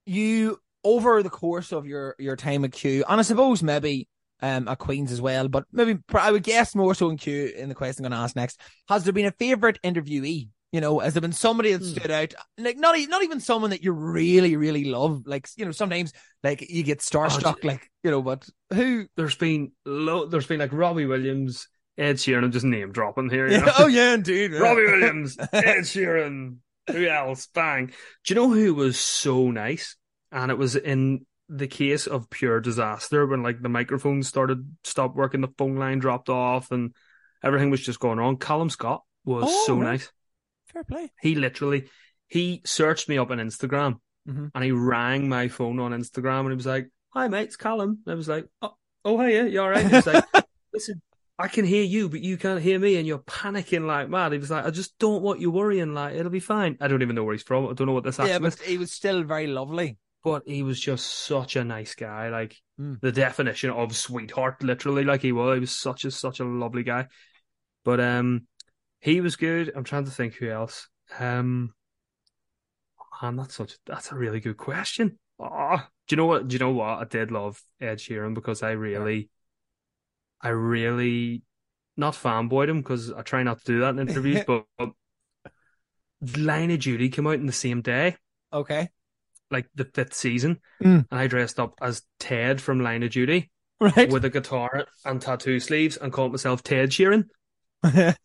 you, 0.05 0.59
over 0.83 1.21
the 1.23 1.29
course 1.29 1.71
of 1.71 1.85
your, 1.85 2.15
your 2.19 2.35
time 2.35 2.63
at 2.65 2.71
Q, 2.71 3.03
and 3.07 3.19
I 3.19 3.23
suppose 3.23 3.61
maybe 3.61 4.07
um, 4.41 4.67
at 4.67 4.77
Queen's 4.77 5.11
as 5.11 5.19
well, 5.21 5.47
but 5.47 5.65
maybe 5.71 5.99
I 6.13 6.31
would 6.31 6.43
guess 6.43 6.75
more 6.75 6.93
so 6.93 7.09
in 7.09 7.17
Q 7.17 7.51
in 7.57 7.69
the 7.69 7.75
question 7.75 8.05
I'm 8.05 8.11
going 8.11 8.19
to 8.19 8.23
ask 8.23 8.35
next, 8.35 8.61
has 8.87 9.03
there 9.03 9.13
been 9.13 9.25
a 9.25 9.31
favourite 9.31 9.81
interviewee? 9.83 10.49
You 10.71 10.81
know, 10.81 10.99
has 10.99 11.13
there 11.13 11.21
been 11.21 11.31
somebody 11.31 11.71
that 11.71 11.81
Hmm. 11.81 11.89
stood 11.89 12.11
out? 12.11 12.33
Like, 12.57 12.77
not, 12.77 12.95
not 13.09 13.23
even 13.23 13.39
someone 13.39 13.71
that 13.71 13.83
you 13.83 13.93
really, 13.93 14.55
really 14.55 14.85
love. 14.85 15.23
Like, 15.25 15.47
you 15.55 15.65
know, 15.65 15.71
sometimes, 15.71 16.13
like, 16.43 16.69
you 16.69 16.83
get 16.83 16.99
starstruck, 16.99 17.63
like, 17.63 17.89
you 18.03 18.11
know, 18.11 18.21
but 18.21 18.47
who? 18.71 19.07
There's 19.15 19.35
been, 19.35 19.71
lo- 19.85 20.27
there's 20.27 20.45
been 20.45 20.59
like 20.59 20.73
Robbie 20.73 21.05
Williams, 21.05 21.67
Ed 21.97 22.17
Sheeran, 22.17 22.43
I'm 22.43 22.51
just 22.51 22.65
name 22.65 22.91
dropping 22.91 23.29
here. 23.29 23.47
You 23.47 23.59
know? 23.59 23.71
oh, 23.79 23.87
yeah, 23.87 24.13
indeed. 24.13 24.51
yeah. 24.51 24.59
Robbie 24.59 24.85
Williams, 24.85 25.37
Ed 25.39 25.81
Sheeran, 25.81 26.57
who 26.91 27.07
else? 27.07 27.47
Bang. 27.47 27.87
Do 27.87 27.93
you 28.27 28.35
know 28.35 28.49
who 28.51 28.73
was 28.75 28.99
so 28.99 29.49
nice? 29.51 29.95
And 30.31 30.51
it 30.51 30.57
was 30.57 30.75
in 30.75 31.25
the 31.49 31.67
case 31.67 32.07
of 32.07 32.29
pure 32.29 32.59
disaster 32.59 33.25
when 33.25 33.41
like 33.41 33.61
the 33.61 33.69
microphone 33.69 34.21
started 34.23 34.69
stopped 34.83 35.15
working, 35.15 35.41
the 35.41 35.47
phone 35.57 35.77
line 35.77 35.99
dropped 35.99 36.29
off, 36.29 36.71
and 36.71 36.93
everything 37.43 37.69
was 37.71 37.81
just 37.81 37.99
going 37.99 38.17
wrong. 38.19 38.37
Callum 38.37 38.69
Scott 38.69 39.03
was 39.25 39.45
Oh, 39.47 39.63
so 39.65 39.75
right. 39.77 39.91
nice. 39.91 40.11
Fair 40.73 40.83
play. 40.83 41.09
He 41.21 41.35
literally 41.35 41.89
he 42.27 42.61
searched 42.65 43.07
me 43.07 43.17
up 43.17 43.31
on 43.31 43.37
Instagram 43.37 43.99
Mhm. 44.27 44.51
and 44.53 44.63
he 44.63 44.71
rang 44.71 45.29
my 45.29 45.47
phone 45.47 45.79
on 45.79 45.93
Instagram 45.93 46.41
and 46.41 46.49
he 46.49 46.55
was 46.55 46.65
like, 46.65 46.89
Hi 47.11 47.29
mate, 47.29 47.43
it's 47.43 47.55
Callum. 47.55 47.99
And 48.05 48.11
I 48.11 48.15
was 48.15 48.27
like, 48.27 48.45
Oh, 48.61 48.75
oh 49.05 49.17
hey, 49.19 49.35
yeah, 49.35 49.43
you 49.45 49.61
all 49.61 49.69
right? 49.69 49.85
He 49.87 49.95
was 49.95 50.05
like, 50.05 50.25
Listen, 50.73 51.01
I 51.39 51.47
can 51.47 51.65
hear 51.65 51.83
you, 51.83 52.09
but 52.09 52.21
you 52.21 52.35
can't 52.37 52.61
hear 52.61 52.79
me, 52.79 52.95
and 52.97 53.05
you're 53.05 53.19
panicking 53.19 53.85
like 53.85 54.09
mad. 54.09 54.31
He 54.31 54.39
was 54.39 54.49
like, 54.49 54.65
I 54.65 54.71
just 54.71 54.97
don't 54.97 55.21
want 55.21 55.39
you 55.39 55.51
worrying. 55.51 55.93
Like 55.93 56.15
it'll 56.15 56.31
be 56.31 56.39
fine. 56.39 56.77
I 56.81 56.87
don't 56.87 57.01
even 57.03 57.15
know 57.15 57.23
where 57.23 57.33
he's 57.35 57.43
from. 57.43 57.67
I 57.67 57.73
don't 57.73 57.85
know 57.87 57.93
what 57.93 58.03
this 58.03 58.19
Yeah, 58.19 58.39
but 58.39 58.53
is, 58.53 58.61
he 58.61 58.77
was 58.77 58.91
still 58.91 59.23
very 59.23 59.47
lovely. 59.47 59.97
but 60.23 60.43
he 60.47 60.63
was 60.63 60.79
just 60.79 61.05
such 61.25 61.55
a 61.55 61.63
nice 61.63 61.95
guy. 61.95 62.29
Like 62.29 62.55
Mm. 62.79 62.99
the 63.01 63.11
definition 63.11 63.71
of 63.71 63.95
sweetheart, 63.95 64.61
literally. 64.63 65.03
Like 65.03 65.21
he 65.21 65.31
was. 65.31 65.55
He 65.55 65.59
was 65.61 65.75
such 65.75 66.05
a 66.05 66.11
such 66.11 66.39
a 66.39 66.43
lovely 66.43 66.83
guy. 66.83 67.07
But 67.83 67.99
um, 67.99 68.47
he 68.99 69.21
was 69.21 69.35
good. 69.35 69.71
I'm 69.75 69.83
trying 69.83 70.05
to 70.05 70.11
think 70.11 70.35
who 70.35 70.49
else. 70.49 70.87
Um, 71.19 71.73
man, 73.21 73.35
that's 73.35 73.55
such 73.55 73.77
that's 73.85 74.11
a 74.11 74.15
really 74.15 74.39
good 74.39 74.57
question. 74.57 75.17
Oh, 75.39 75.77
do 76.07 76.13
you 76.13 76.17
know 76.17 76.25
what? 76.25 76.47
Do 76.47 76.53
you 76.55 76.59
know 76.59 76.71
what? 76.71 76.99
I 76.99 77.03
did 77.05 77.31
love 77.31 77.61
Ed 77.79 77.97
Sheeran 77.99 78.33
because 78.33 78.63
I 78.63 78.71
really, 78.71 79.29
I 80.41 80.49
really, 80.49 81.41
not 81.95 82.13
fanboyed 82.13 82.69
him 82.69 82.81
because 82.81 83.11
I 83.11 83.21
try 83.21 83.43
not 83.43 83.59
to 83.59 83.65
do 83.65 83.79
that 83.81 83.89
in 83.89 83.99
interviews, 83.99 84.43
but, 84.47 84.65
but 84.77 84.91
Line 86.37 86.71
of 86.71 86.79
Duty 86.79 87.09
came 87.09 87.27
out 87.27 87.33
in 87.35 87.45
the 87.45 87.51
same 87.51 87.81
day, 87.81 88.17
Okay. 88.51 88.89
like 89.51 89.67
the 89.75 89.85
fifth 89.85 90.13
season, 90.13 90.59
Mm. 90.81 91.05
and 91.09 91.19
I 91.19 91.27
dressed 91.27 91.59
up 91.59 91.75
as 91.81 92.03
Ted 92.19 92.61
from 92.61 92.81
Line 92.81 93.03
of 93.03 93.11
Duty 93.11 93.51
Right. 93.79 94.09
with 94.09 94.25
a 94.25 94.29
guitar 94.29 94.87
and 95.05 95.21
tattoo 95.21 95.59
sleeves 95.59 95.97
and 95.97 96.11
called 96.11 96.31
myself 96.31 96.63
Ted 96.63 96.89
Sheeran. 96.89 97.25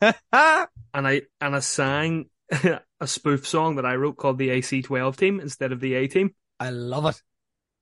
And 0.95 1.09
I 1.09 1.23
and 1.41 1.57
I 1.57 1.61
sang 1.61 2.29
a 2.51 3.07
spoof 3.07 3.47
song 3.47 3.77
that 3.77 3.87
I 3.87 3.95
wrote 3.97 4.19
called 4.19 4.37
the 4.37 4.51
AC12 4.51 5.17
team 5.17 5.41
instead 5.41 5.73
of 5.73 5.81
the 5.81 5.95
A 5.95 6.07
team. 6.07 6.35
I 6.61 6.69
love 6.71 7.07
it. 7.07 7.23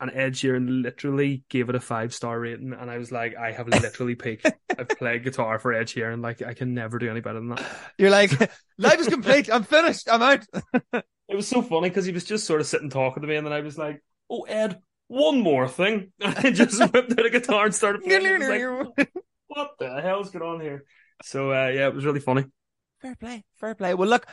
And 0.01 0.11
Ed 0.15 0.33
Sheeran 0.33 0.83
literally 0.83 1.45
gave 1.51 1.69
it 1.69 1.75
a 1.75 1.81
five 1.81 2.15
star 2.15 2.41
rating, 2.41 2.73
and 2.73 2.91
I 2.91 2.97
was 2.99 3.13
like, 3.13 3.37
I 3.37 3.53
have 3.53 3.69
literally 3.69 4.15
peaked. 4.15 4.51
I've 4.79 4.89
played 4.99 5.25
guitar 5.25 5.59
for 5.59 5.75
Ed 5.75 5.89
Sheeran, 5.89 6.23
like 6.23 6.41
I 6.43 6.55
can 6.55 6.73
never 6.75 6.99
do 6.99 7.11
any 7.11 7.21
better 7.21 7.39
than 7.39 7.51
that. 7.51 7.67
You're 7.99 8.11
like, 8.11 8.31
life 8.79 8.99
is 8.99 9.09
complete. 9.09 9.53
I'm 9.53 9.65
finished. 9.65 10.09
I'm 10.11 10.23
out. 10.23 10.45
It 11.31 11.37
was 11.37 11.47
so 11.47 11.63
funny 11.63 11.89
because 11.91 12.05
he 12.05 12.13
was 12.13 12.25
just 12.25 12.45
sort 12.45 12.61
of 12.61 12.67
sitting 12.67 12.91
talking 12.91 13.21
to 13.23 13.29
me, 13.29 13.37
and 13.37 13.47
then 13.47 13.53
I 13.53 13.61
was 13.61 13.79
like, 13.79 14.03
"Oh 14.29 14.43
Ed, 14.49 14.81
one 15.07 15.39
more 15.41 15.69
thing," 15.69 16.11
and 16.21 16.37
I 16.37 16.51
just 16.51 16.81
whipped 16.93 17.13
out 17.13 17.25
a 17.25 17.31
guitar 17.31 17.67
and 17.67 17.75
started 17.75 18.03
playing. 18.03 18.41
Like, 18.97 19.13
what 19.47 19.71
the 19.79 20.01
hell's 20.01 20.31
going 20.31 20.45
on 20.45 20.61
here? 20.61 20.83
So 21.23 21.53
uh, 21.53 21.69
yeah, 21.69 21.87
it 21.87 21.95
was 21.95 22.05
really 22.05 22.19
funny. 22.19 22.47
fair 23.01 23.15
play. 23.15 23.45
Fair 23.61 23.77
play. 23.77 23.95
Well, 23.95 24.09
look, 24.09 24.27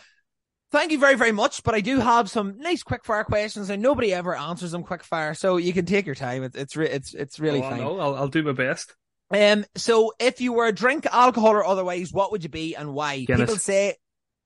thank 0.71 0.91
you 0.91 0.99
very, 0.99 1.15
very 1.15 1.31
much. 1.31 1.63
But 1.63 1.75
I 1.75 1.81
do 1.81 1.99
have 1.99 2.29
some 2.29 2.57
nice 2.59 2.83
quick 2.83 3.05
fire 3.05 3.23
questions, 3.23 3.69
and 3.69 3.81
nobody 3.81 4.13
ever 4.13 4.35
answers 4.35 4.71
them 4.71 4.83
quick 4.83 5.03
fire, 5.03 5.33
so 5.33 5.57
you 5.57 5.73
can 5.73 5.85
take 5.85 6.05
your 6.05 6.15
time. 6.15 6.43
It's 6.43 6.55
it's 6.55 6.75
re- 6.75 6.89
it's 6.89 7.13
it's 7.13 7.39
really 7.39 7.59
oh, 7.59 7.69
fine. 7.69 7.79
No, 7.79 7.99
I'll, 7.99 8.15
I'll 8.15 8.27
do 8.27 8.43
my 8.43 8.53
best. 8.53 8.95
Um, 9.29 9.65
so 9.75 10.13
if 10.19 10.39
you 10.39 10.53
were 10.53 10.67
a 10.67 10.71
drink, 10.71 11.05
alcohol 11.05 11.51
or 11.51 11.65
otherwise, 11.65 12.13
what 12.13 12.31
would 12.31 12.43
you 12.43 12.49
be 12.49 12.75
and 12.75 12.93
why? 12.93 13.25
Guinness. 13.25 13.49
People 13.49 13.59
say, 13.59 13.95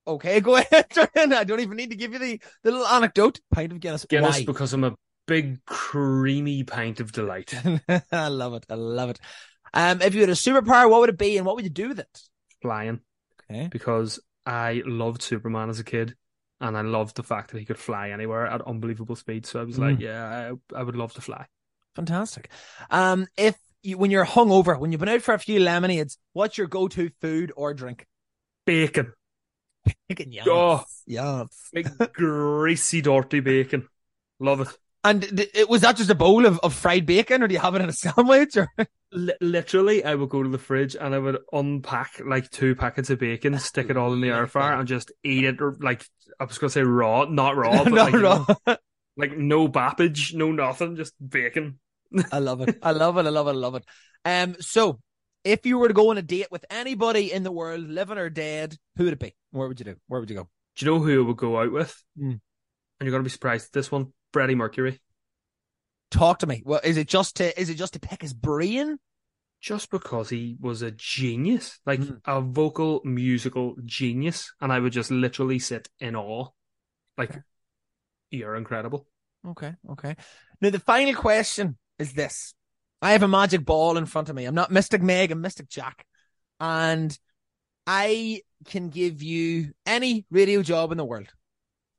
okay, 0.08 0.40
go 0.42 0.56
ahead. 0.56 0.88
I 1.16 1.44
don't 1.44 1.60
even 1.60 1.78
need 1.78 1.92
to 1.92 1.96
give 1.96 2.14
you 2.14 2.20
the, 2.20 2.42
the 2.64 2.72
little 2.72 2.88
anecdote. 2.88 3.40
Pint 3.54 3.72
of 3.72 3.80
Guinness. 3.80 4.06
Guinness 4.06 4.40
Why? 4.40 4.46
because 4.46 4.74
I'm 4.74 4.84
a 4.84 4.96
big 5.28 5.64
creamy 5.66 6.64
pint 6.64 7.00
of 7.00 7.12
delight. 7.12 7.54
I 8.12 8.28
love 8.30 8.56
it. 8.56 8.66
I 8.70 8.76
love 8.76 9.12
it. 9.12 9.20
Um, 9.74 10.02
if 10.02 10.16
you 10.16 10.22
had 10.22 10.30
a 10.30 10.34
superpower, 10.34 10.90
what 10.90 11.02
would 11.02 11.10
it 11.10 11.18
be 11.18 11.38
and 11.38 11.46
what 11.46 11.56
would 11.56 11.64
you 11.64 11.70
do 11.70 11.90
with 11.90 12.00
it? 12.00 12.22
Flying. 12.62 13.02
Okay. 13.50 13.68
because 13.68 14.20
I 14.46 14.82
loved 14.86 15.22
Superman 15.22 15.70
as 15.70 15.80
a 15.80 15.84
kid, 15.84 16.16
and 16.60 16.78
I 16.78 16.82
loved 16.82 17.16
the 17.16 17.24
fact 17.24 17.52
that 17.52 17.60
he 17.60 17.66
could 17.66 17.78
fly 17.78 18.10
anywhere 18.10 18.48
at 18.48 18.62
unbelievable 18.62 19.16
speed. 19.16 19.46
So 19.46 19.60
I 19.62 19.64
was 19.64 19.78
like, 19.80 19.98
Mm. 19.98 20.02
yeah, 20.02 20.52
I, 20.74 20.80
I 20.80 20.84
would 20.84 20.96
love 20.96 21.14
to 21.14 21.22
fly. 21.22 21.46
Fantastic. 21.96 22.50
Um, 22.90 23.28
if 23.38 23.56
you, 23.84 23.98
when 23.98 24.12
you're 24.12 24.26
hungover, 24.26 24.80
when 24.80 24.92
you've 24.92 25.00
been 25.00 25.10
out 25.10 25.22
for 25.22 25.34
a 25.34 25.40
few 25.40 25.60
lemonades, 25.60 26.18
what's 26.34 26.58
your 26.58 26.68
go-to 26.68 27.10
food 27.22 27.52
or 27.56 27.74
drink? 27.74 28.08
Bacon, 28.66 29.14
Bacon, 30.08 30.32
yes. 30.32 30.48
Oh. 30.50 30.84
yes. 31.08 31.70
big 31.74 31.90
greasy, 32.14 33.02
dirty 33.02 33.40
bacon. 33.40 33.88
Love 34.40 34.62
it. 34.62 34.68
And 35.04 35.24
th- 35.24 35.50
it, 35.54 35.68
was 35.70 35.82
that 35.82 35.98
just 35.98 36.12
a 36.12 36.16
bowl 36.16 36.46
of, 36.46 36.60
of 36.60 36.74
fried 36.76 37.08
bacon, 37.08 37.42
or 37.42 37.48
do 37.48 37.54
you 37.56 37.60
have 37.60 37.74
it 37.76 37.82
in 37.82 37.90
a 37.90 37.94
sandwich? 37.94 38.56
Or 38.56 38.68
Li- 39.14 39.34
literally, 39.42 40.04
I 40.06 40.16
would 40.16 40.30
go 40.30 40.42
to 40.42 40.50
the 40.50 40.58
fridge 40.58 40.96
and 40.96 41.14
I 41.14 41.20
would 41.20 41.40
unpack 41.52 42.22
like 42.26 42.50
two 42.50 42.76
packets 42.76 43.10
of 43.10 43.20
bacon, 43.20 43.58
stick 43.60 43.90
it 43.90 43.98
all 43.98 44.14
in 44.14 44.22
the 44.22 44.30
air 44.30 44.48
fryer, 44.48 44.74
and 44.80 44.88
just 44.88 45.12
eat 45.24 45.44
it. 45.44 45.62
Or 45.62 45.76
like 45.82 46.06
I 46.40 46.46
was 46.46 46.58
gonna 46.58 46.70
say 46.70 46.84
raw, 46.84 47.26
not 47.26 47.58
raw, 47.58 47.84
but 47.84 47.94
Not 47.94 48.12
like, 48.12 48.14
you 48.14 48.24
raw. 48.24 48.46
know, 48.66 48.78
like 49.18 49.38
no 49.38 49.68
bappage, 49.68 50.34
no 50.34 50.52
nothing, 50.52 50.96
just 50.96 51.14
bacon. 51.26 51.80
I 52.32 52.40
love 52.40 52.62
it. 52.62 52.78
I 52.82 52.92
love 52.92 53.18
it. 53.18 53.26
I 53.26 53.30
love 53.30 53.48
it. 53.48 53.52
I 53.52 53.54
love 53.54 53.76
it. 53.76 53.86
Um, 54.26 54.56
so 54.60 55.00
if 55.44 55.66
you 55.66 55.78
were 55.78 55.88
to 55.88 55.94
go 55.94 56.12
on 56.12 56.18
a 56.18 56.22
date 56.22 56.48
with 56.52 56.66
anybody 56.70 57.32
in 57.32 57.44
the 57.44 57.52
world, 57.52 57.82
living 57.82 58.18
or 58.18 58.30
dead, 58.30 58.78
who 58.96 59.06
would 59.06 59.14
it 59.14 59.20
be? 59.20 59.36
Where 59.52 59.68
would 59.68 59.80
you 59.80 59.86
do? 59.86 59.96
Where 60.08 60.20
would 60.20 60.30
you 60.30 60.36
go? 60.36 60.50
Do 60.76 60.86
you 60.86 60.92
know 60.92 61.00
who 61.00 61.24
I 61.24 61.28
would 61.28 61.38
go 61.38 61.60
out 61.60 61.72
with? 61.72 61.94
Mm. 62.18 62.32
And 62.32 62.42
you're 63.02 63.12
gonna 63.12 63.24
be 63.24 63.30
surprised 63.30 63.66
at 63.68 63.72
this 63.74 63.92
one. 63.92 64.14
Freddie 64.32 64.56
Mercury. 64.56 65.02
Talk 66.12 66.40
to 66.40 66.48
me. 66.48 66.62
Well, 66.66 66.82
is 66.84 66.98
it 66.98 67.08
just 67.08 67.38
to 67.38 67.60
is 67.60 67.70
it 67.70 67.76
just 67.76 67.94
to 67.94 68.00
pick 68.00 68.22
his 68.22 68.34
brain? 68.34 69.00
Just 69.62 69.90
because 69.90 70.30
he 70.30 70.58
was 70.60 70.82
a 70.82 70.92
genius, 70.92 71.80
like 71.86 72.00
Mhm. 72.00 72.20
a 72.26 72.42
vocal 72.42 73.02
musical 73.04 73.76
genius, 73.86 74.52
and 74.60 74.74
I 74.74 74.80
would 74.80 74.92
just 74.92 75.12
literally 75.12 75.60
sit 75.60 75.88
in 76.00 76.16
awe. 76.16 76.50
Like, 77.18 77.30
Okay. 77.32 77.42
you're 78.32 78.56
incredible. 78.56 79.08
Okay, 79.46 79.76
okay. 79.92 80.16
Now 80.62 80.70
the 80.72 80.80
final 80.80 81.14
question 81.16 81.78
is 82.00 82.14
this. 82.14 82.54
I 83.02 83.14
have 83.14 83.24
a 83.24 83.28
magic 83.28 83.66
ball 83.66 83.98
in 83.98 84.06
front 84.06 84.30
of 84.30 84.36
me. 84.36 84.46
I'm 84.46 84.56
not 84.56 84.72
Mystic 84.72 85.02
Meg, 85.02 85.32
I'm 85.32 85.42
Mystic 85.42 85.70
Jack. 85.70 86.06
And 86.60 87.18
I 87.88 88.42
can 88.66 88.90
give 88.90 89.24
you 89.24 89.74
any 89.86 90.26
radio 90.30 90.62
job 90.62 90.92
in 90.92 90.98
the 90.98 91.06
world. 91.06 91.34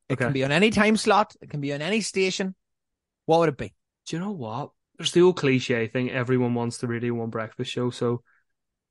It 0.08 0.14
Okay. 0.14 0.24
can 0.24 0.32
be 0.32 0.44
on 0.44 0.52
any 0.52 0.70
time 0.70 0.96
slot, 0.96 1.34
it 1.40 1.48
can 1.48 1.60
be 1.60 1.72
on 1.72 1.80
any 1.82 2.00
station. 2.00 2.54
What 3.26 3.38
would 3.40 3.48
it 3.48 3.56
be? 3.56 3.72
Do 4.06 4.16
you 4.16 4.20
know 4.20 4.32
what? 4.32 4.70
There's 4.98 5.12
the 5.12 5.22
old 5.22 5.36
cliche 5.36 5.86
thing. 5.88 6.10
Everyone 6.10 6.54
wants 6.54 6.78
the 6.78 6.86
Radio 6.86 7.14
One 7.14 7.30
breakfast 7.30 7.70
show. 7.70 7.90
So, 7.90 8.22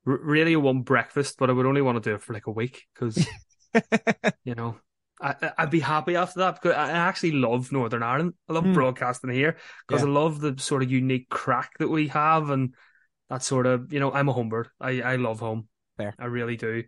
R- 0.07 0.19
Radio 0.21 0.59
One 0.59 0.81
breakfast, 0.81 1.35
but 1.37 1.49
I 1.49 1.53
would 1.53 1.65
only 1.65 1.81
want 1.81 2.01
to 2.01 2.09
do 2.09 2.15
it 2.15 2.21
for 2.21 2.33
like 2.33 2.47
a 2.47 2.51
week 2.51 2.85
because, 2.93 3.25
you 4.43 4.55
know, 4.55 4.77
I, 5.21 5.51
I'd 5.57 5.69
be 5.69 5.79
happy 5.79 6.15
after 6.15 6.39
that 6.39 6.55
because 6.61 6.75
I 6.75 6.91
actually 6.91 7.33
love 7.33 7.71
Northern 7.71 8.03
Ireland. 8.03 8.33
I 8.49 8.53
love 8.53 8.63
Hmm. 8.63 8.73
broadcasting 8.73 9.29
here 9.29 9.57
because 9.87 10.01
Yeah. 10.03 10.09
I 10.09 10.11
love 10.11 10.39
the 10.41 10.55
sort 10.57 10.83
of 10.83 10.91
unique 10.91 11.29
crack 11.29 11.77
that 11.79 11.89
we 11.89 12.07
have 12.07 12.49
and 12.49 12.73
that 13.29 13.43
sort 13.43 13.65
of, 13.67 13.93
you 13.93 13.99
know, 13.99 14.11
I'm 14.11 14.29
a 14.29 14.33
homebird. 14.33 14.65
I, 14.79 15.01
I 15.01 15.15
love 15.17 15.39
home. 15.39 15.67
Fair. 15.97 16.15
I 16.19 16.25
really 16.25 16.57
do. 16.57 16.83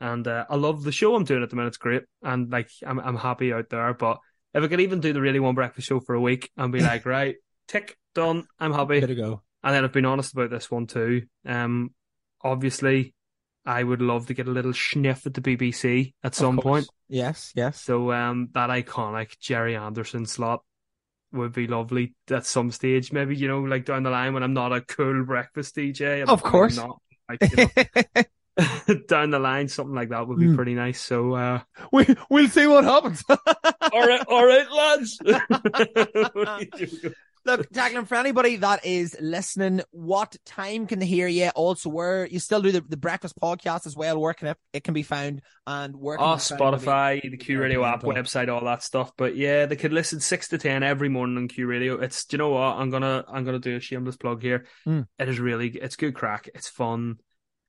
And 0.00 0.26
uh, 0.26 0.46
I 0.48 0.56
love 0.56 0.82
the 0.84 0.92
show 0.92 1.14
I'm 1.14 1.24
doing 1.24 1.42
at 1.42 1.50
the 1.50 1.56
minute. 1.56 1.68
It's 1.68 1.76
great. 1.76 2.02
And 2.22 2.50
like, 2.50 2.70
I'm, 2.86 2.98
I'm 2.98 3.16
happy 3.16 3.52
out 3.52 3.68
there. 3.70 3.92
But 3.94 4.18
if 4.54 4.62
I 4.62 4.68
could 4.68 4.80
even 4.80 5.00
do 5.00 5.12
the 5.12 5.20
Radio 5.20 5.42
One 5.42 5.54
breakfast 5.54 5.88
show 5.88 6.00
for 6.00 6.14
a 6.14 6.20
week 6.20 6.50
and 6.56 6.72
be 6.72 6.80
like, 6.80 7.04
right, 7.06 7.36
tick, 7.72 7.96
done, 8.14 8.46
I'm 8.60 8.72
happy. 8.72 9.00
to 9.00 9.14
go. 9.14 9.42
And 9.64 9.74
then 9.74 9.84
I've 9.84 9.92
been 9.92 10.04
honest 10.04 10.32
about 10.32 10.50
this 10.50 10.70
one 10.70 10.86
too. 10.86 11.22
Um, 11.46 11.94
obviously, 12.42 13.14
I 13.64 13.82
would 13.82 14.02
love 14.02 14.26
to 14.26 14.34
get 14.34 14.48
a 14.48 14.50
little 14.50 14.74
sniff 14.74 15.24
at 15.26 15.34
the 15.34 15.40
BBC 15.40 16.14
at 16.24 16.34
some 16.34 16.58
point. 16.58 16.88
Yes, 17.08 17.52
yes. 17.54 17.80
So 17.80 18.10
um, 18.12 18.48
that 18.54 18.70
iconic 18.70 19.38
Gerry 19.38 19.76
Anderson 19.76 20.26
slot 20.26 20.62
would 21.32 21.52
be 21.52 21.66
lovely 21.68 22.14
at 22.30 22.44
some 22.44 22.72
stage. 22.72 23.12
Maybe 23.12 23.36
you 23.36 23.46
know, 23.48 23.60
like 23.60 23.84
down 23.84 24.02
the 24.02 24.10
line 24.10 24.34
when 24.34 24.42
I'm 24.42 24.52
not 24.52 24.72
a 24.72 24.80
cool 24.80 25.24
breakfast 25.24 25.76
DJ. 25.76 26.22
I'm 26.22 26.28
Of 26.28 26.42
course. 26.42 26.76
not. 26.76 26.98
Like, 27.28 27.40
you 27.56 27.68
know, 28.16 28.94
down 29.08 29.30
the 29.30 29.38
line, 29.38 29.68
something 29.68 29.94
like 29.94 30.08
that 30.10 30.26
would 30.26 30.38
be 30.38 30.46
Hmm. 30.46 30.56
pretty 30.56 30.74
nice. 30.74 31.00
So, 31.00 31.34
uh, 31.34 31.60
we 31.92 32.04
we'll 32.28 32.48
see 32.48 32.66
what 32.66 32.84
happens. 32.84 33.22
all 33.28 34.06
right, 34.06 34.24
all 34.28 34.44
right, 34.44 34.70
lads. 34.70 35.18
Look, 37.44 37.68
Declan, 37.70 38.06
for 38.06 38.14
anybody 38.14 38.56
that 38.56 38.84
is 38.86 39.16
listening, 39.20 39.82
what 39.90 40.36
time 40.46 40.86
can 40.86 41.00
they 41.00 41.06
hear 41.06 41.26
you? 41.26 41.48
Also, 41.56 41.90
where 41.90 42.26
you 42.26 42.38
still 42.38 42.62
do 42.62 42.70
the, 42.70 42.80
the 42.82 42.96
breakfast 42.96 43.34
podcast 43.40 43.86
as 43.86 43.96
well, 43.96 44.20
where 44.20 44.32
can 44.34 44.48
it, 44.48 44.56
it 44.72 44.84
can 44.84 44.94
be 44.94 45.02
found 45.02 45.42
and 45.66 45.96
where 45.96 46.16
can 46.18 46.26
Oh, 46.26 46.34
be? 46.36 46.40
Spotify, 46.40 47.20
the 47.22 47.36
Q 47.36 47.60
Radio 47.60 47.84
app, 47.84 48.02
website, 48.02 48.48
all 48.48 48.64
that 48.66 48.82
stuff. 48.84 49.10
But 49.16 49.36
yeah, 49.36 49.66
they 49.66 49.76
could 49.76 49.92
listen 49.92 50.20
six 50.20 50.48
to 50.48 50.58
ten 50.58 50.82
every 50.84 51.08
morning 51.08 51.36
on 51.36 51.48
Q 51.48 51.66
Radio. 51.66 51.98
It's 52.00 52.24
do 52.26 52.34
you 52.36 52.38
know 52.38 52.50
what? 52.50 52.76
I'm 52.76 52.90
gonna 52.90 53.24
I'm 53.26 53.44
gonna 53.44 53.58
do 53.58 53.76
a 53.76 53.80
shameless 53.80 54.16
plug 54.16 54.40
here. 54.40 54.66
Mm. 54.86 55.06
It 55.18 55.28
is 55.28 55.40
really 55.40 55.68
it's 55.68 55.96
good 55.96 56.14
crack. 56.14 56.48
It's 56.54 56.68
fun. 56.68 57.16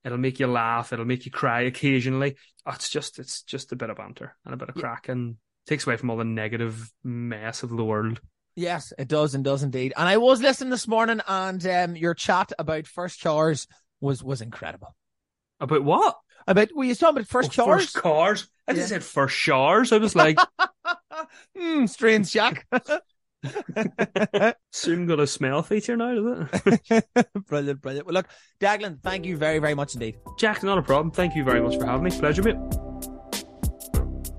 It'll 0.05 0.17
make 0.19 0.39
you 0.39 0.47
laugh. 0.47 0.93
It'll 0.93 1.05
make 1.05 1.25
you 1.25 1.31
cry 1.31 1.62
occasionally. 1.62 2.36
Oh, 2.65 2.73
it's 2.75 2.89
just 2.89 3.17
it's 3.19 3.41
just 3.41 3.71
a 3.71 3.75
bit 3.75 3.89
of 3.89 3.97
banter 3.97 4.36
and 4.45 4.53
a 4.53 4.57
bit 4.57 4.69
of 4.69 4.75
Yeah. 4.75 4.81
crack 4.81 5.09
and 5.09 5.38
takes 5.65 5.88
away 5.88 5.97
from 5.97 6.09
all 6.12 6.17
the 6.17 6.25
negative 6.25 6.91
mess 7.03 7.63
of 7.63 7.69
the 7.69 7.83
world. 7.86 8.19
Yes, 8.56 8.94
it 9.00 9.08
does 9.08 9.34
and 9.36 9.44
does 9.44 9.63
indeed. 9.63 9.94
And 9.98 10.08
I 10.08 10.18
was 10.18 10.42
listening 10.42 10.70
this 10.70 10.88
morning, 10.88 11.22
and 11.28 11.66
um, 11.66 11.96
your 11.96 12.13
chat 12.13 12.52
about 12.60 12.88
first 12.88 13.20
chores 13.20 13.68
was 14.02 14.24
was 14.24 14.42
incredible. 14.42 14.96
About 15.60 15.84
what? 15.84 16.16
About 16.46 16.70
were 16.76 16.84
you 16.84 16.94
talking 16.96 17.18
about 17.18 17.28
first 17.28 17.52
Oh, 17.52 17.63
chores? 17.66 17.84
First 17.84 17.96
cars. 17.96 18.48
I 18.68 18.72
Yeah. 18.74 18.78
just 18.78 18.89
said 18.89 19.04
first 19.04 19.36
showers. 19.36 19.92
I 19.92 19.98
was 19.98 20.16
like, 20.16 20.38
Hmm, 21.58 21.86
strange, 21.86 22.32
Jack. 22.32 22.68
soon 24.72 25.06
got 25.08 25.20
a 25.20 25.28
smell 25.28 25.63
feature 25.63 25.96
now, 25.98 26.12
is 26.12 26.48
it? 26.94 27.06
brilliant, 27.48 27.82
brilliant. 27.82 28.06
Well, 28.06 28.13
look, 28.13 28.28
Declan, 28.60 29.02
thank 29.02 29.26
you 29.26 29.38
very, 29.38 29.60
very 29.60 29.76
much 29.76 29.94
indeed. 29.96 30.18
Jack, 30.38 30.63
not 30.63 30.78
a 30.78 30.82
problem. 30.82 31.12
Thank 31.12 31.36
you 31.36 31.44
very 31.44 31.62
much 31.62 31.78
for 31.78 31.86
having 31.86 32.04
me. 32.04 32.12
Pleasure, 32.12 32.44
mate. 32.44 32.58